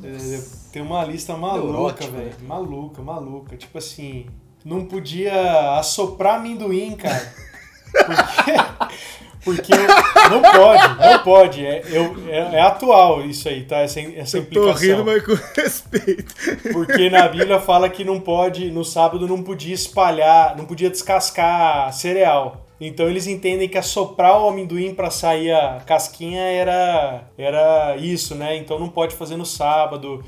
É, 0.03 0.43
tem 0.73 0.81
uma 0.81 1.05
lista 1.05 1.37
maluca, 1.37 1.67
Neurótico, 1.73 2.13
velho. 2.13 2.31
né? 2.31 2.35
Maluca, 2.49 3.03
maluca. 3.03 3.57
Tipo 3.57 3.77
assim, 3.77 4.27
não 4.67 4.85
podia 4.85 5.79
assoprar 5.79 6.35
amendoim, 6.37 6.97
cara. 6.97 7.33
Porque, 9.45 9.73
porque 9.73 9.73
não 10.31 10.43
pode, 10.43 10.99
não 11.01 11.19
pode. 11.21 11.65
É, 11.65 11.83
eu- 11.91 12.17
é- 12.29 12.57
é 12.57 12.61
atual 12.61 13.23
isso 13.25 13.49
aí, 13.49 13.63
tá? 13.65 13.79
Essa, 13.79 14.01
essa 14.01 14.39
Eu 14.39 14.43
tô 14.47 14.61
implicação. 14.69 14.89
rindo, 14.89 15.05
mas 15.05 15.23
com 15.25 15.35
respeito. 15.61 16.35
Porque 16.73 17.09
na 17.09 17.29
Bíblia 17.29 17.61
fala 17.61 17.89
que 17.89 18.05
não 18.05 18.21
pode, 18.21 18.71
no 18.71 18.85
sábado 18.85 19.27
não 19.29 19.43
podia 19.43 19.75
espalhar, 19.75 20.57
não 20.57 20.65
podia 20.65 20.91
descascar 20.91 21.93
cereal. 21.93 22.63
Então 22.81 23.09
eles 23.09 23.27
entendem 23.27 23.69
que 23.69 23.79
assoprar 23.79 24.39
o 24.43 24.49
amendoim 24.49 24.93
para 24.95 25.11
sair 25.11 25.51
a 25.53 25.81
casquinha 25.87 26.43
era, 26.43 27.23
era 27.39 27.97
isso, 27.97 28.35
né? 28.35 28.57
Então 28.57 28.79
não 28.79 28.89
pode 28.89 29.15
fazer 29.15 29.37
no 29.37 29.47
sábado. 29.47 30.23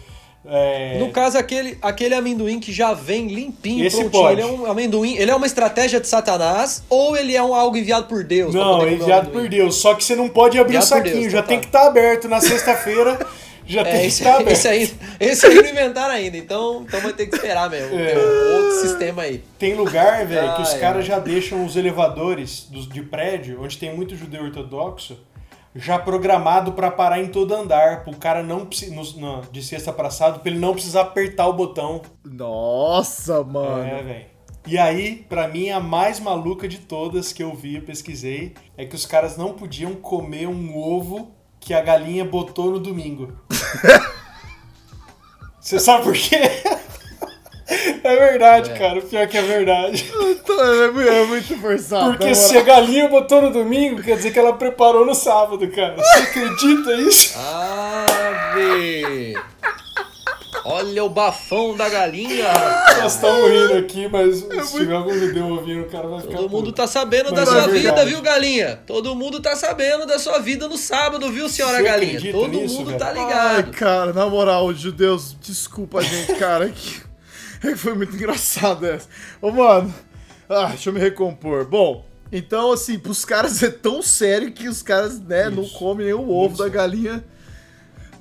É, 0.46 0.98
No 0.98 1.11
caso, 1.11 1.37
aquele, 1.37 1.77
aquele 1.83 2.14
amendoim 2.14 2.59
que 2.61 2.72
já 2.72 2.94
vem 2.94 3.27
limpinho, 3.29 3.85
Esse 3.85 3.96
prontinho, 3.98 4.22
pode. 4.22 4.40
ele 4.40 4.42
é 4.42 4.46
um 4.46 4.70
amendoim, 4.70 5.16
ele 5.16 5.31
é 5.31 5.35
uma 5.35 5.46
estratégia 5.46 6.01
de 6.01 6.07
Satanás 6.09 6.83
ou 6.88 7.16
ele 7.16 7.35
é 7.37 7.42
um 7.42 7.55
algo 7.55 7.77
enviado 7.77 8.07
por 8.07 8.24
Deus? 8.24 8.55
não, 8.55 8.81
é 8.81 8.85
o 8.85 8.88
enviado 8.88 9.31
por 9.31 9.48
Deus. 9.48 9.74
Só 9.77 9.94
que 9.94 10.05
você 10.05 10.14
não 10.16 10.29
pode 10.29 10.59
abrir 10.59 10.77
o 10.77 10.79
Enviado 10.79 10.87
por 10.87 10.96
saquinho, 11.09 11.20
Deus, 11.22 11.33
já 11.33 11.38
então 11.40 11.48
tem 11.48 11.57
tá. 11.59 11.61
que 11.62 11.68
estar 11.68 11.87
aberto 11.87 12.29
na 12.29 12.40
sexta-feira. 12.40 13.18
Já 13.70 13.85
tem 13.85 13.92
É, 13.92 14.01
que 14.01 14.07
esse, 14.07 14.22
estar 14.22 14.37
aberto. 14.37 14.51
esse 14.53 14.66
aí, 14.66 14.90
esse 15.20 15.44
aí 15.46 15.55
não 15.57 15.68
inventaram 15.68 16.14
ainda, 16.14 16.38
então, 16.38 16.87
então 16.88 17.01
vai 17.03 17.12
ter 17.12 17.27
que 17.27 17.37
esperar 17.37 17.68
mesmo. 17.68 17.98
É. 17.98 18.14
Tem 18.14 18.16
um 18.18 18.57
outro 18.64 18.81
sistema 18.81 19.22
aí. 19.24 19.44
Tem 19.59 19.74
lugar, 19.74 20.24
velho, 20.24 20.55
que 20.57 20.62
os 20.62 20.72
Ai, 20.72 20.81
caras 20.81 21.05
já 21.05 21.18
deixam 21.18 21.62
os 21.66 21.77
elevadores 21.77 22.66
dos, 22.70 22.88
de 22.88 23.03
prédio, 23.03 23.62
onde 23.62 23.77
tem 23.77 23.94
muito 23.94 24.16
judeu 24.16 24.42
ortodoxo, 24.44 25.18
já 25.79 25.97
programado 25.97 26.73
pra 26.73 26.91
parar 26.91 27.23
em 27.23 27.29
todo 27.29 27.55
andar, 27.55 28.03
pro 28.03 28.17
cara 28.17 28.43
não 28.43 28.67
precisar, 28.67 28.95
de 29.53 29.62
sexta 29.62 29.93
pra 29.93 30.11
sábado, 30.11 30.41
pra 30.41 30.51
ele 30.51 30.59
não 30.59 30.73
precisar 30.73 31.03
apertar 31.03 31.47
o 31.47 31.53
botão. 31.53 32.03
Nossa, 32.25 33.45
mano. 33.45 33.85
É, 33.85 34.03
velho. 34.03 34.27
E 34.67 34.77
aí, 34.77 35.25
pra 35.29 35.47
mim, 35.47 35.71
a 35.71 35.79
mais 35.79 36.19
maluca 36.19 36.67
de 36.67 36.79
todas 36.79 37.33
que 37.33 37.45
eu 37.45 37.55
vi, 37.55 37.77
eu 37.77 37.83
pesquisei, 37.83 38.55
é 38.77 38.85
que 38.85 38.97
os 38.97 39.07
caras 39.07 39.37
não 39.37 39.53
podiam 39.53 39.95
comer 39.95 40.49
um 40.49 40.77
ovo 40.77 41.31
que 41.61 41.73
a 41.73 41.81
galinha 41.81 42.25
botou 42.25 42.73
no 42.73 42.81
domingo. 42.81 43.33
Você 45.61 45.79
sabe 45.79 46.03
por 46.03 46.12
quê? 46.12 46.41
É 48.02 48.16
verdade, 48.16 48.70
É. 48.70 48.74
cara. 48.78 48.98
O 48.98 49.02
pior 49.02 49.26
que 49.28 49.37
é 49.38 49.42
verdade. 49.42 50.04
É 50.59 50.90
muito- 50.90 51.09
é 51.09 51.24
muito 51.26 51.57
forçado. 51.61 52.16
Porque 52.16 52.35
se 52.35 52.57
a 52.59 52.62
galinha 52.62 53.07
botou 53.09 53.40
no 53.42 53.52
domingo, 53.52 54.02
quer 54.02 54.16
dizer 54.16 54.33
que 54.33 54.38
ela 54.38 54.54
preparou 54.54 55.04
no 55.07 55.14
sábado, 55.14 55.68
cara. 55.68 55.94
Você 55.96 56.18
acredita 56.18 56.92
isso? 56.94 57.35
Ave! 57.38 59.35
Olha 60.64 61.04
o 61.04 61.09
bafão 61.09 61.76
da 61.76 61.88
galinha, 61.88 62.50
rapaz. 62.50 62.98
Nós 62.98 63.14
estamos 63.14 63.50
rindo 63.50 63.74
aqui, 63.78 64.09
mas 64.09 64.37
se 64.68 64.76
tiver 64.78 64.94
algum 64.96 65.14
judeu 65.18 65.46
ouvindo, 65.46 65.83
o 65.83 65.88
cara 65.88 66.09
vai 66.09 66.20
ficar. 66.20 66.37
Todo 66.37 66.50
mundo 66.50 66.72
tá 66.72 66.87
sabendo 66.87 67.31
Mas 67.31 67.35
da 67.35 67.42
é 67.42 67.46
sua 67.46 67.61
vida, 67.72 67.83
verdade. 67.94 68.11
viu, 68.11 68.20
galinha? 68.20 68.81
Todo 68.87 69.14
mundo 69.14 69.40
tá 69.40 69.54
sabendo 69.57 70.04
da 70.07 70.18
sua 70.18 70.38
vida 70.40 70.68
no 70.68 70.76
sábado, 70.76 71.31
viu, 71.31 71.48
senhora 71.48 71.76
Você 71.78 71.83
galinha? 71.85 72.33
Todo 72.33 72.48
nisso, 72.48 72.74
mundo 72.78 72.87
velho? 72.88 72.98
tá 72.98 73.07
Ai, 73.09 73.14
ligado. 73.14 73.70
cara, 73.76 74.12
na 74.12 74.26
moral, 74.26 74.74
judeus, 74.74 75.37
desculpa 75.40 76.00
a 76.00 76.02
gente, 76.02 76.35
cara. 76.35 76.66
É 76.66 76.72
que 76.74 77.08
foi 77.77 77.94
muito 77.94 78.14
engraçado 78.14 78.87
essa. 78.87 79.09
Ô, 79.40 79.51
mano, 79.51 79.92
ah, 80.49 80.66
deixa 80.66 80.88
eu 80.90 80.92
me 80.94 81.01
recompor. 81.01 81.66
Bom, 81.66 82.05
então, 82.31 82.73
assim, 82.73 82.99
pros 82.99 83.25
caras 83.25 83.62
é 83.62 83.71
tão 83.71 84.03
sério 84.03 84.53
que 84.53 84.68
os 84.68 84.83
caras, 84.83 85.18
né, 85.21 85.49
não 85.51 85.62
Isso. 85.62 85.79
comem 85.79 86.07
nem 86.07 86.14
o 86.14 86.29
ovo 86.31 86.55
Isso. 86.55 86.62
da 86.62 86.68
galinha 86.68 87.25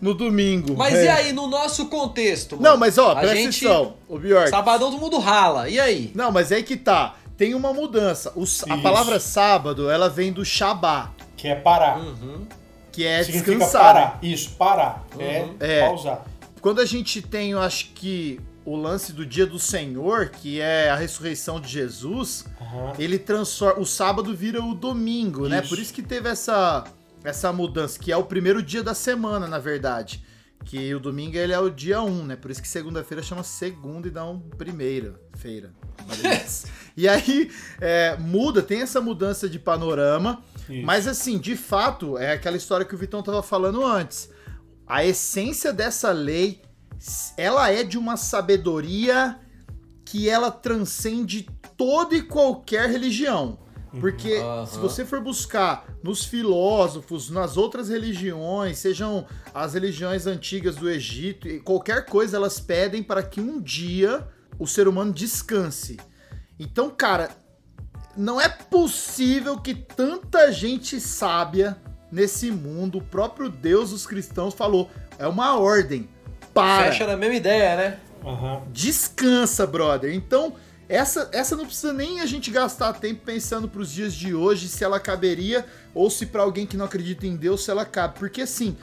no 0.01 0.13
domingo. 0.13 0.75
Mas 0.77 0.93
É. 0.93 1.05
e 1.05 1.09
aí, 1.09 1.33
no 1.33 1.47
nosso 1.47 1.87
contexto? 1.87 2.55
mano? 2.55 2.69
Não, 2.69 2.77
mas 2.77 2.97
ó, 2.97 3.11
a 3.11 3.15
presta 3.17 3.35
gente, 3.35 3.65
atenção, 3.67 3.95
o 4.07 4.17
Bjork. 4.17 4.49
Sabadão 4.49 4.91
todo 4.91 4.99
mundo 5.01 5.17
rala. 5.19 5.67
E 5.69 5.79
aí? 5.79 6.11
Não, 6.15 6.31
mas 6.31 6.51
é 6.51 6.55
aí 6.57 6.63
que 6.63 6.77
tá. 6.77 7.15
Tem 7.35 7.53
uma 7.53 7.71
mudança. 7.73 8.31
O 8.35 8.45
a 8.69 8.77
palavra 8.79 9.19
sábado, 9.19 9.89
ela 9.91 10.09
vem 10.09 10.31
do 10.31 10.43
Shabá, 10.43 11.11
Que 11.35 11.49
é 11.49 11.55
parar. 11.55 11.99
Uhum. 11.99 12.47
que 12.91 13.05
é 13.05 13.23
Significa 13.23 13.51
descansar. 13.51 13.81
parar. 13.93 14.19
Isso, 14.23 14.49
parar. 14.57 15.05
É, 15.19 15.47
É. 15.59 15.87
pausar. 15.87 16.25
Quando 16.61 16.81
a 16.81 16.85
gente 16.85 17.21
tem, 17.21 17.51
eu 17.51 17.61
acho 17.61 17.89
que 17.93 18.39
o 18.67 18.75
lance 18.75 19.13
do 19.13 19.25
dia 19.25 19.45
do 19.45 19.57
Senhor, 19.57 20.27
que 20.27 20.59
é 20.59 20.89
a 20.89 20.95
ressurreição 20.97 21.57
de 21.57 21.69
Jesus, 21.69 22.43
Aham. 22.59 22.91
ele 22.99 23.17
transforma. 23.17 23.79
O 23.79 23.85
sábado 23.85 24.35
vira 24.35 24.61
o 24.61 24.75
domingo, 24.75 25.47
né? 25.47 25.61
Isso. 25.61 25.69
Por 25.69 25.79
isso 25.79 25.93
que 25.93 26.01
teve 26.01 26.27
essa, 26.27 26.83
essa 27.23 27.53
mudança, 27.53 27.97
que 27.97 28.11
é 28.11 28.17
o 28.17 28.25
primeiro 28.25 28.61
dia 28.61 28.83
da 28.83 28.93
semana, 28.93 29.47
na 29.47 29.57
verdade. 29.57 30.21
Que 30.65 30.93
o 30.93 30.99
domingo 30.99 31.37
ele 31.37 31.53
é 31.53 31.59
o 31.59 31.69
dia 31.69 32.01
1, 32.01 32.25
né? 32.25 32.35
Por 32.35 32.51
isso 32.51 32.61
que 32.61 32.67
segunda-feira 32.67 33.23
chama 33.23 33.41
segunda 33.41 34.09
e 34.09 34.11
não 34.11 34.37
primeira-feira. 34.37 35.71
e 36.97 37.07
aí 37.07 37.49
é, 37.79 38.17
muda, 38.17 38.61
tem 38.61 38.81
essa 38.81 38.99
mudança 38.99 39.47
de 39.47 39.59
panorama. 39.59 40.43
Isso. 40.69 40.85
Mas 40.85 41.07
assim, 41.07 41.37
de 41.37 41.55
fato, 41.55 42.17
é 42.17 42.33
aquela 42.33 42.57
história 42.57 42.85
que 42.85 42.93
o 42.93 42.97
Vitão 42.97 43.23
tava 43.23 43.41
falando 43.41 43.85
antes. 43.85 44.29
A 44.85 45.05
essência 45.05 45.71
dessa 45.71 46.11
lei, 46.11 46.61
ela 47.37 47.71
é 47.71 47.83
de 47.83 47.97
uma 47.97 48.17
sabedoria 48.17 49.39
que 50.05 50.29
ela 50.29 50.49
transcende 50.49 51.47
toda 51.75 52.15
e 52.15 52.21
qualquer 52.21 52.89
religião. 52.89 53.59
Porque 53.99 54.35
Aham. 54.35 54.65
se 54.65 54.77
você 54.77 55.05
for 55.05 55.21
buscar 55.21 55.87
nos 56.03 56.25
filósofos, 56.25 57.29
nas 57.29 57.57
outras 57.57 57.89
religiões, 57.89 58.77
sejam 58.77 59.25
as 59.53 59.73
religiões 59.73 60.27
antigas 60.27 60.75
do 60.75 60.89
Egito, 60.89 61.47
qualquer 61.63 62.05
coisa 62.05 62.37
elas 62.37 62.59
pedem 62.59 63.01
para 63.01 63.23
que 63.23 63.39
um 63.39 63.61
dia 63.61 64.27
o 64.59 64.67
ser 64.67 64.87
humano 64.87 65.13
descanse. 65.13 65.97
Então, 66.59 66.89
cara, 66.89 67.29
não 68.15 68.41
é 68.41 68.49
possível 68.49 69.57
que 69.59 69.73
tanta 69.73 70.51
gente 70.51 70.99
sábia 70.99 71.77
nesse 72.11 72.51
mundo, 72.51 72.99
o 72.99 73.03
próprio 73.03 73.49
Deus 73.49 73.91
dos 73.91 74.05
cristãos 74.05 74.53
falou, 74.53 74.89
é 75.19 75.27
uma 75.27 75.57
ordem. 75.59 76.09
Para. 76.61 76.91
Fecha 76.91 77.07
na 77.07 77.15
mesma 77.17 77.35
ideia, 77.35 77.75
né? 77.75 77.99
Aham. 78.25 78.63
Descansa, 78.71 79.65
brother. 79.67 80.13
Então, 80.13 80.53
essa, 80.89 81.29
essa 81.31 81.55
não 81.55 81.65
precisa 81.65 81.93
nem 81.93 82.19
a 82.21 82.25
gente 82.25 82.49
gastar 82.51 82.93
tempo 82.93 83.21
pensando 83.25 83.67
pros 83.69 83.91
dias 83.91 84.13
de 84.13 84.33
hoje 84.33 84.67
se 84.67 84.83
ela 84.83 84.99
caberia 84.99 85.65
ou 85.93 86.09
se 86.09 86.25
pra 86.25 86.41
alguém 86.43 86.65
que 86.65 86.75
não 86.77 86.85
acredita 86.85 87.25
em 87.27 87.35
Deus 87.35 87.63
se 87.63 87.71
ela 87.71 87.85
cabe. 87.85 88.17
Porque 88.19 88.41
assim, 88.41 88.75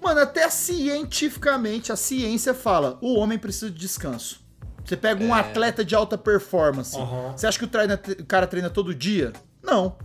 mano, 0.00 0.20
até 0.20 0.48
cientificamente 0.50 1.90
a 1.92 1.96
ciência 1.96 2.54
fala, 2.54 2.98
o 3.00 3.14
homem 3.18 3.38
precisa 3.38 3.70
de 3.70 3.78
descanso. 3.78 4.40
Você 4.84 4.96
pega 4.96 5.22
um 5.24 5.34
É. 5.34 5.40
atleta 5.40 5.84
de 5.84 5.94
alta 5.94 6.18
performance. 6.18 6.96
Aham. 6.96 7.32
Você 7.36 7.46
acha 7.46 7.58
que 7.58 7.64
o, 7.64 7.68
treina- 7.68 8.00
o 8.20 8.24
cara 8.24 8.46
treina 8.46 8.68
todo 8.68 8.94
dia? 8.94 9.32
Não. 9.62 9.96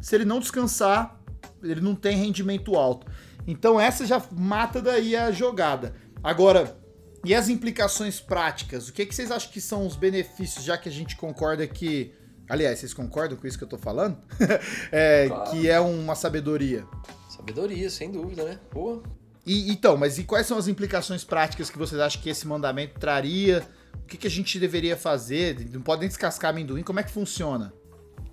Se 0.00 0.14
ele 0.14 0.24
não 0.24 0.38
descansar, 0.38 1.16
ele 1.62 1.80
não 1.80 1.94
tem 1.94 2.16
rendimento 2.16 2.76
alto. 2.76 3.06
Então 3.46 3.80
essa 3.80 4.06
já 4.06 4.22
mata 4.30 4.80
daí 4.80 5.16
a 5.16 5.32
jogada. 5.32 5.94
Agora, 6.22 6.76
e 7.24 7.34
as 7.34 7.48
implicações 7.48 8.20
práticas? 8.20 8.88
O 8.88 8.92
que, 8.92 9.04
que 9.06 9.14
vocês 9.14 9.30
acham 9.30 9.50
que 9.50 9.60
são 9.60 9.86
os 9.86 9.96
benefícios, 9.96 10.64
já 10.64 10.76
que 10.78 10.88
a 10.88 10.92
gente 10.92 11.16
concorda 11.16 11.66
que. 11.66 12.12
Aliás, 12.48 12.78
vocês 12.80 12.92
concordam 12.92 13.38
com 13.38 13.46
isso 13.46 13.56
que 13.56 13.64
eu 13.64 13.68
tô 13.68 13.78
falando? 13.78 14.18
É, 14.90 15.28
Claro. 15.28 15.50
Que 15.50 15.68
é 15.68 15.78
uma 15.80 16.14
sabedoria. 16.14 16.84
Sabedoria, 17.28 17.88
sem 17.88 18.10
dúvida, 18.10 18.44
né? 18.44 18.58
Pô, 18.70 19.02
E, 19.46 19.70
então, 19.70 19.96
mas 19.96 20.18
e 20.18 20.24
quais 20.24 20.46
são 20.46 20.58
as 20.58 20.66
implicações 20.68 21.22
práticas 21.24 21.70
que 21.70 21.78
vocês 21.78 22.00
acham 22.00 22.20
que 22.20 22.28
esse 22.28 22.46
mandamento 22.46 22.98
traria? 22.98 23.62
O 24.02 24.06
que, 24.06 24.16
que 24.16 24.26
a 24.26 24.30
gente 24.30 24.58
deveria 24.58 24.96
fazer? 24.96 25.68
Não 25.72 25.80
podem 25.80 26.08
descascar 26.08 26.50
amendoim, 26.50 26.82
como 26.82 26.98
é 27.00 27.02
que 27.04 27.10
funciona? 27.12 27.72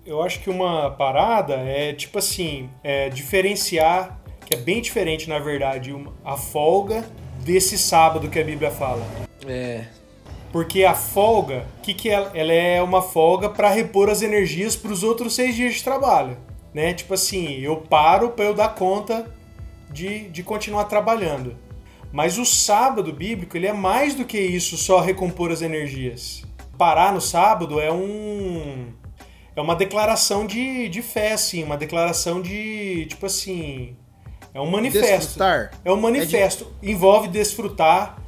Eu 0.04 0.20
acho 0.22 0.40
que 0.42 0.50
uma 0.50 0.90
parada 0.90 1.54
é 1.54 1.92
tipo 1.92 2.18
assim, 2.18 2.68
é 2.82 3.08
diferenciar, 3.10 4.20
que 4.44 4.54
é 4.54 4.56
bem 4.56 4.80
diferente 4.82 5.28
na 5.28 5.38
verdade, 5.38 5.92
uma- 5.92 6.12
a 6.24 6.36
folga 6.36 7.04
desse 7.44 7.78
sábado 7.78 8.28
que 8.28 8.38
a 8.38 8.44
Bíblia 8.44 8.70
fala. 8.70 9.06
é. 9.46 9.86
Porque 10.50 10.82
a 10.84 10.94
folga, 10.94 11.66
o 11.78 11.82
que, 11.82 11.92
que 11.92 12.08
ela, 12.08 12.30
ela 12.34 12.52
é 12.52 12.80
uma 12.82 13.02
folga 13.02 13.50
para 13.50 13.68
repor 13.68 14.08
as 14.08 14.22
energias 14.22 14.74
para 14.74 14.90
os 14.90 15.02
outros 15.02 15.34
seis 15.34 15.54
dias 15.54 15.74
de 15.74 15.84
trabalho, 15.84 16.38
né? 16.72 16.94
Tipo 16.94 17.14
assim, 17.14 17.58
eu 17.58 17.76
paro 17.76 18.30
para 18.30 18.46
eu 18.46 18.54
dar 18.54 18.74
conta 18.74 19.30
de, 19.90 20.28
de 20.30 20.42
continuar 20.42 20.84
trabalhando. 20.84 21.56
Mas 22.10 22.38
o 22.38 22.46
sábado 22.46 23.12
bíblico 23.12 23.56
ele 23.56 23.66
é 23.66 23.72
mais 23.72 24.14
do 24.14 24.24
que 24.24 24.38
isso, 24.38 24.78
só 24.78 25.00
recompor 25.00 25.52
as 25.52 25.60
energias. 25.60 26.42
Parar 26.78 27.12
no 27.12 27.20
sábado 27.20 27.80
é 27.80 27.92
um 27.92 28.86
é 29.54 29.60
uma 29.60 29.74
declaração 29.74 30.46
de, 30.46 30.88
de 30.88 31.02
fé, 31.02 31.32
assim, 31.32 31.64
uma 31.64 31.76
declaração 31.76 32.40
de 32.40 33.04
tipo 33.06 33.26
assim 33.26 33.96
é 34.54 34.60
um 34.60 34.70
manifesto. 34.70 35.18
Desfrutar? 35.18 35.70
É 35.84 35.92
um 35.92 36.00
manifesto. 36.00 36.72
Envolve 36.82 37.28
desfrutar, 37.28 38.18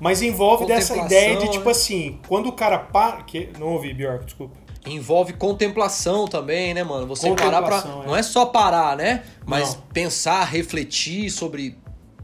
mas 0.00 0.22
envolve 0.22 0.66
dessa 0.66 0.96
ideia 0.96 1.36
de 1.36 1.50
tipo 1.50 1.64
né? 1.64 1.70
assim, 1.70 2.20
quando 2.28 2.48
o 2.48 2.52
cara 2.52 2.78
para. 2.78 3.22
Que... 3.22 3.50
Não 3.58 3.68
ouvi, 3.68 3.92
Bjork, 3.92 4.24
desculpa. 4.24 4.56
Envolve 4.86 5.32
contemplação 5.34 6.26
também, 6.26 6.72
né, 6.72 6.82
mano? 6.82 7.06
Você 7.06 7.32
parar 7.34 7.62
pra. 7.62 7.78
É. 7.78 8.06
Não 8.06 8.16
é 8.16 8.22
só 8.22 8.46
parar, 8.46 8.96
né? 8.96 9.24
Mas 9.44 9.74
Não. 9.74 9.82
pensar, 9.92 10.44
refletir 10.44 11.30
sobre 11.30 11.76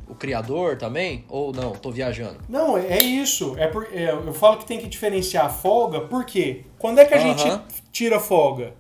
o 0.09 0.15
Criador 0.15 0.77
também? 0.79 1.25
Ou 1.29 1.53
não? 1.53 1.73
Tô 1.73 1.91
viajando. 1.91 2.39
Não, 2.49 2.79
é 2.79 2.99
é 2.99 3.03
isso. 3.03 3.55
É 3.59 3.67
por, 3.67 3.89
é, 3.93 4.13
eu 4.13 4.33
falo 4.33 4.59
que 4.59 4.65
tem 4.65 4.79
que 4.79 4.87
diferenciar 4.87 5.47
a 5.47 5.49
folga, 5.49 6.01
porque 6.03 6.65
quando 6.79 7.01
é 7.01 7.05
que 7.05 7.15
a 7.15 7.19
Aham. 7.19 7.37
gente 7.37 7.61
tira 7.93 8.21
folga? 8.21 8.75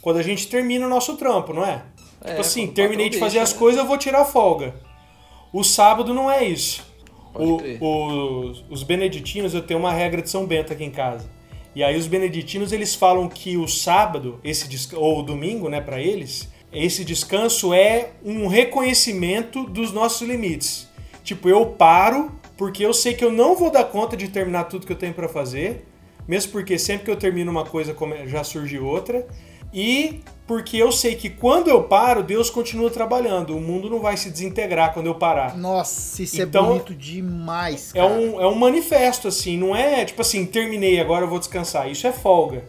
Quando 0.00 0.18
a 0.18 0.22
gente 0.22 0.48
termina 0.48 0.86
o 0.86 0.88
nosso 0.88 1.16
trampo, 1.16 1.54
não 1.54 1.64
é? 1.64 1.82
É, 2.24 2.28
tipo 2.30 2.40
assim, 2.40 2.66
terminei 2.68 3.08
de 3.10 3.18
fazer 3.18 3.34
deixa, 3.38 3.44
as 3.44 3.52
né? 3.52 3.58
coisas, 3.58 3.80
eu 3.80 3.86
vou 3.86 3.98
tirar 3.98 4.24
folga. 4.24 4.74
O 5.52 5.62
sábado 5.62 6.12
não 6.14 6.30
é 6.30 6.44
isso. 6.44 6.82
O- 7.34 7.58
os, 7.80 8.64
os 8.70 8.82
beneditinos, 8.82 9.54
eu 9.54 9.62
tenho 9.62 9.78
uma 9.78 9.92
regra 9.92 10.22
de 10.22 10.30
São 10.30 10.46
Bento 10.46 10.72
aqui 10.72 10.84
em 10.84 10.90
casa. 10.90 11.28
E 11.74 11.82
aí 11.82 11.96
os 11.96 12.06
beneditinos, 12.06 12.72
eles 12.72 12.94
falam 12.94 13.28
que 13.28 13.56
o 13.56 13.66
sábado, 13.66 14.38
esse 14.44 14.94
ou 14.94 15.20
o 15.20 15.22
domingo, 15.22 15.68
né, 15.68 15.80
para 15.80 16.00
eles, 16.00 16.48
esse 16.72 17.04
descanso 17.04 17.74
é 17.74 18.12
um 18.24 18.46
reconhecimento 18.46 19.64
dos 19.64 19.92
nossos 19.92 20.26
limites. 20.26 20.88
Tipo, 21.22 21.48
eu 21.48 21.66
paro 21.66 22.32
porque 22.56 22.84
eu 22.86 22.94
sei 22.94 23.14
que 23.14 23.24
eu 23.24 23.32
não 23.32 23.56
vou 23.56 23.70
dar 23.70 23.84
conta 23.84 24.16
de 24.16 24.28
terminar 24.28 24.64
tudo 24.64 24.86
que 24.86 24.92
eu 24.92 24.96
tenho 24.96 25.12
para 25.12 25.28
fazer, 25.28 25.84
mesmo 26.28 26.52
porque 26.52 26.78
sempre 26.78 27.04
que 27.04 27.10
eu 27.10 27.16
termino 27.16 27.50
uma 27.50 27.64
coisa 27.64 27.96
já 28.26 28.44
surge 28.44 28.78
outra. 28.78 29.26
E 29.74 30.20
porque 30.46 30.76
eu 30.76 30.92
sei 30.92 31.14
que 31.16 31.28
quando 31.30 31.68
eu 31.68 31.82
paro, 31.84 32.22
Deus 32.22 32.48
continua 32.50 32.90
trabalhando. 32.90 33.56
O 33.56 33.60
mundo 33.60 33.88
não 33.90 33.98
vai 34.00 34.16
se 34.16 34.30
desintegrar 34.30 34.92
quando 34.92 35.06
eu 35.06 35.14
parar. 35.14 35.56
Nossa, 35.56 36.22
isso 36.22 36.40
Então, 36.40 36.64
é 36.64 36.68
bonito 36.68 36.94
demais, 36.94 37.90
É 37.94 37.98
cara. 38.00 38.12
um, 38.12 38.40
é 38.40 38.46
um 38.46 38.54
manifesto, 38.54 39.26
assim, 39.26 39.56
não 39.58 39.74
é 39.74 40.04
tipo 40.04 40.20
assim, 40.22 40.44
terminei, 40.46 41.00
agora 41.00 41.24
eu 41.24 41.28
vou 41.30 41.38
descansar. 41.38 41.90
Isso 41.90 42.06
é 42.06 42.12
folga. 42.12 42.62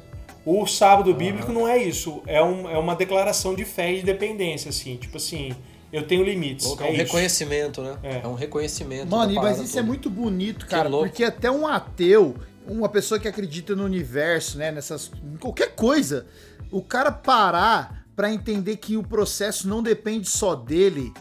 O 0.46 0.66
sábado 0.66 1.14
bíblico 1.14 1.52
não 1.52 1.68
é 1.68 1.78
isso. 1.78 2.22
É, 2.28 2.42
um, 2.42 2.70
é 2.70 2.78
uma 2.78 2.96
declaração 2.96 3.54
de 3.56 3.66
fé 3.66 3.92
e 3.94 3.98
de 3.98 4.04
dependência, 4.04 4.70
assim. 4.70 4.96
Tipo 4.96 5.18
assim, 5.18 5.52
eu 5.92 6.06
tenho 6.08 6.24
limites. 6.24 6.66
É 6.66 6.70
é 6.70 6.86
um 6.86 6.88
isso. 6.90 6.98
reconhecimento, 6.98 7.82
né? 7.82 7.98
É. 8.04 8.22
É, 8.24 8.28
um 8.28 8.36
reconhecimento. 8.36 9.10
Mano, 9.10 9.32
e- 9.34 9.36
mas 9.36 9.60
isso 9.60 9.72
é 9.78 9.82
toda. 9.82 9.88
muito 9.88 10.10
bonito, 10.10 10.66
cara, 10.68 10.90
porque 10.90 11.24
até 11.24 11.50
um 11.52 11.66
ateu, 11.68 12.36
uma 12.68 12.88
pessoa 12.88 13.20
que 13.20 13.28
acredita 13.28 13.76
no 13.76 13.84
universo, 13.84 14.58
né, 14.60 14.72
nessas 14.72 15.12
em 15.34 15.36
qualquer 15.38 15.74
coisa, 15.76 16.26
o 16.72 16.82
cara 16.82 17.12
parar 17.12 18.06
pra 18.16 18.32
entender 18.32 18.78
que 18.78 18.98
o 18.98 19.04
processo 19.04 19.68
não 19.68 19.84
depende 19.84 20.30
só 20.30 20.56
dele, 20.56 21.14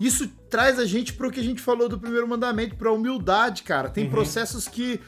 isso 0.00 0.28
traz 0.50 0.78
a 0.78 0.84
gente 0.84 1.12
pro 1.12 1.30
que 1.30 1.40
a 1.40 1.42
gente 1.42 1.60
falou 1.60 1.88
do 1.88 1.98
primeiro 1.98 2.28
mandamento, 2.28 2.76
pra 2.76 2.92
humildade, 2.92 3.62
cara. 3.62 3.88
Tem 3.88 4.08
processos 4.08 4.68
que 4.68 5.00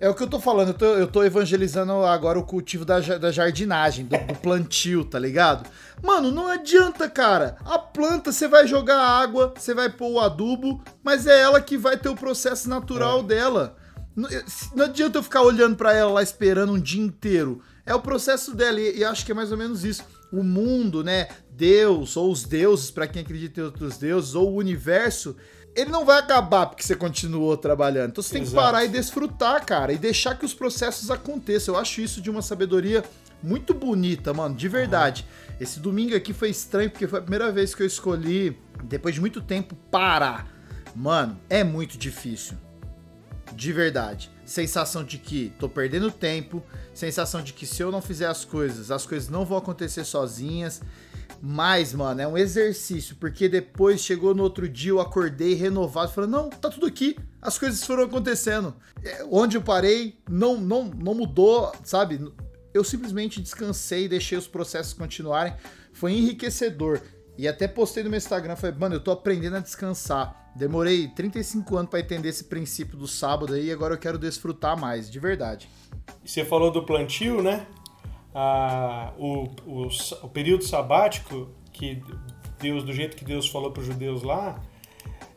é 0.00 0.08
o 0.08 0.14
que 0.14 0.22
eu 0.22 0.26
tô 0.26 0.40
falando, 0.40 0.68
eu 0.68 0.74
tô, 0.74 0.84
eu 0.86 1.06
tô 1.06 1.22
evangelizando 1.22 1.92
agora 2.04 2.38
o 2.38 2.44
cultivo 2.44 2.84
da, 2.84 3.00
da 3.00 3.30
jardinagem, 3.30 4.06
do, 4.06 4.16
do 4.16 4.34
plantio, 4.40 5.04
tá 5.04 5.18
ligado? 5.18 5.68
Mano, 6.02 6.30
não 6.30 6.48
adianta, 6.48 7.08
cara. 7.08 7.56
A 7.64 7.78
planta, 7.78 8.32
você 8.32 8.48
vai 8.48 8.66
jogar 8.66 8.98
água, 8.98 9.52
você 9.56 9.74
vai 9.74 9.90
pôr 9.90 10.10
o 10.12 10.20
adubo, 10.20 10.82
mas 11.02 11.26
é 11.26 11.40
ela 11.40 11.60
que 11.60 11.76
vai 11.76 11.96
ter 11.96 12.08
o 12.08 12.16
processo 12.16 12.68
natural 12.68 13.22
dela. 13.22 13.76
Não, 14.16 14.28
não 14.74 14.84
adianta 14.86 15.18
eu 15.18 15.22
ficar 15.22 15.42
olhando 15.42 15.76
pra 15.76 15.94
ela 15.94 16.12
lá 16.12 16.22
esperando 16.22 16.72
um 16.72 16.80
dia 16.80 17.02
inteiro. 17.02 17.62
É 17.90 17.94
o 17.94 17.98
processo 17.98 18.54
dela, 18.54 18.80
e, 18.80 18.98
e 18.98 19.04
acho 19.04 19.26
que 19.26 19.32
é 19.32 19.34
mais 19.34 19.50
ou 19.50 19.58
menos 19.58 19.84
isso. 19.84 20.04
O 20.30 20.44
mundo, 20.44 21.02
né? 21.02 21.26
Deus, 21.50 22.16
ou 22.16 22.30
os 22.30 22.44
deuses, 22.44 22.88
pra 22.88 23.04
quem 23.08 23.20
acredita 23.20 23.60
em 23.60 23.64
outros 23.64 23.98
deuses, 23.98 24.36
ou 24.36 24.52
o 24.52 24.58
universo, 24.58 25.34
ele 25.74 25.90
não 25.90 26.04
vai 26.04 26.20
acabar 26.20 26.66
porque 26.66 26.84
você 26.84 26.94
continuou 26.94 27.56
trabalhando. 27.56 28.10
Então 28.10 28.22
você 28.22 28.34
tem 28.34 28.42
que 28.42 28.48
Exato. 28.48 28.64
parar 28.64 28.84
e 28.84 28.88
desfrutar, 28.88 29.66
cara, 29.66 29.92
e 29.92 29.98
deixar 29.98 30.38
que 30.38 30.44
os 30.44 30.54
processos 30.54 31.10
aconteçam. 31.10 31.74
Eu 31.74 31.80
acho 31.80 32.00
isso 32.00 32.20
de 32.22 32.30
uma 32.30 32.42
sabedoria 32.42 33.02
muito 33.42 33.74
bonita, 33.74 34.32
mano, 34.32 34.54
de 34.54 34.68
verdade. 34.68 35.26
Esse 35.58 35.80
domingo 35.80 36.14
aqui 36.14 36.32
foi 36.32 36.50
estranho 36.50 36.92
porque 36.92 37.08
foi 37.08 37.18
a 37.18 37.22
primeira 37.22 37.50
vez 37.50 37.74
que 37.74 37.82
eu 37.82 37.86
escolhi, 37.88 38.56
depois 38.84 39.16
de 39.16 39.20
muito 39.20 39.40
tempo, 39.40 39.74
parar. 39.90 40.46
Mano, 40.94 41.40
é 41.50 41.64
muito 41.64 41.98
difícil. 41.98 42.56
De 43.52 43.72
verdade. 43.72 44.30
Sensação 44.50 45.04
de 45.04 45.16
que 45.16 45.52
tô 45.60 45.68
perdendo 45.68 46.10
tempo, 46.10 46.60
sensação 46.92 47.40
de 47.40 47.52
que 47.52 47.64
se 47.64 47.84
eu 47.84 47.92
não 47.92 48.02
fizer 48.02 48.26
as 48.26 48.44
coisas, 48.44 48.90
as 48.90 49.06
coisas 49.06 49.28
não 49.28 49.44
vão 49.44 49.56
acontecer 49.56 50.02
sozinhas. 50.02 50.82
Mas, 51.40 51.94
mano, 51.94 52.20
é 52.20 52.26
um 52.26 52.36
exercício, 52.36 53.14
porque 53.14 53.48
depois 53.48 54.00
chegou 54.00 54.34
no 54.34 54.42
outro 54.42 54.68
dia, 54.68 54.90
eu 54.90 55.00
acordei 55.00 55.54
renovado, 55.54 56.10
falando, 56.10 56.32
não, 56.32 56.50
tá 56.50 56.68
tudo 56.68 56.84
aqui, 56.84 57.16
as 57.40 57.60
coisas 57.60 57.84
foram 57.84 58.02
acontecendo. 58.02 58.74
É, 59.04 59.24
onde 59.30 59.56
eu 59.56 59.62
parei, 59.62 60.18
não, 60.28 60.60
não, 60.60 60.82
não 60.82 61.14
mudou, 61.14 61.70
sabe? 61.84 62.20
Eu 62.74 62.82
simplesmente 62.82 63.40
descansei, 63.40 64.08
deixei 64.08 64.36
os 64.36 64.48
processos 64.48 64.92
continuarem, 64.92 65.54
foi 65.92 66.12
enriquecedor. 66.12 67.00
E 67.40 67.48
até 67.48 67.66
postei 67.66 68.02
no 68.02 68.10
meu 68.10 68.18
Instagram, 68.18 68.54
falei, 68.54 68.76
mano, 68.78 68.96
eu 68.96 69.00
tô 69.00 69.10
aprendendo 69.10 69.56
a 69.56 69.60
descansar. 69.60 70.52
Demorei 70.54 71.08
35 71.08 71.74
anos 71.74 71.90
pra 71.90 71.98
entender 71.98 72.28
esse 72.28 72.44
princípio 72.44 72.98
do 72.98 73.08
sábado 73.08 73.54
aí, 73.54 73.68
e 73.68 73.72
agora 73.72 73.94
eu 73.94 73.98
quero 73.98 74.18
desfrutar 74.18 74.78
mais, 74.78 75.10
de 75.10 75.18
verdade. 75.18 75.66
Você 76.22 76.44
falou 76.44 76.70
do 76.70 76.82
plantio, 76.82 77.42
né? 77.42 77.66
Ah, 78.34 79.14
o, 79.16 79.44
o, 79.64 79.88
o 80.22 80.28
período 80.28 80.64
sabático, 80.64 81.48
que 81.72 82.02
Deus, 82.58 82.84
do 82.84 82.92
jeito 82.92 83.16
que 83.16 83.24
Deus 83.24 83.48
falou 83.48 83.70
para 83.70 83.80
os 83.80 83.86
judeus 83.86 84.22
lá, 84.22 84.60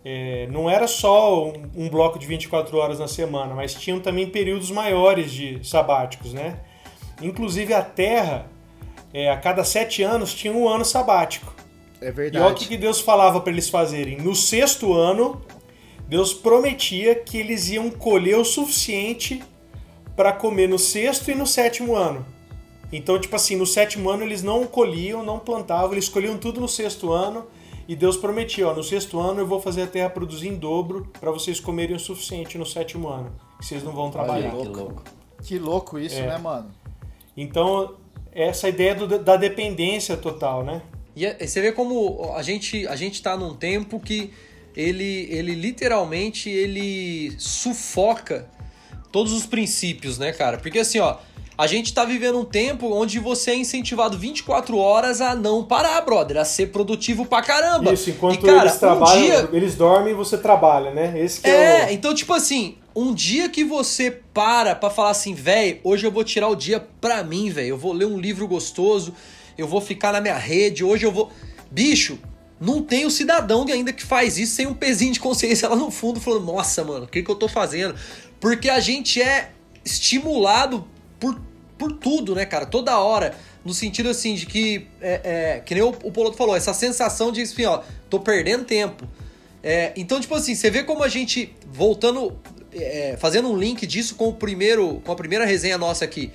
é, 0.03 0.45
não 0.47 0.69
era 0.69 0.89
só 0.89 1.47
um, 1.47 1.71
um 1.73 1.89
bloco 1.89 2.19
de 2.19 2.27
24 2.27 2.77
horas 2.77 2.99
na 2.99 3.07
semana, 3.07 3.55
mas 3.55 3.75
tinham 3.75 4.01
também 4.01 4.29
períodos 4.29 4.69
maiores 4.69 5.31
de 5.31 5.65
sabáticos, 5.65 6.33
né? 6.33 6.59
Inclusive 7.21 7.73
a 7.73 7.81
Terra, 7.81 8.51
é, 9.13 9.29
a 9.31 9.37
cada 9.37 9.63
sete 9.63 10.03
anos, 10.03 10.33
tinha 10.33 10.51
um 10.51 10.67
ano 10.67 10.83
sabático. 10.83 11.62
É 12.03 12.09
E 12.09 12.11
verdade. 12.11 12.43
olha 12.43 12.53
o 12.53 12.57
que, 12.57 12.67
que 12.67 12.77
Deus 12.77 12.99
falava 12.99 13.39
para 13.39 13.51
eles 13.51 13.69
fazerem. 13.69 14.17
No 14.17 14.35
sexto 14.35 14.93
ano, 14.93 15.41
Deus 16.07 16.33
prometia 16.33 17.15
que 17.15 17.37
eles 17.37 17.69
iam 17.69 17.89
colher 17.89 18.37
o 18.37 18.45
suficiente 18.45 19.41
para 20.15 20.31
comer 20.31 20.67
no 20.67 20.77
sexto 20.77 21.31
e 21.31 21.35
no 21.35 21.47
sétimo 21.47 21.95
ano. 21.95 22.25
Então, 22.91 23.19
tipo 23.19 23.35
assim, 23.35 23.55
no 23.55 23.65
sétimo 23.65 24.09
ano 24.09 24.23
eles 24.23 24.43
não 24.43 24.65
colhiam, 24.67 25.23
não 25.23 25.39
plantavam, 25.39 25.93
eles 25.93 26.07
colhiam 26.07 26.37
tudo 26.37 26.61
no 26.61 26.67
sexto 26.67 27.11
ano. 27.11 27.45
E 27.87 27.95
Deus 27.95 28.15
prometia, 28.15 28.67
ó, 28.67 28.73
no 28.73 28.83
sexto 28.83 29.19
ano 29.19 29.41
eu 29.41 29.47
vou 29.47 29.59
fazer 29.59 29.83
a 29.83 29.87
terra 29.87 30.09
produzir 30.09 30.47
em 30.49 30.55
dobro 30.55 31.11
para 31.19 31.31
vocês 31.31 31.59
comerem 31.59 31.95
o 31.95 31.99
suficiente 31.99 32.57
no 32.57 32.65
sétimo 32.65 33.07
ano. 33.09 33.31
Que 33.59 33.65
vocês 33.65 33.83
não 33.83 33.91
vão 33.93 34.11
trabalhar. 34.11 34.53
Olha, 34.53 34.69
que 34.69 34.77
louco. 34.77 35.03
Que 35.41 35.59
louco 35.59 35.99
isso, 35.99 36.19
é. 36.19 36.27
né, 36.27 36.37
mano? 36.37 36.69
Então, 37.35 37.95
essa 38.31 38.69
ideia 38.69 38.93
do, 38.95 39.19
da 39.19 39.35
dependência 39.35 40.15
total, 40.15 40.63
né? 40.63 40.81
E 41.15 41.25
é, 41.25 41.45
você 41.45 41.61
vê 41.61 41.71
como 41.71 42.33
a 42.35 42.41
gente 42.41 42.87
a 42.87 42.95
gente 42.95 43.21
tá 43.21 43.37
num 43.37 43.53
tempo 43.53 43.99
que 43.99 44.31
ele 44.75 45.27
ele 45.29 45.53
literalmente 45.53 46.49
ele 46.49 47.33
sufoca 47.37 48.49
todos 49.11 49.31
os 49.31 49.45
princípios, 49.45 50.17
né, 50.17 50.31
cara? 50.31 50.57
Porque 50.57 50.79
assim, 50.79 50.99
ó, 50.99 51.17
a 51.55 51.67
gente 51.67 51.93
tá 51.93 52.03
vivendo 52.03 52.39
um 52.39 52.45
tempo 52.45 52.91
onde 52.91 53.19
você 53.19 53.51
é 53.51 53.55
incentivado 53.55 54.17
24 54.17 54.75
horas 54.75 55.21
a 55.21 55.35
não 55.35 55.63
parar, 55.63 56.01
brother, 56.01 56.37
a 56.37 56.45
ser 56.45 56.71
produtivo 56.71 57.25
pra 57.25 57.43
caramba. 57.43 57.93
Isso, 57.93 58.09
enquanto 58.09 58.43
e, 58.43 58.47
cara, 58.47 58.61
eles 58.61 58.79
trabalham, 58.79 59.21
um 59.21 59.25
dia... 59.25 59.49
eles 59.53 59.75
dormem 59.75 60.13
e 60.13 60.15
você 60.15 60.35
trabalha, 60.37 60.91
né? 60.91 61.13
Esse 61.15 61.47
é, 61.47 61.81
é 61.81 61.85
o... 61.85 61.89
então 61.91 62.13
tipo 62.15 62.33
assim, 62.33 62.77
um 62.95 63.13
dia 63.13 63.49
que 63.49 63.63
você 63.63 64.09
para 64.33 64.73
pra 64.73 64.89
falar 64.89 65.11
assim, 65.11 65.35
velho, 65.35 65.79
hoje 65.83 66.07
eu 66.07 66.11
vou 66.11 66.23
tirar 66.23 66.47
o 66.47 66.55
dia 66.55 66.79
pra 66.99 67.23
mim, 67.23 67.51
velho, 67.51 67.67
eu 67.67 67.77
vou 67.77 67.93
ler 67.93 68.05
um 68.05 68.17
livro 68.17 68.47
gostoso, 68.47 69.13
eu 69.57 69.67
vou 69.67 69.81
ficar 69.81 70.11
na 70.11 70.21
minha 70.21 70.37
rede, 70.37 70.83
hoje 70.83 71.05
eu 71.05 71.11
vou... 71.11 71.31
Bicho, 71.71 72.19
não 72.59 72.81
tem 72.81 73.05
o 73.05 73.11
cidadão 73.11 73.65
ainda 73.67 73.91
que 73.91 74.03
faz 74.03 74.37
isso 74.37 74.55
sem 74.55 74.65
um 74.67 74.73
pezinho 74.73 75.11
de 75.11 75.19
consciência 75.19 75.67
lá 75.67 75.75
no 75.75 75.91
fundo, 75.91 76.21
falando, 76.21 76.45
nossa, 76.45 76.83
mano, 76.83 77.05
o 77.05 77.07
que, 77.07 77.21
que 77.21 77.29
eu 77.29 77.35
tô 77.35 77.47
fazendo? 77.47 77.95
Porque 78.39 78.69
a 78.69 78.79
gente 78.79 79.21
é 79.21 79.51
estimulado 79.83 80.87
por, 81.19 81.39
por 81.77 81.91
tudo, 81.91 82.35
né, 82.35 82.45
cara? 82.45 82.65
Toda 82.65 82.97
hora. 82.99 83.35
No 83.65 83.73
sentido 83.73 84.09
assim 84.09 84.35
de 84.35 84.45
que, 84.45 84.87
é, 85.01 85.21
é, 85.23 85.59
que 85.59 85.73
nem 85.73 85.83
o, 85.83 85.89
o 85.89 86.11
Poloto 86.11 86.35
falou, 86.35 86.55
essa 86.55 86.73
sensação 86.73 87.31
de, 87.31 87.41
enfim, 87.41 87.65
ó, 87.65 87.81
tô 88.09 88.19
perdendo 88.19 88.65
tempo. 88.65 89.07
É, 89.63 89.93
então, 89.95 90.19
tipo 90.19 90.35
assim, 90.35 90.53
você 90.53 90.69
vê 90.69 90.83
como 90.83 91.03
a 91.03 91.07
gente, 91.07 91.55
voltando, 91.71 92.37
é, 92.73 93.15
fazendo 93.17 93.49
um 93.49 93.57
link 93.57 93.87
disso 93.87 94.15
com 94.15 94.27
o 94.27 94.33
primeiro, 94.33 95.01
com 95.05 95.11
a 95.13 95.15
primeira 95.15 95.45
resenha 95.45 95.77
nossa 95.77 96.03
aqui, 96.03 96.31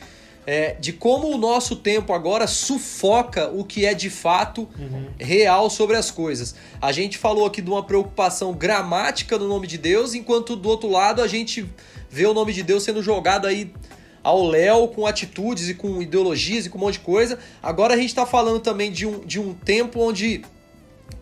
é, 0.51 0.74
de 0.80 0.94
como 0.94 1.28
o 1.28 1.36
nosso 1.36 1.76
tempo 1.76 2.11
agora 2.11 2.46
sufoca 2.46 3.51
o 3.51 3.62
que 3.62 3.84
é 3.84 3.92
de 3.92 4.09
fato 4.09 4.66
uhum. 4.78 5.09
real 5.18 5.68
sobre 5.68 5.94
as 5.94 6.11
coisas. 6.11 6.55
A 6.80 6.90
gente 6.90 7.18
falou 7.18 7.44
aqui 7.44 7.61
de 7.61 7.68
uma 7.68 7.82
preocupação 7.82 8.55
gramática 8.55 9.36
no 9.36 9.46
nome 9.46 9.66
de 9.66 9.76
Deus, 9.76 10.14
enquanto 10.14 10.57
do 10.57 10.66
outro 10.66 10.88
lado 10.88 11.20
a 11.20 11.28
gente 11.28 11.70
vê 12.09 12.24
o 12.24 12.32
nome 12.32 12.55
de 12.55 12.62
Deus 12.62 12.82
sendo 12.82 13.03
jogado 13.03 13.46
aí 13.46 13.70
ao 14.22 14.42
léu 14.42 14.88
com 14.88 15.07
atitudes 15.07 15.68
e 15.68 15.74
com 15.74 16.01
ideologias 16.01 16.64
e 16.64 16.70
com 16.70 16.78
um 16.78 16.80
monte 16.80 16.94
de 16.94 17.01
coisa. 17.01 17.38
Agora 17.62 17.92
a 17.92 17.96
gente 17.99 18.09
está 18.09 18.24
falando 18.24 18.61
também 18.61 18.90
de 18.90 19.05
um, 19.05 19.20
de 19.20 19.38
um 19.38 19.53
tempo 19.53 20.01
onde 20.01 20.40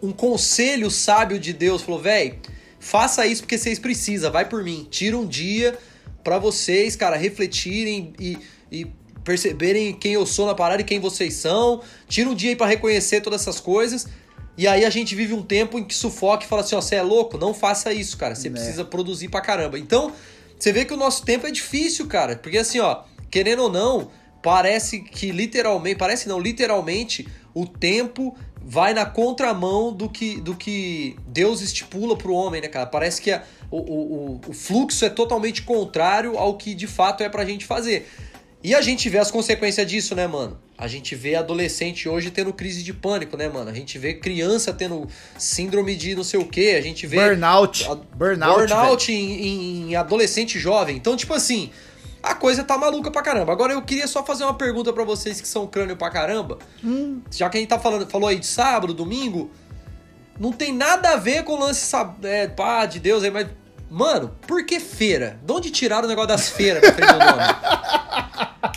um 0.00 0.12
conselho 0.12 0.88
sábio 0.88 1.36
de 1.36 1.52
Deus 1.52 1.82
falou: 1.82 2.00
velho, 2.00 2.38
faça 2.78 3.26
isso 3.26 3.42
porque 3.42 3.58
vocês 3.58 3.80
precisam, 3.80 4.30
vai 4.30 4.48
por 4.48 4.62
mim. 4.62 4.86
Tira 4.88 5.18
um 5.18 5.26
dia 5.26 5.76
para 6.22 6.38
vocês, 6.38 6.94
cara, 6.94 7.16
refletirem 7.16 8.12
e, 8.20 8.38
e 8.70 8.86
perceberem 9.26 9.92
quem 9.92 10.12
eu 10.12 10.24
sou 10.24 10.46
na 10.46 10.54
parada 10.54 10.80
e 10.80 10.84
quem 10.84 11.00
vocês 11.00 11.34
são. 11.34 11.82
Tira 12.08 12.30
um 12.30 12.34
dia 12.34 12.50
aí 12.50 12.56
para 12.56 12.66
reconhecer 12.66 13.20
todas 13.20 13.42
essas 13.42 13.58
coisas. 13.58 14.06
E 14.56 14.66
aí 14.68 14.84
a 14.84 14.90
gente 14.90 15.14
vive 15.16 15.34
um 15.34 15.42
tempo 15.42 15.78
em 15.78 15.84
que 15.84 15.94
sufoca 15.94 16.44
e 16.44 16.48
fala 16.48 16.62
assim: 16.62 16.76
ó, 16.76 16.80
você 16.80 16.94
é 16.94 17.02
louco? 17.02 17.36
Não 17.36 17.52
faça 17.52 17.92
isso, 17.92 18.16
cara. 18.16 18.36
Você 18.36 18.48
né? 18.48 18.54
precisa 18.54 18.84
produzir 18.84 19.28
pra 19.28 19.40
caramba. 19.40 19.78
Então, 19.78 20.12
você 20.56 20.72
vê 20.72 20.84
que 20.84 20.94
o 20.94 20.96
nosso 20.96 21.24
tempo 21.24 21.46
é 21.46 21.50
difícil, 21.50 22.06
cara. 22.06 22.36
Porque 22.36 22.56
assim, 22.56 22.78
ó, 22.78 23.02
querendo 23.28 23.64
ou 23.64 23.70
não, 23.70 24.10
parece 24.42 25.00
que 25.00 25.32
literalmente, 25.32 25.96
parece 25.96 26.28
não, 26.28 26.38
literalmente, 26.38 27.26
o 27.52 27.66
tempo 27.66 28.34
vai 28.68 28.94
na 28.94 29.06
contramão 29.06 29.92
do 29.92 30.08
que, 30.08 30.40
do 30.40 30.54
que 30.56 31.16
Deus 31.28 31.60
estipula 31.60 32.16
pro 32.16 32.32
homem, 32.32 32.60
né, 32.60 32.68
cara? 32.68 32.86
Parece 32.86 33.20
que 33.20 33.30
a, 33.30 33.42
o, 33.70 33.76
o, 33.78 34.40
o 34.48 34.52
fluxo 34.52 35.04
é 35.04 35.10
totalmente 35.10 35.62
contrário 35.62 36.36
ao 36.36 36.56
que 36.56 36.74
de 36.74 36.86
fato 36.86 37.22
é 37.22 37.28
pra 37.28 37.44
gente 37.44 37.64
fazer. 37.64 38.08
E 38.66 38.74
a 38.74 38.80
gente 38.80 39.08
vê 39.08 39.18
as 39.18 39.30
consequências 39.30 39.86
disso, 39.86 40.12
né, 40.16 40.26
mano? 40.26 40.58
A 40.76 40.88
gente 40.88 41.14
vê 41.14 41.36
adolescente 41.36 42.08
hoje 42.08 42.32
tendo 42.32 42.52
crise 42.52 42.82
de 42.82 42.92
pânico, 42.92 43.36
né, 43.36 43.48
mano? 43.48 43.70
A 43.70 43.72
gente 43.72 43.96
vê 43.96 44.14
criança 44.14 44.72
tendo 44.72 45.08
síndrome 45.38 45.94
de 45.94 46.16
não 46.16 46.24
sei 46.24 46.40
o 46.40 46.44
quê, 46.44 46.74
a 46.76 46.82
gente 46.82 47.06
vê. 47.06 47.16
Burnout. 47.16 47.88
A, 47.88 47.94
burnout. 47.94 48.56
Burnout 48.56 49.12
em, 49.12 49.90
em, 49.90 49.94
adolescente 49.94 50.58
jovem. 50.58 50.96
Então, 50.96 51.16
tipo 51.16 51.32
assim, 51.32 51.70
a 52.20 52.34
coisa 52.34 52.64
tá 52.64 52.76
maluca 52.76 53.08
pra 53.08 53.22
caramba. 53.22 53.52
Agora 53.52 53.72
eu 53.72 53.82
queria 53.82 54.08
só 54.08 54.24
fazer 54.24 54.42
uma 54.42 54.54
pergunta 54.54 54.92
para 54.92 55.04
vocês 55.04 55.40
que 55.40 55.46
são 55.46 55.68
crânio 55.68 55.96
pra 55.96 56.10
caramba. 56.10 56.58
Hum. 56.82 57.20
Já 57.30 57.48
que 57.48 57.58
a 57.58 57.60
gente 57.60 57.70
tá 57.70 57.78
falando, 57.78 58.04
falou 58.10 58.28
aí 58.28 58.40
de 58.40 58.46
sábado, 58.46 58.92
domingo. 58.92 59.48
Não 60.40 60.50
tem 60.50 60.72
nada 60.72 61.10
a 61.10 61.16
ver 61.16 61.44
com 61.44 61.52
o 61.52 61.60
lance, 61.60 61.94
é, 62.24 62.48
pá, 62.48 62.84
de 62.84 62.98
Deus 62.98 63.22
aí, 63.22 63.30
mas. 63.30 63.46
Mano, 63.88 64.34
por 64.44 64.66
que 64.66 64.80
feira? 64.80 65.38
De 65.44 65.52
onde 65.52 65.70
tiraram 65.70 66.06
o 66.06 66.08
negócio 66.08 66.26
das 66.26 66.48
feiras 66.48 66.80
pra 66.80 66.92
frente 66.92 67.12
do 67.12 67.18
nome? 67.20 68.25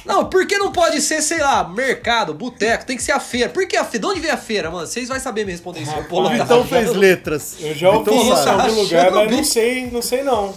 Não, 0.06 0.26
por 0.26 0.46
que 0.46 0.58
não 0.58 0.72
pode 0.72 1.02
ser, 1.02 1.22
sei 1.22 1.40
lá, 1.40 1.68
mercado, 1.68 2.34
boteco? 2.34 2.86
Tem 2.86 2.98
que 2.98 3.04
ser 3.04 3.12
a 3.12 3.20
feira. 3.20 3.50
Por 3.50 3.68
que 3.68 3.78
a 3.78 3.84
feira? 3.84 4.00
De 4.00 4.12
onde 4.12 4.20
vem 4.20 4.32
a 4.32 4.38
feira, 4.38 4.70
mano? 4.70 4.88
Vocês 4.88 5.08
vão 5.08 5.20
saber 5.20 5.46
me 5.46 5.52
responder 5.52 5.82
isso. 5.82 5.92
Ah, 5.92 6.06
o 6.10 6.30
Vitão 6.30 6.66
fez 6.66 6.94
letras. 6.94 7.56
Eu 7.60 7.74
já 7.74 7.90
ouvi 7.92 8.16
isso 8.16 8.48
em 8.48 8.50
algum 8.50 8.82
lugar, 8.82 9.12
mas 9.12 9.32
não 9.32 9.44
sei, 9.44 9.92
não 9.92 10.02
sei 10.02 10.24
não. 10.24 10.54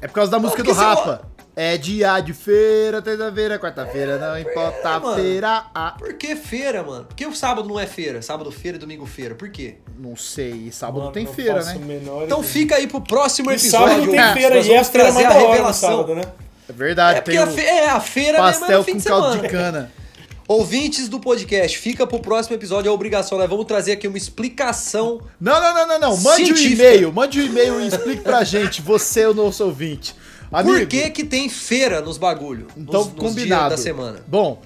É 0.00 0.06
por 0.06 0.14
causa 0.14 0.30
da 0.30 0.38
música 0.38 0.62
do 0.62 0.72
Rapa. 0.72 1.36
É 1.58 1.78
dia 1.78 2.20
de 2.20 2.34
feira, 2.34 3.00
terça-feira, 3.00 3.58
quarta-feira, 3.58 4.18
não 4.18 4.38
importa 4.38 4.90
a 4.90 5.14
feira. 5.14 5.64
A... 5.74 5.92
Por 5.92 6.12
que 6.12 6.36
feira, 6.36 6.82
mano? 6.82 7.06
Por 7.06 7.16
que 7.16 7.24
o 7.24 7.34
sábado 7.34 7.66
não 7.66 7.80
é 7.80 7.86
feira? 7.86 8.20
Sábado 8.20 8.52
feira 8.52 8.76
e 8.76 8.80
domingo 8.80 9.06
feira. 9.06 9.34
Por 9.34 9.48
quê? 9.48 9.76
Não 9.98 10.14
sei. 10.14 10.70
Sábado 10.70 10.98
mano, 10.98 11.12
tem 11.12 11.24
feira, 11.26 11.64
né? 11.64 11.80
Então 12.24 12.42
fica 12.42 12.76
aí 12.76 12.86
pro 12.86 13.00
próximo 13.00 13.50
episódio. 13.50 13.88
sábado 13.88 14.10
tem 14.10 14.32
feira 14.34 14.58
e 14.58 14.70
é 14.70 14.78
a 14.78 14.84
feira 14.84 15.12
mais 15.12 15.28
da 15.30 15.34
hora 15.34 15.72
sábado, 15.72 16.14
né? 16.14 16.22
É 16.68 16.72
verdade. 16.72 17.18
É 17.18 17.20
porque 17.20 17.38
a, 17.38 17.46
fe 17.46 17.60
é, 17.60 17.88
a 17.88 18.00
feira 18.00 18.38
pastel 18.38 18.84
mesmo 18.84 18.98
é 18.98 19.02
com 19.02 19.08
caldo 19.08 19.40
de 19.40 19.48
cana. 19.48 19.92
Ouvintes 20.48 21.08
do 21.08 21.18
podcast, 21.18 21.76
fica 21.76 22.06
pro 22.06 22.20
próximo 22.20 22.54
episódio 22.54 22.88
a 22.88 22.94
obrigação. 22.94 23.36
Nós 23.36 23.50
vamos 23.50 23.66
trazer 23.66 23.92
aqui 23.92 24.06
uma 24.06 24.16
explicação. 24.16 25.20
Não, 25.40 25.60
não, 25.60 25.74
não, 25.74 25.88
não, 25.88 25.98
não. 25.98 26.16
Mande 26.18 26.46
científica. 26.46 26.68
um 26.68 26.86
e-mail, 26.86 27.12
mande 27.12 27.40
um 27.40 27.46
e-mail 27.46 27.80
e 27.80 27.88
explique 27.88 28.22
pra 28.22 28.44
gente, 28.44 28.80
você 28.80 29.22
é 29.22 29.28
o 29.28 29.34
nosso 29.34 29.64
ouvinte. 29.64 30.14
Amigo, 30.52 30.78
Por 30.78 30.86
que, 30.86 31.10
que 31.10 31.24
tem 31.24 31.48
feira 31.48 32.00
nos 32.00 32.16
bagulho? 32.16 32.68
Então, 32.76 33.04
nos, 33.04 33.14
combinado. 33.14 33.70
da 33.70 33.76
semana. 33.76 34.20
Bom, 34.28 34.62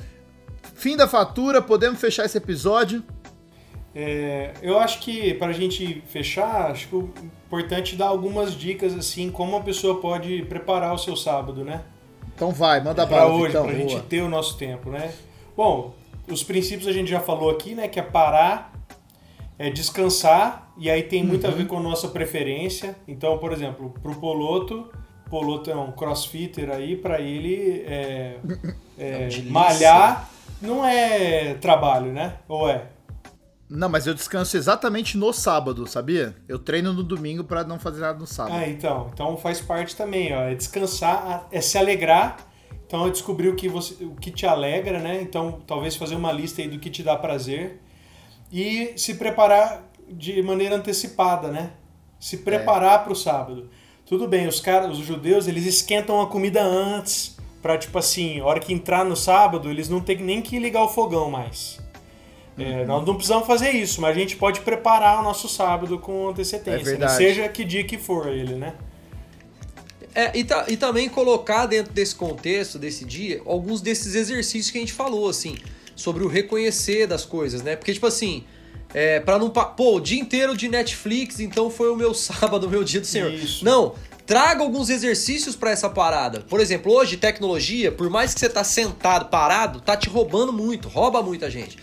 fim 0.74 0.96
da 0.96 1.08
fatura, 1.08 1.62
podemos 1.62 1.98
fechar 1.98 2.26
esse 2.26 2.36
episódio. 2.36 3.02
É, 3.94 4.52
eu 4.62 4.78
acho 4.78 5.00
que 5.00 5.34
pra 5.34 5.52
gente 5.52 6.02
fechar, 6.06 6.70
acho 6.70 6.88
que 6.88 6.94
o 6.94 7.10
importante 7.46 7.94
é 7.94 7.98
dar 7.98 8.08
algumas 8.08 8.54
dicas 8.54 8.94
assim, 8.94 9.30
como 9.30 9.56
a 9.56 9.60
pessoa 9.60 10.00
pode 10.00 10.42
preparar 10.42 10.94
o 10.94 10.98
seu 10.98 11.16
sábado, 11.16 11.64
né? 11.64 11.82
Então 12.34 12.50
vai, 12.50 12.80
manda 12.80 13.06
pra 13.06 13.18
bala, 13.18 13.32
hoje, 13.32 13.48
então, 13.48 13.64
pra 13.64 13.74
gente 13.74 14.00
ter 14.02 14.22
o 14.22 14.28
nosso 14.28 14.56
tempo, 14.56 14.90
né? 14.90 15.12
Bom, 15.56 15.94
os 16.28 16.42
princípios 16.42 16.86
a 16.86 16.92
gente 16.92 17.10
já 17.10 17.20
falou 17.20 17.50
aqui, 17.50 17.74
né? 17.74 17.88
Que 17.88 17.98
é 17.98 18.02
parar, 18.02 18.72
é 19.58 19.68
descansar, 19.70 20.72
e 20.78 20.88
aí 20.88 21.02
tem 21.02 21.24
muito 21.24 21.46
uhum. 21.46 21.52
a 21.52 21.56
ver 21.56 21.66
com 21.66 21.76
a 21.76 21.80
nossa 21.80 22.08
preferência. 22.08 22.96
Então, 23.06 23.36
por 23.38 23.52
exemplo, 23.52 23.92
pro 24.00 24.14
Poloto, 24.14 24.88
Poloto 25.28 25.70
é 25.70 25.76
um 25.76 25.92
crossfitter 25.92 26.70
aí, 26.70 26.96
para 26.96 27.20
ele 27.20 27.84
é, 27.86 28.36
é, 28.96 29.28
é 29.28 29.42
malhar 29.42 30.30
não 30.60 30.84
é 30.84 31.54
trabalho, 31.54 32.12
né? 32.12 32.34
Ou 32.48 32.68
é? 32.68 32.82
Não, 33.70 33.88
mas 33.88 34.04
eu 34.04 34.12
descanso 34.12 34.56
exatamente 34.56 35.16
no 35.16 35.32
sábado, 35.32 35.86
sabia? 35.86 36.34
Eu 36.48 36.58
treino 36.58 36.92
no 36.92 37.04
domingo 37.04 37.44
para 37.44 37.62
não 37.62 37.78
fazer 37.78 38.00
nada 38.00 38.18
no 38.18 38.26
sábado. 38.26 38.56
Ah, 38.56 38.68
então. 38.68 39.08
Então 39.14 39.36
faz 39.36 39.60
parte 39.60 39.94
também, 39.94 40.34
ó. 40.34 40.40
É 40.40 40.56
descansar, 40.56 41.46
é 41.52 41.60
se 41.60 41.78
alegrar. 41.78 42.48
Então 42.84 43.06
é 43.06 43.10
descobrir 43.10 43.48
o 43.48 43.54
que, 43.54 43.68
você, 43.68 44.04
o 44.04 44.16
que 44.16 44.32
te 44.32 44.44
alegra, 44.44 44.98
né? 44.98 45.22
Então 45.22 45.60
talvez 45.64 45.94
fazer 45.94 46.16
uma 46.16 46.32
lista 46.32 46.60
aí 46.60 46.68
do 46.68 46.80
que 46.80 46.90
te 46.90 47.04
dá 47.04 47.14
prazer. 47.14 47.80
E 48.50 48.92
se 48.96 49.14
preparar 49.14 49.88
de 50.08 50.42
maneira 50.42 50.74
antecipada, 50.74 51.46
né? 51.48 51.70
Se 52.18 52.38
preparar 52.38 53.00
é. 53.00 53.04
para 53.04 53.12
o 53.12 53.16
sábado. 53.16 53.70
Tudo 54.04 54.26
bem, 54.26 54.48
os 54.48 54.58
caras, 54.58 54.98
os 54.98 55.06
judeus, 55.06 55.46
eles 55.46 55.64
esquentam 55.64 56.20
a 56.20 56.26
comida 56.26 56.60
antes, 56.60 57.38
para 57.62 57.78
tipo 57.78 57.96
assim, 57.96 58.40
a 58.40 58.44
hora 58.44 58.58
que 58.58 58.72
entrar 58.72 59.04
no 59.04 59.14
sábado, 59.14 59.70
eles 59.70 59.88
não 59.88 60.00
tem 60.00 60.16
nem 60.16 60.42
que 60.42 60.58
ligar 60.58 60.82
o 60.82 60.88
fogão 60.88 61.30
mais. 61.30 61.78
É, 62.62 62.84
nós 62.84 63.06
não 63.06 63.14
precisamos 63.14 63.46
fazer 63.46 63.70
isso, 63.70 64.00
mas 64.00 64.16
a 64.16 64.18
gente 64.18 64.36
pode 64.36 64.60
preparar 64.60 65.20
o 65.20 65.22
nosso 65.22 65.48
sábado 65.48 65.98
com 65.98 66.28
antecedência, 66.28 66.94
é 66.94 66.98
né? 66.98 67.08
seja 67.08 67.48
que 67.48 67.64
dia 67.64 67.84
que 67.84 67.96
for 67.98 68.28
ele, 68.28 68.54
né? 68.54 68.74
É, 70.14 70.36
e, 70.36 70.44
ta, 70.44 70.66
e 70.68 70.76
também 70.76 71.08
colocar 71.08 71.66
dentro 71.66 71.92
desse 71.92 72.14
contexto, 72.14 72.78
desse 72.78 73.04
dia, 73.04 73.40
alguns 73.46 73.80
desses 73.80 74.14
exercícios 74.14 74.70
que 74.70 74.78
a 74.78 74.80
gente 74.80 74.92
falou, 74.92 75.28
assim, 75.28 75.56
sobre 75.94 76.24
o 76.24 76.28
reconhecer 76.28 77.06
das 77.06 77.24
coisas, 77.24 77.62
né? 77.62 77.76
Porque, 77.76 77.92
tipo 77.92 78.06
assim, 78.06 78.44
é, 78.92 79.20
para 79.20 79.38
não. 79.38 79.50
Pô, 79.50 79.96
o 79.96 80.00
dia 80.00 80.20
inteiro 80.20 80.56
de 80.56 80.68
Netflix, 80.68 81.38
então 81.38 81.70
foi 81.70 81.90
o 81.90 81.96
meu 81.96 82.12
sábado, 82.14 82.66
o 82.66 82.70
meu 82.70 82.82
dia 82.82 83.00
do 83.00 83.06
Senhor. 83.06 83.32
Isso. 83.32 83.64
Não, 83.64 83.94
traga 84.26 84.62
alguns 84.62 84.90
exercícios 84.90 85.54
pra 85.54 85.70
essa 85.70 85.88
parada. 85.88 86.40
Por 86.40 86.60
exemplo, 86.60 86.92
hoje, 86.92 87.16
tecnologia, 87.16 87.92
por 87.92 88.10
mais 88.10 88.34
que 88.34 88.40
você 88.40 88.48
tá 88.48 88.64
sentado, 88.64 89.26
parado, 89.30 89.80
tá 89.80 89.96
te 89.96 90.08
roubando 90.08 90.52
muito, 90.52 90.88
rouba 90.88 91.22
muita 91.22 91.50
gente. 91.50 91.76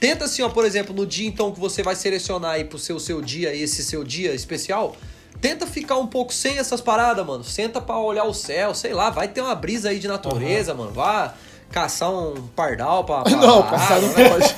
Tenta 0.00 0.24
assim, 0.24 0.42
ó, 0.42 0.48
por 0.48 0.64
exemplo, 0.64 0.94
no 0.94 1.06
dia 1.06 1.28
então 1.28 1.52
que 1.52 1.60
você 1.60 1.82
vai 1.82 1.94
selecionar 1.94 2.52
aí 2.52 2.64
pro 2.64 2.78
seu, 2.78 2.98
seu 2.98 3.20
dia, 3.20 3.54
esse 3.54 3.84
seu 3.84 4.02
dia 4.02 4.32
especial, 4.34 4.96
tenta 5.40 5.66
ficar 5.66 5.98
um 5.98 6.06
pouco 6.06 6.32
sem 6.32 6.58
essas 6.58 6.80
paradas, 6.80 7.24
mano. 7.26 7.44
Senta 7.44 7.80
pra 7.82 7.98
olhar 7.98 8.24
o 8.24 8.32
céu, 8.32 8.74
sei 8.74 8.94
lá, 8.94 9.10
vai 9.10 9.28
ter 9.28 9.42
uma 9.42 9.54
brisa 9.54 9.90
aí 9.90 9.98
de 9.98 10.08
natureza, 10.08 10.72
mano. 10.72 10.90
Vá 10.90 11.34
caçar 11.70 12.10
um 12.10 12.48
pardal 12.56 13.04
pra. 13.04 13.22
pra 13.28 13.36
Não, 13.36 13.62
pra 13.62 13.78
caçar 13.78 14.00
não 14.00 14.08
né? 14.08 14.28
pode. 14.28 14.54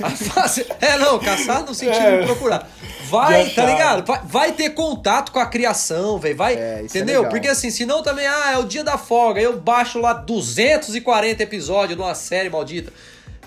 É, 0.80 0.97
não, 0.97 1.18
caçar 1.18 1.62
no 1.64 1.74
sentido 1.74 1.99
É. 2.07 2.20
de 2.20 2.26
procurar. 2.26 2.70
Vai, 3.11 3.51
tá 3.51 3.66
ligado? 3.66 4.07
Vai, 4.07 4.20
vai 4.24 4.53
ter 4.53 4.70
contato 4.70 5.30
com 5.32 5.38
a 5.38 5.45
criação, 5.47 6.18
velho. 6.18 6.36
Vai, 6.36 6.55
É, 6.55 6.78
é 6.78 6.82
entendeu? 6.84 7.16
legal. 7.22 7.30
Porque 7.30 7.49
assim, 7.49 7.70
senão 7.70 8.03
também, 8.03 8.26
ah, 8.26 8.53
é 8.53 8.59
o 8.59 8.64
dia 8.64 8.82
da 8.82 8.97
folga. 8.97 9.40
Eu 9.40 9.59
baixo 9.61 9.99
lá 10.01 10.14
240 10.14 11.43
episódios 11.43 11.97
de 11.97 12.03
uma 12.03 12.14
série 12.14 12.49
maldita. 12.49 12.93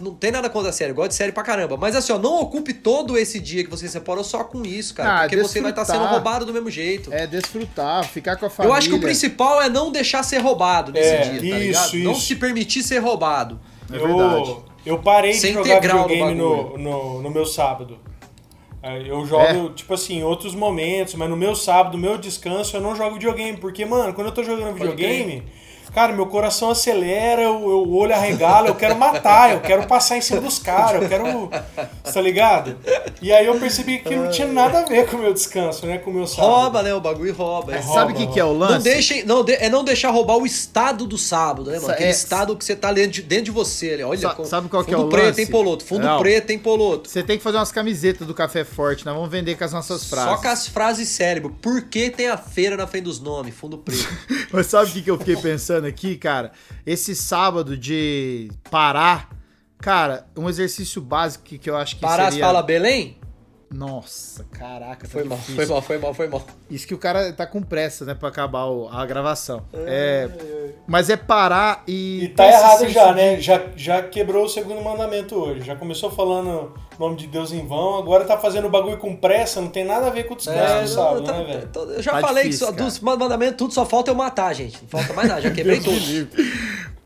Não 0.02 0.14
tem 0.14 0.30
nada 0.30 0.50
contra 0.50 0.70
a 0.70 0.74
série, 0.74 0.92
eu 0.92 0.96
gosto 0.96 1.10
de 1.12 1.16
série 1.16 1.32
pra 1.32 1.42
caramba. 1.42 1.78
Mas 1.78 1.96
assim, 1.96 2.12
ó, 2.12 2.18
não 2.20 2.42
ocupe 2.42 2.74
todo 2.74 3.18
esse 3.18 3.40
dia 3.40 3.64
que 3.64 3.70
você 3.70 3.88
separou 3.88 4.24
só 4.24 4.44
com 4.44 4.62
isso, 4.66 4.94
cara. 4.94 5.18
Ah, 5.18 5.22
porque 5.22 5.38
você 5.38 5.62
vai 5.62 5.70
estar 5.72 5.86
sendo 5.86 6.00
desfrutar. 6.00 6.14
roubado 6.16 6.46
do 6.46 6.52
mesmo 6.54 6.70
jeito. 6.70 7.14
É 7.14 7.26
desfrutar, 7.26 8.04
ficar 8.04 8.36
com 8.36 8.46
a 8.46 8.50
família. 8.50 8.74
Eu 8.74 8.78
acho 8.78 8.90
que 8.90 8.96
o 8.96 9.00
principal 9.00 9.62
é 9.62 9.70
não 9.70 9.92
deixar 9.92 10.22
ser 10.24 10.40
roubado 10.40 10.92
nesse 10.92 11.08
É, 11.08 11.22
dia, 11.22 11.32
tá 11.54 11.58
ligado? 11.60 11.86
isso, 11.86 11.98
Não 12.00 12.12
isso. 12.12 12.22
se 12.22 12.36
permitir 12.36 12.84
ser 12.84 13.00
roubado. 13.00 13.60
É 13.90 13.98
verdade. 13.98 14.50
Eu, 14.50 14.66
eu 14.86 15.00
parei 15.00 15.34
Ser 15.34 15.48
de 15.48 15.54
jogar 15.54 15.76
no 15.76 15.82
videogame 15.82 16.36
no, 16.36 16.56
bagulho. 16.58 16.78
no, 16.84 17.22
no 17.22 17.30
meu 17.30 17.46
sábado. 17.46 17.98
É, 18.84 19.02
Eu 19.10 19.26
jogo, 19.26 19.70
tipo 19.74 19.94
assim, 19.94 20.18
em 20.20 20.24
outros 20.24 20.54
momentos, 20.54 21.16
mas 21.16 21.30
no 21.30 21.36
meu 21.38 21.56
sábado, 21.56 21.98
no 21.98 22.02
meu 22.04 22.18
descanso, 22.18 22.76
eu 22.76 22.82
não 22.82 22.96
jogo 22.96 23.14
videogame. 23.14 23.58
Porque, 23.58 23.84
mano, 23.86 24.14
quando 24.14 24.28
eu 24.28 24.34
tô 24.34 24.44
jogando 24.44 24.78
Pode 24.78 24.90
videogame, 24.92 25.44
cara, 25.96 26.12
meu 26.14 26.26
coração 26.28 26.70
acelera, 26.70 27.50
o 27.50 27.96
olho 27.96 28.14
arregala, 28.14 28.68
eu 28.68 28.76
quero 28.76 28.98
matar, 28.98 29.54
eu 29.54 29.62
quero 29.62 29.88
passar 29.88 30.18
em 30.18 30.22
cima 30.22 30.42
dos 30.42 30.60
caras, 30.60 31.02
eu 31.02 31.08
quero. 31.10 31.50
Tá 32.14 32.22
ligado? 32.22 32.78
E 33.22 33.32
aí 33.32 33.46
eu 33.46 33.58
percebi 33.60 34.00
que 34.00 34.14
não 34.16 34.30
tinha 34.30 34.48
nada 34.48 34.80
a 34.80 34.84
ver 34.84 35.08
com 35.10 35.16
o 35.18 35.20
meu 35.22 35.34
descanso, 35.34 35.86
né? 35.86 35.98
Com 35.98 36.12
o 36.12 36.14
meu 36.14 36.28
sábado. 36.28 36.52
Rouba, 36.54 36.84
né? 36.84 36.94
O 36.94 37.00
bagulho 37.02 37.34
rouba. 37.34 37.76
é. 37.76 37.82
Sabe 37.82 38.12
o 38.12 38.16
que, 38.16 38.28
que 38.28 38.40
é 38.40 38.44
o 38.46 38.52
lance? 38.54 38.74
Não 38.74 38.82
deixem, 38.82 39.24
não, 39.26 39.44
de- 39.44 39.54
é 39.54 39.70
não 39.70 39.84
deixar 39.84 40.12
roubar 40.12 40.36
o 40.38 40.46
estado 40.46 41.08
do 41.08 41.18
sábado, 41.18 41.72
né, 41.72 41.80
mano? 41.80 41.92
Aquele 41.94 42.10
é- 42.10 42.12
estado 42.12 42.56
que 42.58 42.66
você 42.66 42.76
tá 42.76 42.92
dentro 42.92 43.12
de, 43.12 43.22
dentro 43.22 43.46
de 43.46 43.52
você. 43.52 43.94
ali. 43.94 44.04
Olha, 44.04 44.20
Sa- 44.20 44.46
sabe 44.46 44.68
qual 44.68 44.84
que 44.84 44.94
é 44.94 44.98
fundo 44.98 45.08
o 45.08 45.10
preto, 45.10 45.26
lance? 45.28 45.42
hein, 45.42 45.48
Poloto? 45.48 45.86
Fundo 45.86 46.06
Não. 46.06 46.20
preto, 46.20 46.50
hein, 46.52 46.60
Poloto? 46.60 47.10
Você 47.10 47.24
tem 47.24 47.38
que 47.38 47.44
fazer 47.44 47.58
umas 47.58 47.72
camisetas 47.72 48.28
do 48.28 48.34
Café 48.34 48.64
Forte, 48.66 49.06
nós 49.06 49.16
vamos 49.16 49.30
vender 49.30 49.56
com 49.58 49.64
as 49.64 49.72
nossas 49.74 50.04
frases. 50.06 50.30
Só 50.32 50.38
com 50.42 50.48
as 50.48 50.68
frases 50.68 51.08
cérebro. 51.10 51.56
Por 51.62 51.84
que 51.84 52.10
tem 52.10 52.28
a 52.28 52.38
feira 52.38 52.76
na 52.76 52.86
frente 52.88 53.06
dos 53.06 53.20
nomes? 53.20 53.56
Fundo 53.56 53.78
preto. 53.78 54.08
Mas 54.52 54.68
sabe 54.68 54.90
o 54.90 54.94
que, 54.94 55.02
que 55.02 55.12
eu 55.12 55.18
fiquei 55.18 55.36
pensando 55.38 55.85
aqui, 55.86 56.18
cara? 56.18 56.52
Esse 56.86 57.16
sábado 57.16 57.78
de 57.78 58.50
parar, 58.70 59.30
cara, 59.80 60.28
um 60.38 60.50
exercício 60.50 61.02
básico 61.02 61.44
que, 61.44 61.58
que 61.58 61.70
eu 61.70 61.78
acho 61.78 61.96
que 61.96 62.02
Parás 62.02 62.34
seria... 62.34 62.46
fala 62.46 62.62
Belém? 62.62 63.18
Nossa, 63.78 64.46
caraca, 64.52 65.06
tá 65.06 65.12
Foi 65.12 65.24
mal, 65.26 65.38
difícil. 65.38 65.56
foi 65.58 65.66
mal, 65.68 65.82
foi 65.82 65.98
mal, 65.98 66.14
foi 66.14 66.28
mal. 66.30 66.42
Isso 66.70 66.88
que 66.88 66.94
o 66.94 66.98
cara 66.98 67.34
tá 67.34 67.46
com 67.46 67.62
pressa, 67.62 68.06
né, 68.06 68.14
pra 68.16 68.30
acabar 68.30 68.66
o- 68.68 68.88
a 68.88 69.06
gravação. 69.06 69.66
É, 69.74 70.30
mas 70.88 71.10
é 71.10 71.18
parar 71.18 71.84
e... 71.86 72.24
E 72.24 72.30
tá 72.30 72.48
errado 72.48 72.88
já, 72.88 73.10
de- 73.10 73.16
né? 73.16 73.42
Já, 73.42 73.62
já 73.76 74.02
quebrou 74.02 74.46
o 74.46 74.50
segundo 74.50 74.82
mandamento 74.82 75.36
hoje. 75.36 75.62
Já 75.66 75.76
começou 75.76 76.10
falando 76.10 76.74
o 76.98 77.00
nome 77.04 77.18
de 77.18 77.28
Deus 77.28 77.52
em 77.52 77.68
vão, 77.68 77.98
agora 77.98 78.24
tá 78.24 78.38
fazendo 78.38 78.70
bagulho 78.70 78.98
com 78.98 79.14
pressa, 79.16 79.60
não 79.60 79.68
tem 79.70 79.84
nada 79.84 80.08
a 80.08 80.10
ver 80.10 80.24
com 80.24 80.36
o 80.36 80.38
descanso 80.38 80.58
É, 80.60 80.76
do 80.76 80.80
não, 80.82 80.88
sábado, 80.88 81.24
tá- 81.26 81.34
né, 81.34 81.44
velho? 81.44 81.68
tá- 81.68 81.80
eu 81.82 82.02
já 82.02 82.12
Tá 82.14 82.22
falei 82.22 82.44
difícil, 82.46 82.68
que 82.74 82.80
só, 82.80 82.84
dos 82.86 83.00
mandamentos 83.02 83.58
tudo 83.58 83.74
só 83.74 83.86
falta 83.86 84.10
eu 84.10 84.16
matar, 84.16 84.54
gente. 84.54 84.82
Não 84.82 84.88
falta 84.88 85.12
mais 85.14 85.28
nada, 85.28 85.42
já 85.42 85.52
quebrei 85.52 85.82
tudo. 85.82 86.00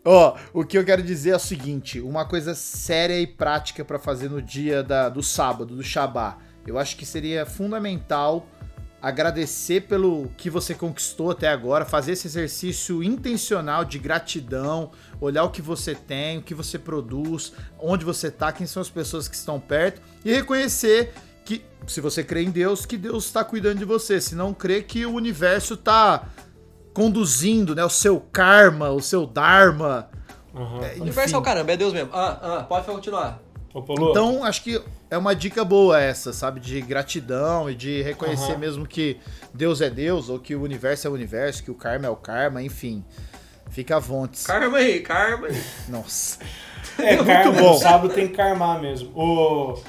Ó, 0.06 0.36
o 0.54 0.64
que 0.64 0.78
eu 0.78 0.86
quero 0.86 1.02
dizer 1.04 1.32
é 1.32 1.36
o 1.36 1.40
seguinte: 1.40 2.00
uma 2.00 2.26
coisa 2.26 2.56
séria 2.56 3.20
e 3.20 3.28
prática 3.28 3.84
pra 3.84 4.00
fazer 4.00 4.30
no 4.30 4.42
dia 4.42 4.82
da- 4.82 5.10
do 5.10 5.22
sábado, 5.22 5.76
do 5.76 5.84
Shabá. 5.84 6.38
Eu 6.66 6.78
acho 6.78 6.96
que 6.96 7.06
seria 7.06 7.46
fundamental 7.46 8.48
agradecer 9.02 9.82
pelo 9.82 10.30
que 10.36 10.50
você 10.50 10.76
conquistou 10.76 11.32
até 11.32 11.48
agora, 11.48 11.86
fazer 11.86 12.14
esse 12.14 12.28
exercício 12.28 13.02
intencional 13.02 13.86
de 13.86 13.98
gratidão, 13.98 14.92
olhar 15.22 15.44
o 15.46 15.50
que 15.50 15.62
você 15.62 15.96
tem, 15.96 16.38
o 16.38 16.42
que 16.42 16.54
você 16.54 16.78
produz, 16.78 17.54
onde 17.80 18.04
você 18.04 18.30
tá, 18.30 18.52
quem 18.52 18.68
são 18.68 18.82
as 18.82 18.90
pessoas 18.90 19.28
que 19.28 19.36
estão 19.36 19.60
perto 19.60 20.02
e 20.24 20.34
reconhecer 20.34 21.14
que, 21.46 21.64
se 21.88 22.02
você 22.02 22.24
crê 22.24 22.44
em 22.44 22.52
Deus, 22.52 22.86
que 22.86 22.98
Deus 22.98 23.26
está 23.26 23.44
cuidando 23.44 23.80
de 23.80 23.86
você. 23.86 24.20
Se 24.20 24.36
não 24.36 24.54
crê 24.54 24.84
que 24.84 25.06
o 25.06 25.14
universo 25.14 25.78
tá 25.78 26.28
conduzindo, 26.94 27.74
né, 27.74 27.84
o 27.84 27.90
seu 27.90 28.20
karma, 28.20 28.90
o 28.90 29.02
seu 29.02 29.26
dharma. 29.26 30.10
Uhum. 30.54 30.84
É, 30.84 30.96
O 30.98 31.02
universo 31.04 31.36
é 31.36 31.38
o 31.38 31.42
caramba, 31.42 31.72
é 31.72 31.78
Deus 31.78 31.94
mesmo. 31.94 32.10
Ah, 32.14 32.40
ah, 32.42 32.64
pode 32.64 32.86
continuar. 32.86 33.40
Então, 33.72 34.44
acho 34.44 34.64
que 34.64 34.82
é 35.12 35.18
uma 35.18 35.36
dica 35.36 35.64
boa 35.64 36.02
essa, 36.02 36.34
sabe? 36.34 36.60
De 36.60 36.82
gratidão 36.82 37.70
e 37.70 37.76
de 37.76 38.02
reconhecer 38.02 38.54
Aham. 38.54 38.58
mesmo 38.58 38.88
que 38.88 39.18
Deus 39.54 39.80
é 39.80 39.90
Deus, 39.90 40.28
ou 40.28 40.40
que 40.40 40.56
o 40.56 40.62
universo 40.64 41.08
é 41.08 41.10
o 41.10 41.14
universo, 41.14 41.64
que 41.64 41.70
o 41.70 41.76
karma 41.76 42.08
é 42.08 42.10
o 42.10 42.16
karma, 42.16 42.64
enfim. 42.64 43.04
Fica 43.70 43.98
à 43.98 44.00
vontade. 44.00 44.46
Karma 44.46 44.80
aí, 44.80 45.02
karma 45.02 45.48
aí. 45.48 45.64
Nossa. 45.88 46.40
é, 46.98 47.16
muito 47.18 47.28
karma, 47.28 47.52
bom. 47.52 47.72
o 47.74 47.78
sábado 47.78 48.14
tem 48.14 48.28
que 48.28 48.34
karmar 48.34 48.82
mesmo. 48.82 49.12
O, 49.16 49.80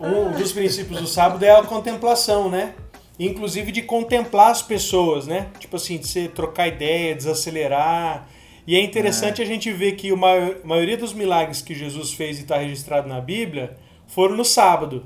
um 0.00 0.30
dos 0.32 0.52
princípios 0.52 1.00
do 1.00 1.06
sábado 1.08 1.44
é 1.44 1.50
a 1.50 1.62
contemplação, 1.64 2.48
né? 2.48 2.74
Inclusive 3.18 3.72
de 3.72 3.82
contemplar 3.82 4.52
as 4.52 4.62
pessoas, 4.62 5.26
né? 5.26 5.48
Tipo 5.58 5.76
assim, 5.76 5.98
de 5.98 6.06
você 6.06 6.28
trocar 6.28 6.68
ideia, 6.68 7.16
desacelerar. 7.16 8.28
E 8.66 8.74
é 8.74 8.82
interessante 8.82 9.40
a 9.40 9.44
gente 9.44 9.70
ver 9.72 9.92
que 9.92 10.10
a 10.10 10.16
maior- 10.16 10.56
maioria 10.64 10.96
dos 10.96 11.12
milagres 11.12 11.62
que 11.62 11.74
Jesus 11.74 12.12
fez 12.12 12.38
e 12.38 12.42
está 12.42 12.58
registrado 12.58 13.08
na 13.08 13.20
Bíblia 13.20 13.76
foram 14.08 14.36
no 14.36 14.44
sábado. 14.44 15.04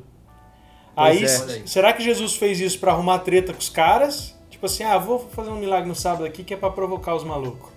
Aí, 0.96 1.24
é. 1.24 1.28
será 1.66 1.92
que 1.92 2.02
Jesus 2.02 2.34
fez 2.36 2.58
isso 2.60 2.78
para 2.78 2.92
arrumar 2.92 3.18
treta 3.20 3.52
com 3.52 3.58
os 3.58 3.68
caras? 3.68 4.34
Tipo 4.50 4.66
assim, 4.66 4.82
ah, 4.82 4.98
vou 4.98 5.18
fazer 5.32 5.50
um 5.50 5.56
milagre 5.58 5.88
no 5.88 5.94
sábado 5.94 6.24
aqui 6.24 6.42
que 6.44 6.52
é 6.54 6.56
para 6.56 6.70
provocar 6.70 7.14
os 7.14 7.24
malucos. 7.24 7.68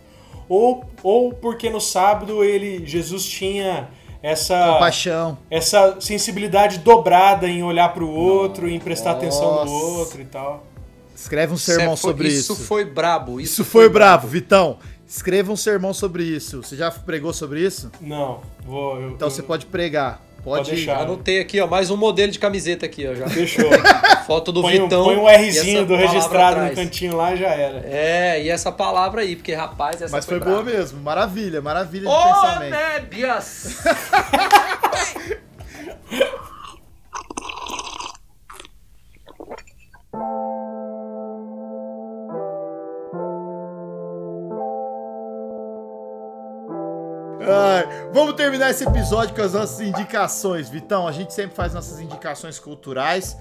Ou, 0.50 0.84
ou 1.02 1.34
porque 1.34 1.70
no 1.70 1.80
sábado 1.80 2.44
ele, 2.44 2.86
Jesus 2.86 3.26
tinha 3.26 3.90
essa, 4.22 4.74
Compaixão. 4.74 5.38
essa 5.50 6.00
sensibilidade 6.02 6.80
dobrada 6.80 7.48
em 7.48 7.64
olhar 7.64 7.94
para 7.94 8.04
o 8.04 8.10
outro, 8.14 8.68
em 8.70 8.80
prestar 8.80 9.12
atenção 9.12 9.64
no 9.66 9.72
outro 9.72 10.22
e 10.22 10.26
tal. 10.26 10.66
Escreve 11.16 11.54
um 11.54 11.58
sermão 11.58 11.94
Isso 11.94 12.02
foi- 12.02 12.12
sobre 12.12 12.28
isso. 12.28 12.54
Isso 12.54 12.64
foi 12.66 12.84
brabo. 12.86 13.40
Isso, 13.40 13.62
Isso 13.62 13.66
foi 13.72 13.88
bravo, 13.88 14.28
Vitão. 14.28 14.78
Escreva 15.16 15.52
um 15.52 15.56
sermão 15.56 15.94
sobre 15.94 16.24
isso. 16.24 16.64
Você 16.64 16.76
já 16.76 16.90
pregou 16.90 17.32
sobre 17.32 17.60
isso? 17.64 17.92
Não, 18.02 18.42
vou. 18.66 19.00
eu- 19.00 19.12
Então 19.12 19.28
eu- 19.28 19.32
você 19.32 19.44
pode 19.44 19.68
pregar. 19.68 20.20
Pode, 20.44 20.64
Pode 20.66 20.72
deixar. 20.76 20.98
Anotei 21.02 21.40
aqui, 21.40 21.62
ó, 21.62 21.68
mais 21.68 21.90
um 21.92 21.96
modelo 21.96 22.32
de 22.32 22.40
camiseta 22.40 22.86
aqui, 22.88 23.08
ó, 23.08 23.14
já. 23.14 23.30
Fechou. 23.30 23.64
Foto 24.26 24.52
do 24.52 24.62
põe, 24.64 24.80
um- 24.80 24.84
Vitão. 24.86 25.04
põe 25.06 25.16
um 25.16 25.28
Rzinho 25.28 25.86
do 25.86 25.96
registrado 25.96 26.62
no 26.62 26.72
cantinho 26.76 27.16
lá 27.16 27.36
já 27.36 27.50
era. 27.50 27.78
É, 27.86 28.42
e 28.44 28.50
essa 28.50 28.72
palavra 28.72 29.22
aí, 29.22 29.36
porque, 29.36 29.54
rapaz, 29.54 30.02
essa 30.02 30.12
Mas 30.12 30.26
foi 30.26 30.40
braba. 30.40 30.64
boa 30.64 30.64
mesmo. 30.64 31.00
Maravilha, 31.00 31.62
maravilha 31.62 32.10
de 32.10 32.14
Ô, 32.14 32.24
pensamento. 32.24 32.76
Ai, 47.46 48.10
vamos 48.14 48.36
terminar 48.36 48.70
esse 48.70 48.86
episódio 48.86 49.36
com 49.36 49.42
as 49.42 49.52
nossas 49.52 49.82
indicações, 49.82 50.70
Vitão. 50.70 51.06
A 51.06 51.12
gente 51.12 51.34
sempre 51.34 51.54
faz 51.54 51.74
nossas 51.74 52.00
indicações 52.00 52.58
culturais. 52.58 53.36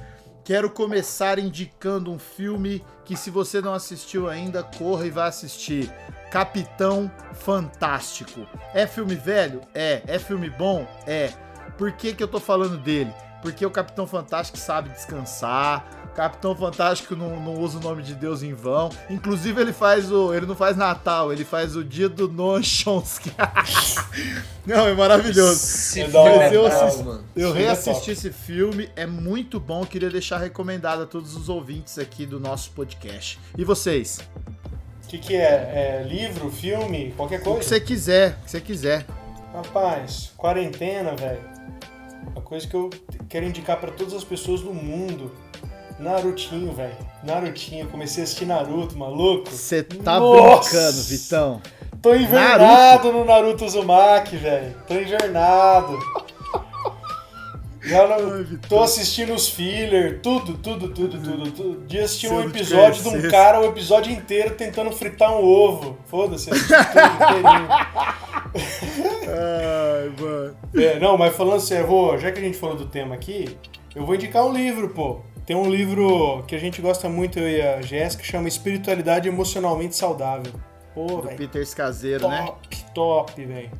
Quero 0.44 0.68
começar 0.68 1.38
indicando 1.38 2.10
um 2.10 2.18
filme 2.18 2.84
que, 3.04 3.16
se 3.16 3.30
você 3.30 3.60
não 3.60 3.72
assistiu 3.72 4.28
ainda, 4.28 4.64
corra 4.64 5.06
e 5.06 5.10
vá 5.10 5.26
assistir. 5.26 5.88
Capitão 6.32 7.08
Fantástico. 7.32 8.44
É 8.74 8.88
filme 8.88 9.14
velho? 9.14 9.60
É. 9.72 10.02
É 10.08 10.18
filme 10.18 10.50
bom? 10.50 10.84
É. 11.06 11.30
Por 11.78 11.92
que, 11.92 12.12
que 12.12 12.22
eu 12.22 12.28
tô 12.28 12.40
falando 12.40 12.76
dele? 12.76 13.12
Porque 13.40 13.64
o 13.64 13.70
Capitão 13.70 14.06
Fantástico 14.06 14.58
sabe 14.58 14.88
descansar. 14.90 15.84
Capitão 16.14 16.54
Fantástico 16.54 17.16
não, 17.16 17.40
não 17.40 17.54
usa 17.54 17.78
o 17.78 17.80
nome 17.80 18.02
de 18.02 18.14
Deus 18.14 18.42
em 18.42 18.52
vão. 18.52 18.90
Inclusive, 19.08 19.60
ele 19.60 19.72
faz 19.72 20.12
o. 20.12 20.34
Ele 20.34 20.46
não 20.46 20.54
faz 20.54 20.76
Natal, 20.76 21.32
ele 21.32 21.44
faz 21.44 21.74
o 21.74 21.82
dia 21.82 22.08
do 22.08 22.28
Noam 22.28 22.62
Chomsky. 22.62 23.32
não, 24.66 24.86
é 24.86 24.94
maravilhoso. 24.94 25.98
É 25.98 26.08
da 26.08 26.20
hora, 26.20 26.36
Mas 26.36 26.52
eu, 26.52 26.66
assisti, 26.66 27.04
eu 27.08 27.16
Esse 27.16 27.32
filme 27.34 27.50
é 27.50 27.62
reassisti 27.62 28.10
esse 28.10 28.30
filme, 28.30 28.90
é 28.94 29.06
muito 29.06 29.58
bom. 29.58 29.84
Queria 29.86 30.10
deixar 30.10 30.38
recomendado 30.38 31.02
a 31.02 31.06
todos 31.06 31.34
os 31.34 31.48
ouvintes 31.48 31.98
aqui 31.98 32.26
do 32.26 32.38
nosso 32.38 32.70
podcast. 32.72 33.40
E 33.56 33.64
vocês? 33.64 34.20
O 35.04 35.08
que, 35.08 35.18
que 35.18 35.34
é? 35.34 36.02
É 36.02 36.06
livro, 36.06 36.50
filme, 36.50 37.12
qualquer 37.16 37.36
O 37.36 37.38
que 37.38 37.44
coisa? 37.50 37.68
você 37.68 37.80
quiser, 37.80 38.38
o 38.40 38.44
que 38.44 38.50
você 38.50 38.60
quiser. 38.60 39.06
Rapaz, 39.52 40.32
quarentena, 40.36 41.14
velho. 41.14 41.40
Uma 42.32 42.40
coisa 42.40 42.66
que 42.66 42.74
eu 42.74 42.88
quero 43.28 43.44
indicar 43.44 43.78
pra 43.78 43.90
todas 43.90 44.14
as 44.14 44.24
pessoas 44.24 44.60
do 44.60 44.72
mundo 44.72 45.30
Narutinho, 45.98 46.72
velho. 46.72 46.96
Narutinho. 47.22 47.86
Comecei 47.88 48.22
a 48.22 48.24
assistir 48.24 48.46
Naruto, 48.46 48.96
maluco. 48.98 49.50
Você 49.50 49.82
tá 49.82 50.18
Nossa! 50.18 50.70
brincando, 50.70 51.02
Vitão. 51.02 51.62
Tô 52.00 52.14
invernado 52.14 52.62
Naruto? 53.04 53.12
no 53.12 53.24
Naruto 53.24 53.64
Uzumaki, 53.64 54.36
velho. 54.36 54.74
Tô 54.88 54.94
invernado. 54.94 55.98
Já 57.84 58.06
não- 58.06 58.44
tô 58.68 58.80
assistindo 58.80 59.34
os 59.34 59.48
filler, 59.48 60.20
tudo, 60.20 60.54
tudo, 60.54 60.88
tudo, 60.88 61.18
tudo. 61.18 61.50
tudo. 61.50 61.84
Dia 61.86 62.04
assisti 62.04 62.28
um 62.28 62.40
episódio 62.40 63.02
de 63.02 63.08
um 63.08 63.28
cara 63.30 63.60
o 63.60 63.64
episódio 63.66 64.12
inteiro 64.12 64.54
tentando 64.54 64.92
fritar 64.92 65.32
um 65.32 65.44
ovo. 65.44 65.96
Foda-se, 66.06 66.50
assisti 66.50 66.68
tudo 66.68 67.14
inteirinho. 67.16 67.68
Ai, 69.28 70.12
mano. 70.20 70.56
É, 70.76 71.00
não, 71.00 71.16
mas 71.18 71.34
falando 71.34 71.60
sério, 71.60 71.86
vou, 71.86 72.16
já 72.18 72.30
que 72.30 72.38
a 72.38 72.42
gente 72.42 72.56
falou 72.56 72.76
do 72.76 72.86
tema 72.86 73.14
aqui, 73.16 73.56
eu 73.96 74.06
vou 74.06 74.14
indicar 74.14 74.44
um 74.46 74.52
livro, 74.52 74.90
pô. 74.90 75.20
Tem 75.46 75.56
um 75.56 75.68
livro 75.68 76.44
que 76.46 76.54
a 76.54 76.58
gente 76.58 76.80
gosta 76.80 77.08
muito, 77.08 77.38
eu 77.38 77.48
e 77.48 77.60
a 77.60 77.82
Jéssica, 77.82 78.22
que 78.22 78.28
chama 78.28 78.46
Espiritualidade 78.48 79.28
Emocionalmente 79.28 79.96
Saudável. 79.96 80.52
Pô, 80.94 81.06
Do 81.06 81.22
velho. 81.22 81.36
Peter 81.36 81.62
Escaseiro, 81.62 82.28
né? 82.28 82.44
Top, 82.46 82.84
top, 82.94 83.44
velho. 83.44 83.70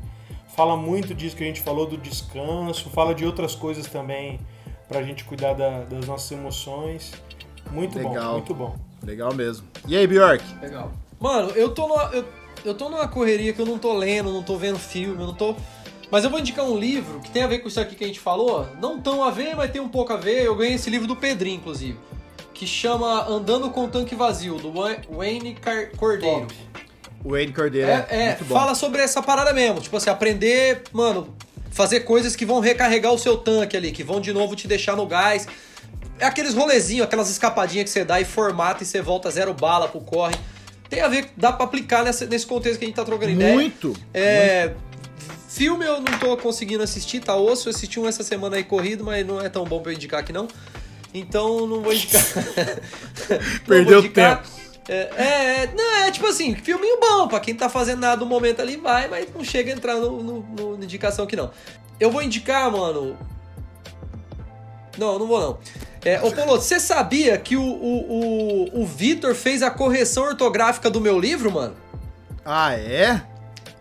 Fala 0.55 0.75
muito 0.75 1.13
disso 1.15 1.35
que 1.35 1.43
a 1.43 1.47
gente 1.47 1.61
falou 1.61 1.85
do 1.87 1.97
descanso, 1.97 2.89
fala 2.89 3.15
de 3.15 3.25
outras 3.25 3.55
coisas 3.55 3.87
também 3.87 4.39
pra 4.87 5.01
gente 5.01 5.23
cuidar 5.23 5.53
da- 5.53 5.83
das 5.83 6.05
nossas 6.05 6.31
emoções. 6.31 7.11
Muito 7.71 7.97
bom, 7.99 8.09
Legal. 8.09 8.33
muito 8.33 8.53
bom. 8.53 8.75
Legal 9.01 9.33
mesmo. 9.33 9.65
E 9.87 9.95
aí, 9.95 10.05
Bjork? 10.05 10.43
Legal. 10.61 10.91
Mano, 11.19 11.49
eu 11.51 11.73
tô 11.73 11.87
numa, 11.87 12.03
eu, 12.13 12.25
eu 12.65 12.75
tô 12.75 12.89
numa 12.89 13.07
correria 13.07 13.53
que 13.53 13.61
eu 13.61 13.65
não 13.65 13.79
tô 13.79 13.93
lendo, 13.93 14.31
não 14.31 14.43
tô 14.43 14.57
vendo 14.57 14.77
filme, 14.77 15.21
eu 15.21 15.27
não 15.27 15.33
tô. 15.33 15.55
Mas 16.13 16.23
eu 16.23 16.29
vou 16.29 16.39
indicar 16.39 16.63
um 16.63 16.77
livro 16.77 17.19
que 17.21 17.31
tem 17.31 17.41
a 17.41 17.47
ver 17.47 17.57
com 17.57 17.67
isso 17.67 17.79
aqui 17.79 17.95
que 17.95 18.03
a 18.03 18.07
gente 18.07 18.19
falou. 18.19 18.67
Não 18.79 18.99
tão 19.01 19.23
a 19.23 19.31
ver, 19.31 19.55
mas 19.55 19.71
tem 19.71 19.81
um 19.81 19.89
pouco 19.89 20.13
a 20.13 20.15
ver. 20.15 20.43
Eu 20.43 20.53
ganhei 20.55 20.75
esse 20.75 20.87
livro 20.87 21.07
do 21.07 21.15
Pedrinho, 21.15 21.55
inclusive. 21.55 21.97
Que 22.53 22.67
chama 22.67 23.25
Andando 23.27 23.71
com 23.71 23.85
o 23.85 23.87
Tanque 23.87 24.13
Vazio, 24.13 24.57
do 24.59 24.71
Wa- 24.77 24.95
Wayne 25.09 25.55
Car- 25.55 25.89
Cordeiro. 25.97 26.41
Top. 26.41 26.53
Wayne 27.25 27.51
Cordeiro. 27.51 27.89
É, 27.89 28.05
é, 28.11 28.25
muito 28.27 28.45
bom. 28.45 28.53
fala 28.53 28.75
sobre 28.75 29.01
essa 29.01 29.23
parada 29.23 29.51
mesmo. 29.53 29.81
Tipo 29.81 29.97
assim, 29.97 30.11
aprender, 30.11 30.83
mano, 30.93 31.35
fazer 31.71 32.01
coisas 32.01 32.35
que 32.35 32.45
vão 32.45 32.59
recarregar 32.59 33.11
o 33.11 33.17
seu 33.17 33.35
tanque 33.35 33.75
ali, 33.75 33.91
que 33.91 34.03
vão 34.03 34.21
de 34.21 34.31
novo 34.31 34.55
te 34.55 34.67
deixar 34.67 34.95
no 34.95 35.07
gás. 35.07 35.47
É 36.19 36.25
aqueles 36.27 36.53
rolezinhos, 36.53 37.07
aquelas 37.07 37.31
escapadinhas 37.31 37.85
que 37.85 37.89
você 37.89 38.05
dá 38.05 38.21
e 38.21 38.23
formata 38.25 38.83
e 38.83 38.85
você 38.85 39.01
volta 39.01 39.31
zero 39.31 39.51
bala 39.51 39.87
pro 39.87 39.99
corre. 39.99 40.35
Tem 40.87 41.01
a 41.01 41.07
ver, 41.07 41.31
dá 41.35 41.51
pra 41.51 41.65
aplicar 41.65 42.03
nessa- 42.03 42.27
nesse 42.27 42.45
contexto 42.45 42.77
que 42.77 42.85
a 42.85 42.87
gente 42.87 42.95
tá 42.97 43.03
trocando 43.03 43.31
ideia. 43.31 43.55
Muito. 43.55 43.95
É, 44.13 44.73
filme 45.55 45.85
eu 45.85 45.99
não 46.01 46.17
tô 46.19 46.35
conseguindo 46.37 46.83
assistir, 46.83 47.19
tá 47.19 47.35
osso. 47.35 47.69
Eu 47.69 47.73
assisti 47.73 47.99
um 47.99 48.07
essa 48.07 48.23
semana 48.23 48.55
aí 48.57 48.63
corrido, 48.63 49.03
mas 49.03 49.25
não 49.25 49.39
é 49.41 49.49
tão 49.49 49.63
bom 49.65 49.81
pra 49.81 49.91
eu 49.91 49.95
indicar 49.95 50.19
aqui 50.21 50.33
não. 50.33 50.47
Então 51.13 51.67
não 51.67 51.81
vou 51.81 51.93
indicar. 51.93 52.21
Perdeu 53.67 54.01
vou 54.01 54.11
É, 54.89 55.09
é, 55.63 55.73
não, 55.73 55.95
é 56.03 56.11
tipo 56.11 56.27
assim, 56.27 56.55
filminho 56.55 56.99
bom, 56.99 57.27
pra 57.27 57.39
quem 57.39 57.55
tá 57.55 57.69
fazendo 57.69 57.99
nada 58.01 58.17
no 58.19 58.25
momento 58.25 58.61
ali 58.61 58.75
vai, 58.75 59.07
mas 59.07 59.27
não 59.33 59.43
chega 59.43 59.71
a 59.71 59.75
entrar 59.75 59.95
no, 59.95 60.21
no, 60.21 60.39
no- 60.41 60.77
na 60.77 60.83
indicação 60.83 61.23
aqui 61.23 61.35
não. 61.37 61.51
Eu 61.99 62.11
vou 62.11 62.21
indicar, 62.21 62.69
mano. 62.69 63.17
Não, 64.97 65.17
não 65.17 65.25
vou 65.27 65.39
não. 65.39 65.57
É, 66.03 66.19
ô 66.21 66.31
Polo, 66.31 66.59
você 66.59 66.79
sabia 66.81 67.37
que 67.37 67.55
o, 67.55 67.63
o, 67.63 68.73
o, 68.73 68.81
o 68.81 68.85
Vitor 68.85 69.33
fez 69.33 69.63
a 69.63 69.71
correção 69.71 70.25
ortográfica 70.25 70.89
do 70.89 70.99
meu 70.99 71.17
livro, 71.17 71.49
mano? 71.49 71.75
Ah, 72.43 72.73
é? 72.73 73.21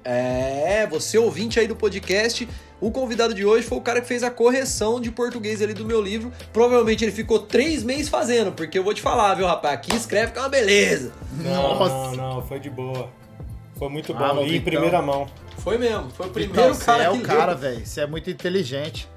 É, 0.04 0.86
você 0.90 1.16
ouvinte 1.18 1.60
aí 1.60 1.66
do 1.66 1.76
podcast, 1.76 2.48
o 2.80 2.90
convidado 2.90 3.32
de 3.32 3.44
hoje 3.44 3.66
foi 3.66 3.78
o 3.78 3.80
cara 3.80 4.00
que 4.00 4.08
fez 4.08 4.22
a 4.22 4.30
correção 4.30 5.00
de 5.00 5.10
português 5.10 5.62
ali 5.62 5.72
do 5.74 5.84
meu 5.84 6.00
livro. 6.00 6.32
Provavelmente 6.52 7.04
ele 7.04 7.12
ficou 7.12 7.38
três 7.38 7.82
meses 7.84 8.08
fazendo, 8.08 8.50
porque 8.52 8.78
eu 8.78 8.82
vou 8.84 8.92
te 8.94 9.00
falar, 9.00 9.34
viu, 9.34 9.46
rapaz? 9.46 9.74
Aqui 9.74 9.94
escreve 9.94 10.32
que 10.32 10.38
é 10.38 10.42
uma 10.42 10.48
beleza. 10.48 11.12
Não, 11.38 11.74
Nossa. 11.78 12.16
não, 12.16 12.34
não, 12.34 12.42
foi 12.46 12.58
de 12.58 12.68
boa. 12.70 13.08
Foi 13.78 13.88
muito 13.88 14.12
Ah, 14.12 14.16
bom. 14.28 14.34
mas 14.36 14.44
Li 14.46 14.52
em 14.52 14.56
então- 14.56 14.64
primeira 14.72 15.00
mão. 15.02 15.26
Foi 15.58 15.78
mesmo, 15.78 16.10
foi 16.10 16.26
o 16.26 16.30
primeiro 16.30 16.60
Então, 16.60 16.74
você 16.74 16.84
cara 16.84 17.04
é 17.04 17.10
que 17.10 17.18
o 17.18 17.22
cara, 17.22 17.54
velho. 17.54 17.86
Você 17.86 18.00
é 18.00 18.06
muito 18.06 18.28
inteligente. 18.30 19.08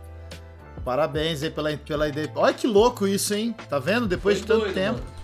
Parabéns 0.83 1.41
aí 1.41 1.49
pela, 1.49 1.75
pela 1.77 2.07
ideia. 2.07 2.31
Olha 2.35 2.53
que 2.53 2.67
louco 2.67 3.07
isso, 3.07 3.33
hein? 3.33 3.55
Tá 3.67 3.79
vendo? 3.79 4.05
Depois 4.07 4.37
Foi 4.37 4.41
de 4.41 4.47
tanto 4.47 4.59
doido, 4.65 4.73
tempo. 4.75 4.99
mano. 4.99 5.14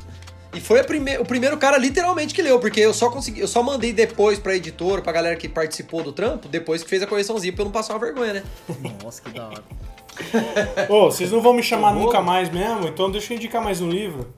E 0.54 0.60
foi 0.60 0.80
a 0.82 0.84
prime- 0.84 1.18
o 1.18 1.26
primeiro 1.26 1.58
cara 1.58 1.78
literalmente 1.78 2.34
que 2.34 2.42
leu, 2.42 2.60
porque 2.60 2.80
eu 2.82 2.94
só 2.94 3.10
consegui, 3.10 3.40
eu 3.40 3.48
só 3.48 3.64
mandei 3.64 3.94
depois 3.94 4.38
pra 4.38 4.56
editora, 4.56 5.02
pra 5.02 5.14
galera 5.14 5.36
que 5.38 5.48
participou 5.48 6.04
do 6.04 6.12
trampo, 6.12 6.48
depois 6.50 6.84
que 6.84 6.90
fez 6.90 7.02
a 7.02 7.08
correções 7.08 7.42
pra 7.52 7.62
eu 7.62 7.66
não 7.66 7.72
passar 7.72 7.94
uma 7.94 8.00
vergonha, 8.00 8.34
né? 8.34 8.44
Nossa, 9.04 9.22
que 9.22 9.30
da 9.32 9.48
hora. 9.48 9.64
Ô, 10.90 11.06
vocês 11.06 11.32
não 11.32 11.42
vão 11.42 11.54
me 11.54 11.64
chamar 11.64 11.94
nunca 11.96 12.22
mais 12.22 12.50
mesmo? 12.50 12.86
Então 12.88 13.10
deixa 13.10 13.34
eu 13.34 13.38
indicar 13.38 13.64
mais 13.64 13.80
um 13.82 13.90
livro. 13.90 14.34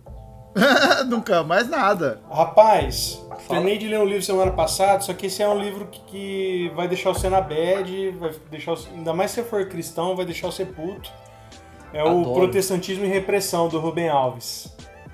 Nunca 1.08 1.44
mais 1.44 1.68
nada. 1.68 2.22
Rapaz, 2.32 3.20
Fala. 3.28 3.42
terminei 3.48 3.76
de 3.80 3.88
ler 3.88 4.00
um 4.00 4.06
livro 4.06 4.22
semana 4.22 4.52
passada, 4.52 5.02
só 5.02 5.12
que 5.12 5.26
esse 5.26 5.42
é 5.42 5.50
um 5.50 5.58
livro 5.60 5.88
que, 5.88 6.00
que 6.02 6.72
vai 6.76 6.88
deixar 6.88 7.10
você 7.12 7.28
na 7.28 7.42
bad, 7.42 8.12
vai 8.20 8.32
deixar 8.52 8.76
ainda 8.94 9.14
mais 9.14 9.32
se 9.32 9.38
você 9.42 9.50
for 9.50 9.66
cristão, 9.68 10.16
vai 10.16 10.26
deixar 10.26 10.46
você 10.52 10.64
puto. 10.64 11.10
É 11.92 12.04
o 12.04 12.08
Adoro. 12.22 12.34
Protestantismo 12.36 13.04
e 13.04 13.08
Repressão, 13.08 13.68
do 13.68 13.80
Rubem 13.80 14.10
Alves. 14.10 14.72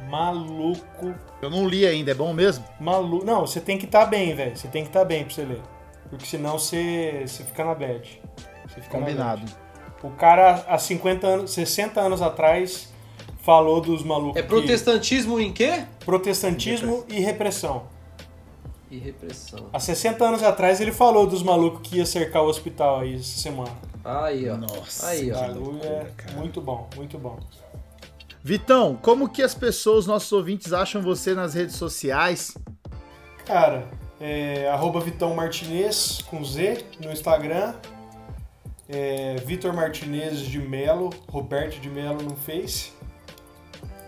Maluco, 0.10 1.14
Eu 1.42 1.50
não 1.50 1.68
li 1.68 1.86
ainda, 1.86 2.12
é 2.12 2.14
bom 2.14 2.34
mesmo? 2.34 2.64
maluco. 2.80 3.26
Não, 3.26 3.42
você 3.46 3.60
tem 3.62 3.78
que 3.78 3.86
estar 3.86 4.06
bem, 4.06 4.36
velho. 4.36 4.56
Você 4.58 4.68
tem 4.68 4.84
que 4.84 4.90
estar 4.90 5.06
bem 5.06 5.24
pra 5.24 5.34
você 5.34 5.44
ler. 5.46 5.62
Porque 6.10 6.26
senão 6.26 6.58
você, 6.58 7.24
você 7.28 7.44
fica 7.44 7.64
na 7.64 7.76
bad. 7.76 8.22
Você 8.68 8.82
fica 8.82 8.98
na 9.00 9.06
Combinado. 9.06 9.42
bad. 9.42 9.56
O 10.04 10.10
cara, 10.12 10.66
há 10.68 10.78
50 10.78 11.28
anos, 11.28 11.52
60 11.52 12.00
anos 12.02 12.22
atrás, 12.22 12.92
falou 13.44 13.80
dos 13.82 14.04
malucos. 14.04 14.38
É 14.38 14.42
que- 14.42 14.48
protestantismo 14.48 15.40
em 15.40 15.52
quê? 15.54 15.84
protestantismo 16.06 17.06
e 17.08 17.20
repressão. 17.20 17.84
E 18.90 18.98
repressão. 18.98 19.68
Há 19.72 19.80
60 19.80 20.26
anos 20.26 20.42
atrás 20.42 20.82
ele 20.82 20.92
falou 20.92 21.28
dos 21.28 21.44
malucos 21.44 21.88
que 21.88 21.98
ia 21.98 22.06
cercar 22.08 22.42
o 22.44 22.48
hospital 22.48 23.02
aí 23.02 23.16
essa 23.16 23.40
semana. 23.40 23.72
Aí, 24.04 24.50
ó. 24.50 24.58
Nossa, 24.58 25.08
Aí, 25.10 25.32
ó. 25.32 25.46
loucura, 25.48 25.88
é 25.88 26.12
cara. 26.18 26.38
muito 26.38 26.60
bom, 26.60 26.88
muito 26.96 27.18
bom. 27.20 27.38
Vitão, 28.44 28.98
como 29.02 29.28
que 29.30 29.42
as 29.44 29.54
pessoas, 29.54 30.06
nossos 30.08 30.32
ouvintes, 30.32 30.72
acham 30.74 31.02
você 31.02 31.34
nas 31.34 31.54
redes 31.54 31.76
sociais? 31.76 32.58
Cara, 33.46 33.86
é, 34.20 34.70
arroba 34.70 35.00
Vitão 35.02 35.36
Martinez 35.36 36.22
com 36.30 36.44
Z 36.44 36.86
no 37.04 37.12
Instagram. 37.12 37.74
É, 38.88 39.36
Vitor 39.46 39.74
Martinez 39.74 40.40
de 40.40 40.58
Melo, 40.60 41.10
Roberto 41.30 41.80
de 41.80 41.90
Melo 41.90 42.22
no 42.24 42.36
Face. 42.36 42.92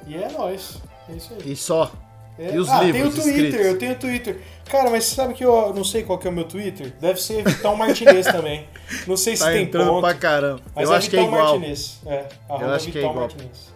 E 0.08 0.16
é 0.16 0.30
nóis. 0.32 0.78
É 1.10 1.14
isso 1.14 1.34
aí. 1.34 1.52
E 1.52 1.56
só. 1.56 1.92
É- 2.40 2.56
E 2.56 2.58
os 2.58 2.70
ah, 2.70 2.82
livros 2.82 3.14
tem 3.14 3.22
o 3.22 3.24
Twitter, 3.24 3.44
escritos? 3.46 3.66
eu 3.68 3.78
tenho 3.78 4.00
Twitter. 4.00 4.42
Cara, 4.66 4.90
mas 4.90 5.04
você 5.04 5.16
sabe 5.16 5.34
que 5.36 5.44
eu 5.46 5.74
não 5.74 5.84
sei 5.84 6.02
qual 6.04 6.18
que 6.18 6.26
é 6.28 6.32
o 6.32 6.34
meu 6.34 6.46
Twitter? 6.46 6.94
Deve 7.00 7.22
ser 7.22 7.44
Vitão 7.44 7.76
Martinez 7.76 8.26
também. 8.32 8.66
Não 9.06 9.18
sei 9.18 9.36
se 9.36 9.44
Tá 9.44 9.52
tem 9.52 9.64
entrando 9.64 9.90
ponto. 9.90 10.02
pra 10.02 10.14
caramba. 10.16 10.62
Eu 10.76 10.92
é 10.94 10.96
acho 10.98 11.10
que 11.10 11.18
é 11.18 11.20
Vitão 11.20 11.34
igual. 11.36 11.54
Martinez. 11.60 12.00
É, 12.08 12.28
arroba 12.50 12.76
acho 12.76 12.86
que 12.86 12.92
é 12.98 13.02
Vitão 13.02 13.12
igual. 13.12 13.28
Martinez. 13.28 13.71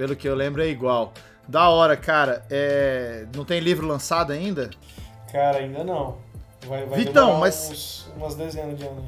Pelo 0.00 0.16
que 0.16 0.26
eu 0.26 0.34
lembro, 0.34 0.62
é 0.62 0.66
igual. 0.66 1.12
Da 1.46 1.68
hora, 1.68 1.94
cara. 1.94 2.42
É... 2.50 3.26
Não 3.36 3.44
tem 3.44 3.60
livro 3.60 3.86
lançado 3.86 4.32
ainda? 4.32 4.70
Cara, 5.30 5.58
ainda 5.58 5.84
não. 5.84 6.16
Vai, 6.66 6.86
vai 6.86 7.00
Vitão, 7.00 7.36
mas- 7.38 7.68
uns- 7.70 8.08
umas 8.16 8.34
dezenas 8.34 8.78
de 8.78 8.86
anos. 8.86 9.04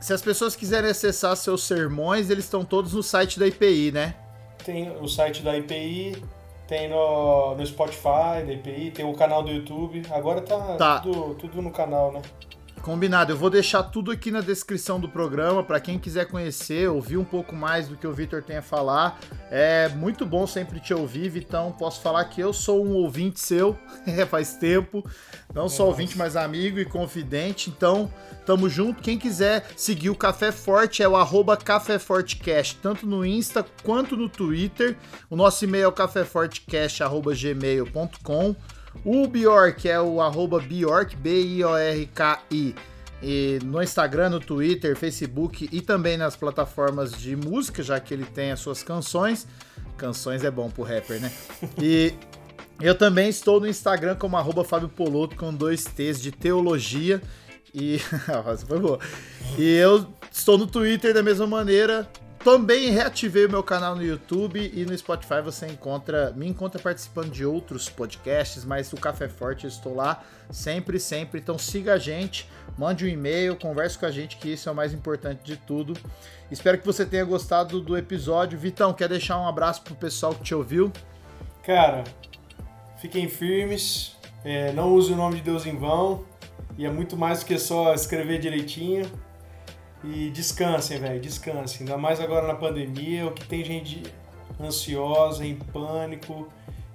Se 0.00 0.12
as 0.12 0.20
pessoas 0.20 0.56
quiserem 0.56 0.90
acessar 0.90 1.36
seus 1.36 1.62
sermões, 1.62 2.30
eles 2.30 2.46
estão 2.46 2.64
todos 2.64 2.94
no 2.94 3.00
site 3.02 3.38
da 3.38 3.46
IPI, 3.46 3.92
né? 3.92 4.16
Tem 4.64 4.90
o 5.00 5.06
site 5.06 5.40
da 5.40 5.56
IPI, 5.56 6.20
tem 6.66 6.88
no, 6.90 7.54
no 7.54 7.64
Spotify 7.64 8.42
da 8.44 8.52
IPI, 8.54 8.90
tem 8.90 9.04
o 9.04 9.14
canal 9.14 9.40
do 9.44 9.52
YouTube. 9.52 10.02
Agora 10.10 10.40
tá, 10.42 10.74
Tá. 10.76 10.98
Tudo, 10.98 11.34
tudo 11.36 11.62
no 11.62 11.70
canal, 11.70 12.10
né? 12.10 12.22
Combinado. 12.84 13.32
Eu 13.32 13.36
vou 13.38 13.48
deixar 13.48 13.84
tudo 13.84 14.10
aqui 14.10 14.30
na 14.30 14.42
descrição 14.42 15.00
do 15.00 15.08
programa 15.08 15.64
para 15.64 15.80
quem 15.80 15.98
quiser 15.98 16.26
conhecer, 16.26 16.86
ouvir 16.86 17.16
um 17.16 17.24
pouco 17.24 17.56
mais 17.56 17.88
do 17.88 17.96
que 17.96 18.06
o 18.06 18.12
Vitor 18.12 18.42
tem 18.42 18.58
a 18.58 18.62
falar. 18.62 19.18
É 19.50 19.88
muito 19.88 20.26
bom 20.26 20.46
sempre 20.46 20.78
te 20.78 20.92
ouvir, 20.92 21.30
Vitão. 21.30 21.72
Posso 21.72 22.02
falar 22.02 22.26
que 22.26 22.42
eu 22.42 22.52
sou 22.52 22.84
um 22.84 22.92
ouvinte 22.92 23.40
seu, 23.40 23.74
é, 24.06 24.26
faz 24.26 24.58
tempo. 24.58 25.02
Não 25.54 25.66
só 25.66 25.86
ouvinte, 25.86 26.18
mas 26.18 26.36
amigo 26.36 26.78
e 26.78 26.84
confidente. 26.84 27.70
Então, 27.70 28.12
tamo 28.44 28.68
junto. 28.68 29.00
Quem 29.00 29.16
quiser 29.16 29.64
seguir 29.74 30.10
o 30.10 30.14
Café 30.14 30.52
Forte 30.52 31.02
é 31.02 31.08
o 31.08 31.16
arroba 31.16 31.56
Café 31.56 31.98
Fortecast, 31.98 32.76
tanto 32.82 33.06
no 33.06 33.24
Insta 33.24 33.64
quanto 33.82 34.14
no 34.14 34.28
Twitter. 34.28 34.94
O 35.30 35.36
nosso 35.36 35.64
e-mail 35.64 35.84
é 35.84 35.88
o 35.88 35.92
caféfortecast.gmail.com. 35.92 38.54
O 39.02 39.26
Bjork 39.26 39.88
é 39.88 40.00
o 40.00 40.20
arroba 40.20 40.60
Bjork, 40.60 41.16
B-I-O-R-K-I. 41.16 42.74
No 43.64 43.82
Instagram, 43.82 44.30
no 44.30 44.40
Twitter, 44.40 44.94
Facebook 44.94 45.68
e 45.72 45.80
também 45.80 46.18
nas 46.18 46.36
plataformas 46.36 47.12
de 47.12 47.34
música, 47.34 47.82
já 47.82 47.98
que 47.98 48.12
ele 48.12 48.26
tem 48.26 48.52
as 48.52 48.60
suas 48.60 48.82
canções. 48.82 49.46
Canções 49.96 50.44
é 50.44 50.50
bom 50.50 50.68
pro 50.68 50.82
rapper, 50.82 51.20
né? 51.20 51.32
E 51.80 52.12
eu 52.80 52.94
também 52.94 53.28
estou 53.28 53.60
no 53.60 53.66
Instagram 53.66 54.16
como 54.16 54.36
arroba 54.36 54.64
Fábio 54.64 54.88
Poloto 54.88 55.36
com 55.36 55.54
dois 55.54 55.84
T's 55.84 56.20
de 56.20 56.32
teologia. 56.32 57.22
E. 57.72 57.98
Foi 58.66 58.78
boa. 58.78 58.98
E 59.58 59.74
eu 59.74 60.06
estou 60.30 60.58
no 60.58 60.66
Twitter 60.66 61.14
da 61.14 61.22
mesma 61.22 61.46
maneira, 61.46 62.08
também 62.44 62.90
reativei 62.90 63.46
o 63.46 63.50
meu 63.50 63.62
canal 63.62 63.96
no 63.96 64.04
YouTube 64.04 64.70
e 64.74 64.84
no 64.84 64.96
Spotify 64.96 65.40
você 65.42 65.66
encontra, 65.66 66.30
me 66.36 66.46
encontra 66.46 66.78
participando 66.78 67.30
de 67.30 67.42
outros 67.42 67.88
podcasts, 67.88 68.66
mas 68.66 68.92
o 68.92 68.96
Café 68.96 69.28
Forte 69.28 69.64
eu 69.64 69.68
estou 69.68 69.94
lá 69.94 70.22
sempre, 70.50 71.00
sempre. 71.00 71.40
Então 71.40 71.58
siga 71.58 71.94
a 71.94 71.98
gente, 71.98 72.46
mande 72.76 73.06
um 73.06 73.08
e-mail, 73.08 73.56
converse 73.56 73.98
com 73.98 74.04
a 74.04 74.10
gente 74.10 74.36
que 74.36 74.52
isso 74.52 74.68
é 74.68 74.72
o 74.72 74.74
mais 74.74 74.92
importante 74.92 75.42
de 75.42 75.56
tudo. 75.56 75.94
Espero 76.50 76.78
que 76.78 76.84
você 76.84 77.06
tenha 77.06 77.24
gostado 77.24 77.80
do 77.80 77.96
episódio. 77.96 78.58
Vitão, 78.58 78.92
quer 78.92 79.08
deixar 79.08 79.40
um 79.40 79.48
abraço 79.48 79.80
pro 79.80 79.94
pessoal 79.94 80.34
que 80.34 80.42
te 80.42 80.54
ouviu? 80.54 80.92
Cara, 81.62 82.04
fiquem 82.98 83.26
firmes, 83.26 84.16
é, 84.44 84.70
não 84.72 84.92
use 84.92 85.10
o 85.10 85.16
nome 85.16 85.36
de 85.36 85.42
Deus 85.42 85.64
em 85.64 85.78
vão, 85.78 86.26
e 86.76 86.84
é 86.84 86.90
muito 86.90 87.16
mais 87.16 87.40
do 87.40 87.46
que 87.46 87.58
só 87.58 87.94
escrever 87.94 88.38
direitinho. 88.38 89.10
E 90.04 90.30
descansem, 90.30 90.98
velho, 90.98 91.20
descansem. 91.20 91.80
Ainda 91.80 91.96
mais 91.96 92.20
agora 92.20 92.46
na 92.46 92.54
pandemia, 92.54 93.26
o 93.26 93.32
que 93.32 93.46
tem 93.46 93.64
gente 93.64 94.02
ansiosa, 94.60 95.44
em 95.44 95.56
pânico. 95.56 96.48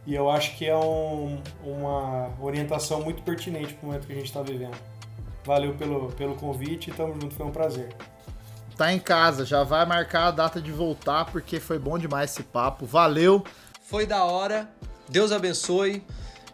E 0.05 0.13
eu 0.13 0.29
acho 0.29 0.55
que 0.57 0.65
é 0.65 0.75
um, 0.75 1.41
uma 1.63 2.29
orientação 2.41 3.01
muito 3.01 3.21
pertinente 3.23 3.73
para 3.73 3.83
o 3.83 3.87
momento 3.87 4.05
que 4.07 4.13
a 4.13 4.15
gente 4.15 4.27
está 4.27 4.41
vivendo. 4.41 4.77
Valeu 5.43 5.73
pelo, 5.73 6.11
pelo 6.11 6.35
convite 6.35 6.89
e 6.89 6.93
tamo 6.93 7.13
junto, 7.13 7.33
foi 7.33 7.45
um 7.45 7.51
prazer. 7.51 7.95
Tá 8.77 8.93
em 8.93 8.99
casa, 8.99 9.45
já 9.45 9.63
vai 9.63 9.85
marcar 9.85 10.27
a 10.27 10.31
data 10.31 10.61
de 10.61 10.71
voltar, 10.71 11.25
porque 11.25 11.59
foi 11.59 11.77
bom 11.77 11.97
demais 11.97 12.31
esse 12.31 12.43
papo. 12.43 12.85
Valeu! 12.85 13.43
Foi 13.81 14.05
da 14.05 14.23
hora. 14.23 14.69
Deus 15.07 15.31
abençoe. 15.31 16.03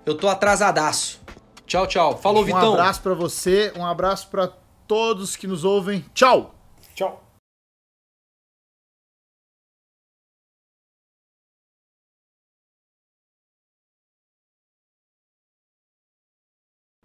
Eu 0.06 0.18
tô 0.18 0.28
atrasadaço. 0.28 1.20
Tchau, 1.68 1.86
tchau. 1.86 2.18
Falou, 2.18 2.44
um 2.44 2.46
Vitão. 2.46 2.72
Um 2.72 2.74
abraço 2.74 3.02
para 3.02 3.14
você, 3.14 3.74
um 3.76 3.86
abraço 3.86 4.28
para 4.30 4.52
todos 4.88 5.36
que 5.36 5.48
nos 5.48 5.64
ouvem. 5.64 6.06
Tchau! 6.14 6.54
Tchau! 6.94 7.26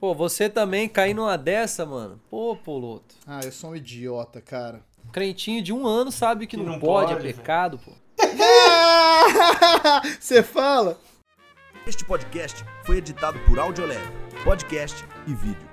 Pô, 0.00 0.14
você 0.14 0.48
também 0.48 0.88
cair 0.88 1.12
numa 1.12 1.36
dessa, 1.36 1.84
mano. 1.84 2.18
Pô, 2.30 2.56
Poloto. 2.56 3.14
Ah, 3.26 3.40
eu 3.44 3.52
sou 3.52 3.70
um 3.70 3.76
idiota, 3.76 4.40
cara. 4.40 4.82
Crentinho 5.12 5.62
de 5.62 5.74
um 5.74 5.86
ano 5.86 6.10
sabe 6.10 6.46
que, 6.46 6.56
que 6.56 6.62
não, 6.62 6.72
não, 6.72 6.80
pode, 6.80 7.12
pode 7.12 7.28
é 7.28 7.32
pecado, 7.32 7.78
pô. 7.78 7.92
Você 10.18 10.42
fala? 10.42 10.98
Este 11.86 12.04
podcast 12.04 12.64
foi 12.84 12.96
editado 12.96 13.38
por 13.40 13.58
Audiolab, 13.58 14.00
podcast 14.42 15.04
e 15.26 15.34
vídeo. 15.34 15.69